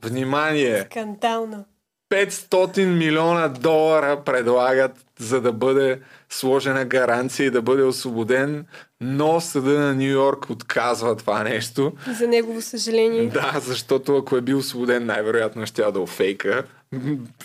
[0.05, 1.65] внимание, Скандално.
[2.11, 6.01] 500 милиона долара предлагат, за да бъде
[6.31, 8.67] сложена гаранция и да бъде освободен,
[9.01, 11.93] но съда на Нью Йорк отказва това нещо.
[12.19, 13.29] За негово съжаление.
[13.29, 16.65] Да, защото ако е бил освободен, най-вероятно ще да офейка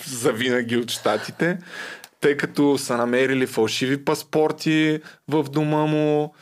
[0.06, 1.58] за винаги от щатите,
[2.20, 6.34] тъй като са намерили фалшиви паспорти в дома му,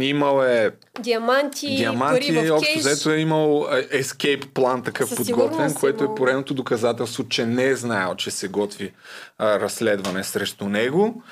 [0.00, 0.70] имал е
[1.00, 2.84] Диаманти, диаманти, пари в общо кеш.
[2.84, 7.46] взето е имал е, escape план такъв Със подготвен, е което е поредното доказателство, че
[7.46, 8.92] не е знаел, че се готви
[9.38, 11.22] а, разследване срещу него.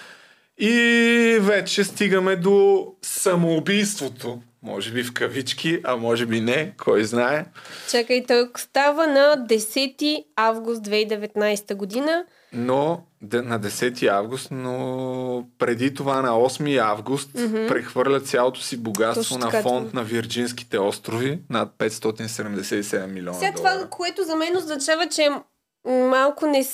[0.59, 4.41] И вече стигаме до самоубийството.
[4.63, 7.45] Може би в кавички, а може би не, кой знае.
[7.91, 12.25] Чакай, той става на 10 август 2019 година.
[12.53, 17.69] Но на 10 август, но преди това на 8 август mm-hmm.
[17.69, 23.75] прехвърля цялото си богатство Точно на фонд на Вирджинските острови над 577 милиона Сега долара.
[23.75, 25.29] това, което за мен означава, че
[25.89, 26.65] малко не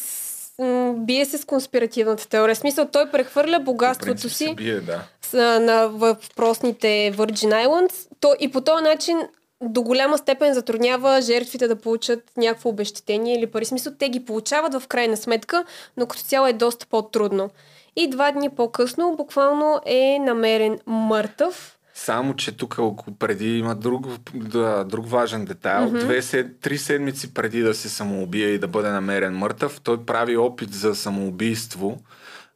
[0.96, 2.54] бие се с конспиративната теория.
[2.54, 5.04] В смисъл, той прехвърля богатството си бие, да.
[5.22, 8.08] с, на, въпросните Virgin Islands.
[8.20, 9.18] То, и по този начин
[9.62, 13.64] до голяма степен затруднява жертвите да получат някакво обещетение или пари.
[13.64, 15.64] В Смисъл, те ги получават в крайна сметка,
[15.96, 17.50] но като цяло е доста по-трудно.
[17.96, 21.71] И два дни по-късно буквално е намерен мъртъв.
[21.94, 22.78] Само, че тук
[23.18, 25.90] преди има друг, да, друг важен детайл.
[25.90, 25.98] Mm-hmm.
[25.98, 30.36] Две, сед, три седмици преди да се самоубие и да бъде намерен мъртъв, той прави
[30.36, 32.00] опит за самоубийство,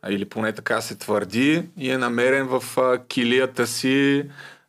[0.09, 4.25] или поне така се твърди, и е намерен в а, килията си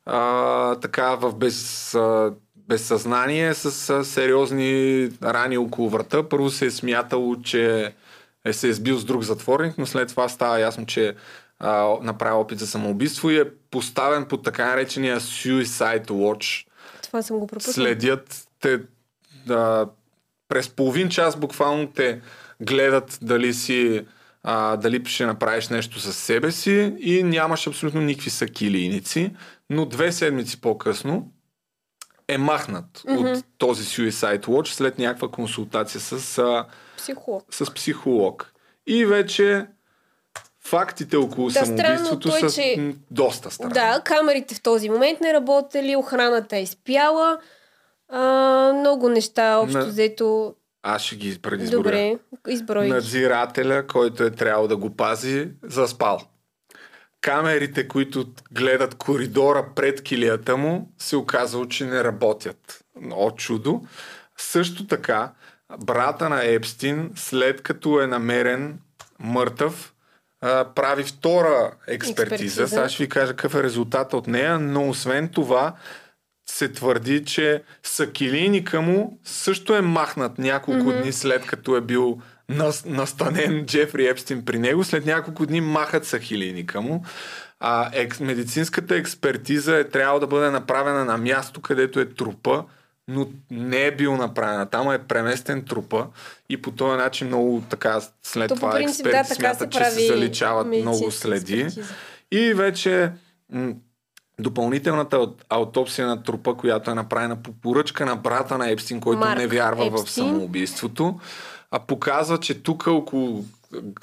[0.06, 6.30] а, така в без, а, безсъзнание с а, сериозни рани около врата.
[6.30, 7.94] Първо се е смятало, че
[8.46, 11.16] е се е сбил с друг затворник, но след това става ясно, че
[11.60, 16.68] а, направи опит за самоубийство и е поставен под така наречения Suicide Watch.
[17.04, 17.74] Това съм го пропуснал.
[17.74, 18.80] Следят те
[19.46, 19.88] да,
[20.48, 22.22] през половин час буквално те
[22.62, 24.06] гледат дали си
[24.44, 29.36] а, дали ще направиш нещо с себе си и нямаш абсолютно никакви сакилийници,
[29.70, 31.32] но две седмици по-късно
[32.28, 33.38] е махнат mm-hmm.
[33.38, 36.66] от този Suicide Watch след някаква консултация с а,
[36.98, 37.46] Психолог.
[37.52, 38.54] с психолог.
[38.88, 39.68] И вече
[40.68, 43.74] фактите около Да, самоубийството са че- доста странни.
[43.74, 47.38] Да, камерите в този момент не работели, охраната е изпяла.
[48.10, 48.22] А,
[48.74, 50.56] много неща, общо На- взето.
[50.84, 51.78] Аз ще ги предизборя.
[51.80, 52.18] Добре,
[52.48, 52.88] изброй.
[52.88, 56.20] Надзирателя, който е трябвало да го пази, заспал.
[57.22, 62.80] Камерите, които гледат коридора пред килията му, се оказало, че не работят.
[63.12, 63.82] О, чудо!
[64.38, 65.32] Също така,
[65.80, 68.80] брата на Епстин, след като е намерен
[69.20, 69.94] мъртъв,
[70.42, 72.24] а, прави втора експертиза.
[72.24, 72.68] Експертиза.
[72.68, 75.76] Сега ще ви кажа какъв е резултата от нея, но освен това
[76.50, 81.02] се твърди, че сакилийника му също е махнат няколко mm-hmm.
[81.02, 84.84] дни след като е бил нас, настанен Джефри Епстин при него.
[84.84, 87.06] След няколко дни махат сакилийника му.
[87.60, 92.64] А екс, медицинската експертиза е трябвало да бъде направена на място, където е трупа,
[93.08, 94.66] но не е бил направена.
[94.66, 96.08] Там е преместен трупа
[96.50, 100.08] и по този начин много така след То това принцип, експерти да, смятат, че се
[100.08, 101.60] заличават много следи.
[101.60, 101.94] експертиза.
[102.32, 103.12] И вече
[103.52, 103.74] м-
[104.40, 109.20] допълнителната аут- аутопсия на трупа, която е направена по поръчка на брата на Епстин, който
[109.20, 110.24] Марк не вярва в Епстин.
[110.26, 111.20] самоубийството,
[111.72, 113.46] а показва, че тук около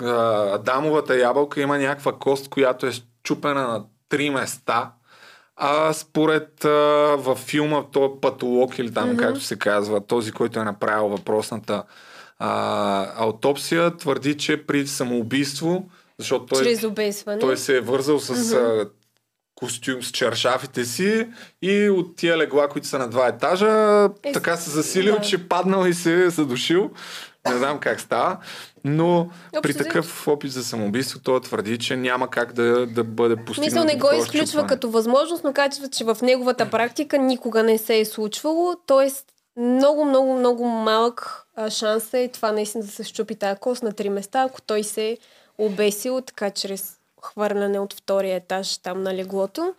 [0.01, 0.11] а,
[0.55, 4.91] Адамовата ябълка има някаква кост, която е щупена на три места.
[5.57, 6.69] А според а,
[7.19, 9.19] във филма, то е патолог или там, mm-hmm.
[9.19, 11.83] както се казва, този, който е направил въпросната
[12.39, 16.77] а, аутопсия, твърди, че при самоубийство, защото той,
[17.41, 18.89] той се е вързал с mm-hmm.
[19.55, 21.29] костюм с чершафите си
[21.63, 25.21] и от тия легла, които са на два етажа, Е, така се засилил, да.
[25.21, 26.91] че паднал и се е задушил.
[27.49, 28.39] Не знам как става,
[28.85, 29.29] но
[29.63, 33.61] при взето- такъв опит за самоубийство той твърди, че няма как да, да бъде постигнато.
[33.61, 34.69] Мисъл не го изключва счупване.
[34.69, 38.75] като възможност, но казва, че в неговата практика никога не се е случвало.
[38.87, 43.93] Тоест, много, много, много малък шанс е това наистина да се щупи тази кост на
[43.93, 45.17] три места, ако той се е
[45.59, 49.75] обесил така чрез хвърляне от втория етаж там на леглото.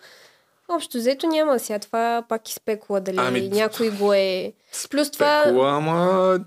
[0.70, 1.80] Общо взето няма сега.
[1.80, 4.54] Това пак и спекула дали Ами, някой го е...
[4.90, 5.42] Плюс това...
[5.42, 6.40] Спекула, ама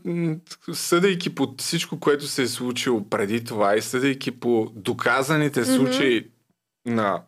[0.72, 5.76] съдейки по всичко, което се е случило преди това и съдейки по доказаните mm-hmm.
[5.76, 6.26] случаи
[6.86, 7.22] на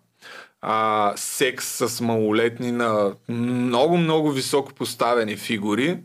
[0.60, 5.98] а, секс с малолетни на много-много високо поставени фигури,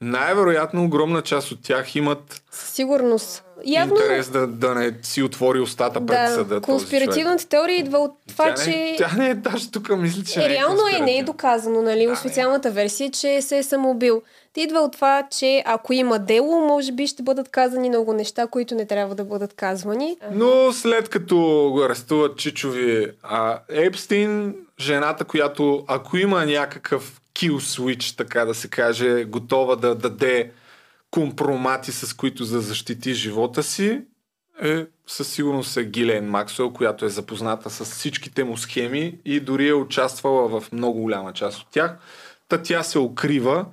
[0.00, 3.44] най-вероятно огромна част от тях имат Със сигурност.
[3.66, 3.94] Явно...
[3.94, 6.44] интерес да, да не си отвори устата пред съда.
[6.44, 6.64] Да, този човек.
[6.64, 8.70] конспиративната теория идва от това, тя че...
[8.70, 11.22] Не, тя не е даже тук, мисля, че Е, не е реално е, не е
[11.22, 14.22] доказано, нали, Да, официалната версия, че се е самоубил.
[14.54, 18.46] Те идва от това, че ако има дело, може би ще бъдат казани много неща,
[18.46, 20.16] които не трябва да бъдат казвани.
[20.32, 21.36] Но след като
[21.72, 28.68] го арестуват Чичови, а Епстин, жената, която ако има някакъв kill switch, така да се
[28.68, 30.50] каже, е готова да даде
[31.12, 34.02] компромати, с които да защити живота си,
[34.62, 39.68] е със сигурност е Гилен Максуел, която е запозната с всичките му схеми и дори
[39.68, 41.96] е участвала в много голяма част от тях.
[42.48, 43.66] Та тя се укрива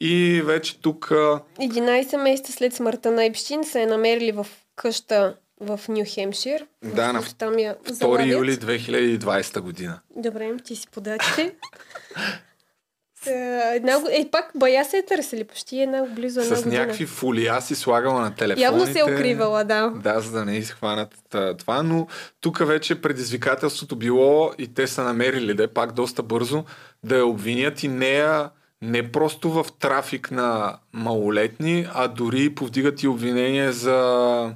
[0.00, 4.46] и вече тук а, 11 месеца след смъртта на Епштин са е намерили в
[4.76, 6.66] къща в Нью Хемшир.
[6.84, 8.26] Да, на там я 2 залавят.
[8.26, 10.00] юли 2020 година.
[10.16, 11.54] Добре, ти си подачите.
[13.26, 16.80] Една, е, пак бая се е търсили почти една близо една С година.
[16.80, 18.62] някакви фолия си слагала на телефоните.
[18.62, 19.92] Явно се е укривала, да.
[19.96, 22.06] Да, за да не изхванат а, това, но
[22.40, 26.64] тук вече предизвикателството било и те са намерили да е пак доста бързо
[27.04, 28.50] да я обвинят и нея
[28.82, 34.54] не просто в трафик на малолетни, а дори повдигат и обвинение за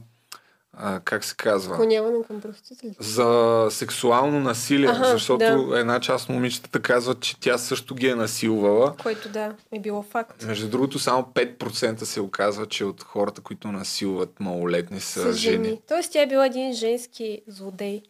[0.78, 1.76] а, как се казва?
[1.76, 2.96] Клоняване към проституциите.
[3.00, 5.38] За сексуално насилие, Аха, защото
[5.68, 5.80] да.
[5.80, 8.96] една част от момичетата казват, че тя също ги е насилвала.
[9.02, 10.44] Което да, е било факт.
[10.44, 15.64] Между другото, само 5% се оказва, че от хората, които насилват малолетни са, жени.
[15.64, 15.80] жени.
[15.88, 18.02] Тоест тя е била един женски злодей.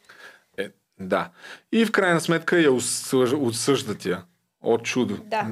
[0.58, 0.68] Е,
[1.00, 1.30] да.
[1.72, 2.72] И в крайна сметка я
[3.40, 4.22] отсъждат я.
[4.62, 5.18] От чудо.
[5.24, 5.46] Да.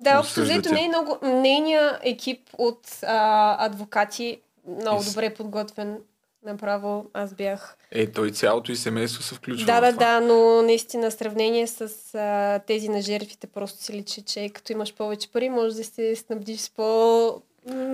[0.00, 1.18] Да, общо взето не е много...
[1.22, 5.98] Нейният екип от а, адвокати много Из- добре подготвен.
[6.46, 7.76] Направо аз бях.
[7.90, 9.66] Е, той цялото и семейство се включва.
[9.66, 11.80] Да, да, да, но наистина сравнение с
[12.14, 16.16] а, тези на жертвите просто си личи, че като имаш повече пари, може да се
[16.16, 17.42] снабдиш с по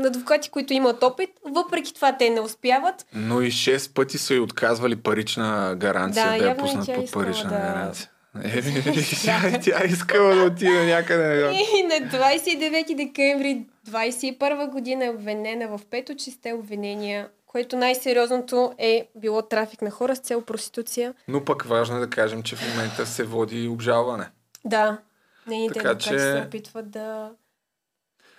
[0.04, 1.30] адвокати, които имат опит.
[1.44, 3.06] Въпреки това те не успяват.
[3.14, 7.12] Но и 6 пъти са й отказвали парична гаранция Да, да, я и пуснат под
[7.12, 8.10] парична да- гаранция.
[8.44, 8.62] Е,
[9.24, 11.52] тя, тя искала да отиде някъде.
[11.52, 19.08] И на 29 декември 21 година е обвинена в пето чисте обвинения, което най-сериозното е
[19.16, 21.14] било трафик на хора с цел проституция.
[21.28, 24.30] Но пък важно е да кажем, че в момента се води обжалване.
[24.64, 24.98] Да,
[25.46, 27.30] нейните Така че- се опитват да.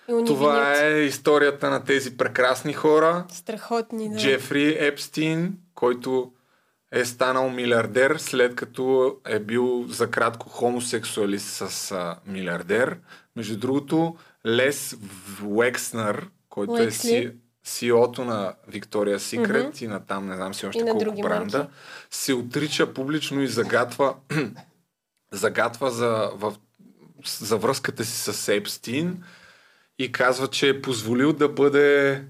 [0.08, 3.26] Това е историята на тези прекрасни хора.
[3.32, 4.18] Страхотни, да.
[4.20, 6.32] Джефри Епстин, който
[6.92, 12.98] е станал милиардер след като е бил за кратко хомосексуалист с а, милиардер.
[13.36, 14.16] Между другото,
[14.46, 14.96] Лес
[15.46, 17.16] Уекснер, който Уексли.
[17.16, 17.32] е си,
[17.66, 19.84] CEO-то на Victoria's Secret mm-hmm.
[19.84, 21.72] и на там не знам си още И колко бранда, марки.
[22.10, 24.16] се отрича публично и загатва,
[25.32, 26.54] загатва за, в,
[27.40, 29.24] за връзката си с Епстин
[30.00, 32.24] и казва, че е позволил да бъде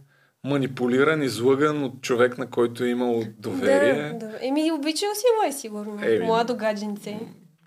[0.44, 4.18] манипулиран, излъган от човек, на който е имал доверие.
[4.20, 4.38] Да, да.
[4.42, 6.00] Еми, обичал си го е сигурно.
[6.04, 6.26] Еми.
[6.26, 7.20] Младо гадженце.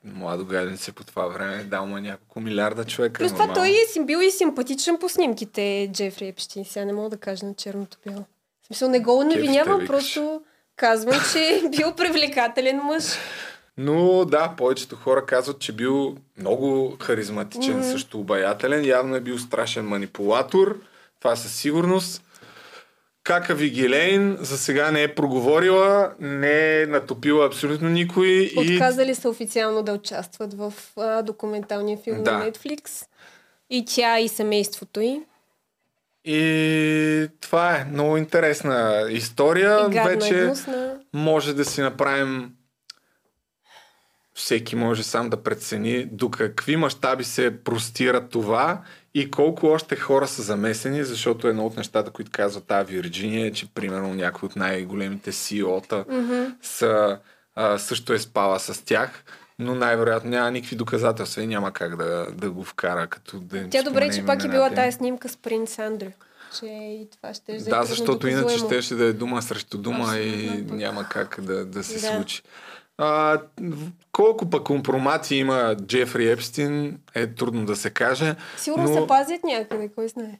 [0.04, 3.18] Младо гаденце по това време, дал му е няколко милиарда човека.
[3.18, 3.60] Плюс това нормално.
[3.60, 6.64] той е си бил и симпатичен по снимките, Джефри Епштин.
[6.64, 8.24] Сега не мога да кажа на черното бяло.
[8.62, 10.42] В смисъл, не го навинявам, просто
[10.76, 13.04] казвам, че е бил привлекателен мъж.
[13.76, 17.92] Но да, повечето хора казват, че бил много харизматичен, mm-hmm.
[17.92, 18.84] също обаятелен.
[18.84, 20.80] Явно е бил страшен манипулатор.
[21.20, 22.22] Това със сигурност.
[23.28, 28.28] Кака Вигелейн за сега не е проговорила, не е натопила абсолютно никой.
[28.28, 32.32] И Отказали са официално да участват в а, документалния филм Да.
[32.32, 33.06] на Netflix.
[33.70, 35.20] И тя и семейството й.
[36.24, 39.78] И това е много интересна история.
[39.82, 40.96] И и Вече гнусна.
[41.12, 42.50] може да си направим
[44.38, 48.80] всеки може сам да прецени до какви мащаби се простира това
[49.14, 53.52] и колко още хора са замесени, защото едно от нещата, които казва тази Вирджиния е,
[53.52, 56.44] че примерно някой от най-големите CEO-та Мгм.
[56.62, 57.18] са,
[57.54, 59.24] а, също е спала с тях,
[59.58, 63.82] но най-вероятно няма никакви доказателства и няма как да, да го вкара като да Тя
[63.82, 66.10] добре, че пак е била тази снимка с принц Андрю.
[66.58, 70.46] Че и това ще е Да, защото иначе щеше да е дума срещу дума и
[70.48, 70.76] Абсолютно.
[70.76, 72.16] няма как да, да се Да.
[72.16, 72.42] случи.
[72.98, 73.40] А,
[74.12, 78.34] колко пък компромати има Джефри Епстин е трудно да се каже.
[78.56, 80.38] Сигурно но- се пазят някъде, кой знае.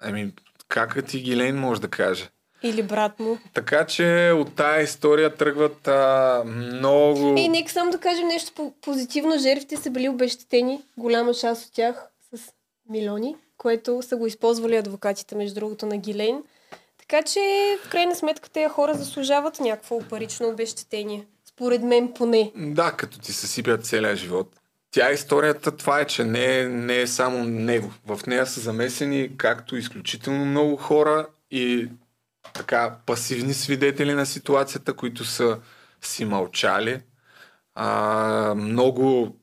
[0.00, 0.32] Ами,
[0.68, 2.30] как ти Гилейн може да каже?
[2.62, 3.38] Или брат му.
[3.54, 7.34] Така че от тая история тръгват а, много...
[7.38, 9.38] И нека само да кажем нещо по- позитивно.
[9.38, 12.52] Жертвите са били обещетени, голяма част от тях с
[12.90, 16.42] милиони, което са го използвали адвокатите, между другото, на Гилейн.
[16.98, 17.40] Така че,
[17.84, 21.26] в крайна сметка, тези хора заслужават някакво парично обещетение.
[21.56, 22.52] Според мен поне.
[22.56, 24.60] Да, като ти съсипят целия живот.
[24.90, 27.92] Тя историята, това е, че не е, не е само него.
[28.06, 31.88] В нея са замесени както изключително много хора и
[32.54, 35.58] така пасивни свидетели на ситуацията, които са
[36.00, 37.02] си мълчали.
[37.74, 39.36] А, много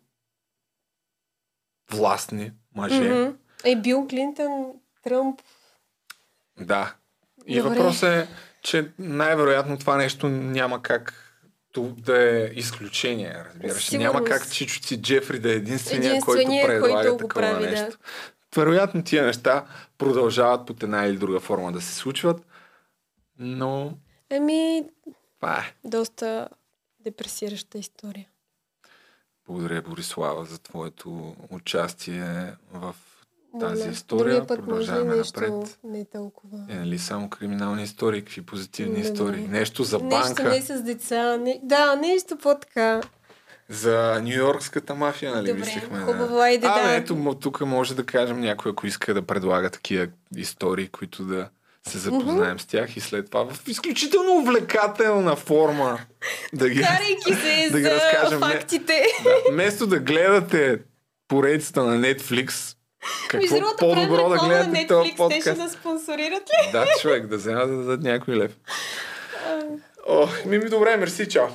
[1.91, 3.01] властни мъже.
[3.01, 3.35] Мгм.
[3.63, 4.65] Е, Бил Клинтън,
[5.03, 5.41] Тръмп.
[6.59, 6.95] Да.
[7.47, 7.69] И Добре.
[7.69, 8.27] въпросът е,
[8.61, 11.22] че най-вероятно това нещо няма как
[11.81, 13.83] да е изключение, разбираш.
[13.83, 17.65] Сигурно Няма как чичо си Джефри да е единствения, Единствения, който предлага който такова прави,
[17.65, 17.71] да.
[17.71, 17.99] нещо.
[18.55, 19.65] Вероятно тия неща
[19.97, 22.45] продължават под една или друга форма да се случват,
[23.39, 23.97] но
[24.31, 24.83] Ами,
[25.39, 25.73] това е.
[25.83, 26.47] доста
[26.99, 28.27] депресираща история.
[29.47, 32.95] Благодаря, Борислава, за твоето участие в
[33.59, 34.47] тази история.
[34.47, 35.79] Път може Продължаваме нещо напред.
[35.83, 36.57] не толкова.
[36.69, 39.41] Е, нали само криминални истории, какви позитивни Не, не, истории.
[39.41, 39.59] не.
[39.59, 40.43] Нещо за Нещо банка.
[40.49, 41.37] не с деца.
[41.37, 41.59] Не...
[41.63, 43.01] Да, нещо по-така.
[43.69, 45.99] За Нью-Йоркската мафия, нали Добре, мислихме?
[45.99, 46.95] хубаво, айде, а, да.
[46.95, 50.07] ето, тук може да кажем някой, ако иска да предлага такива
[50.37, 51.49] истории, които да
[51.87, 55.99] се запознаем с тях и след това в изключително увлекателна форма
[56.53, 56.83] да ги,
[57.23, 58.39] се да ги разкажем.
[58.39, 59.05] Не, фактите.
[59.23, 60.79] да, вместо да гледате
[61.27, 62.77] поредицата на Netflix,
[63.27, 65.43] какво по-добро да гледате този подкаст?
[65.43, 66.71] те ще да спонсорират ли?
[66.71, 68.51] Да, човек, да взема да дадат някой лев.
[70.07, 71.47] О, ми ми добре, мерси, чао.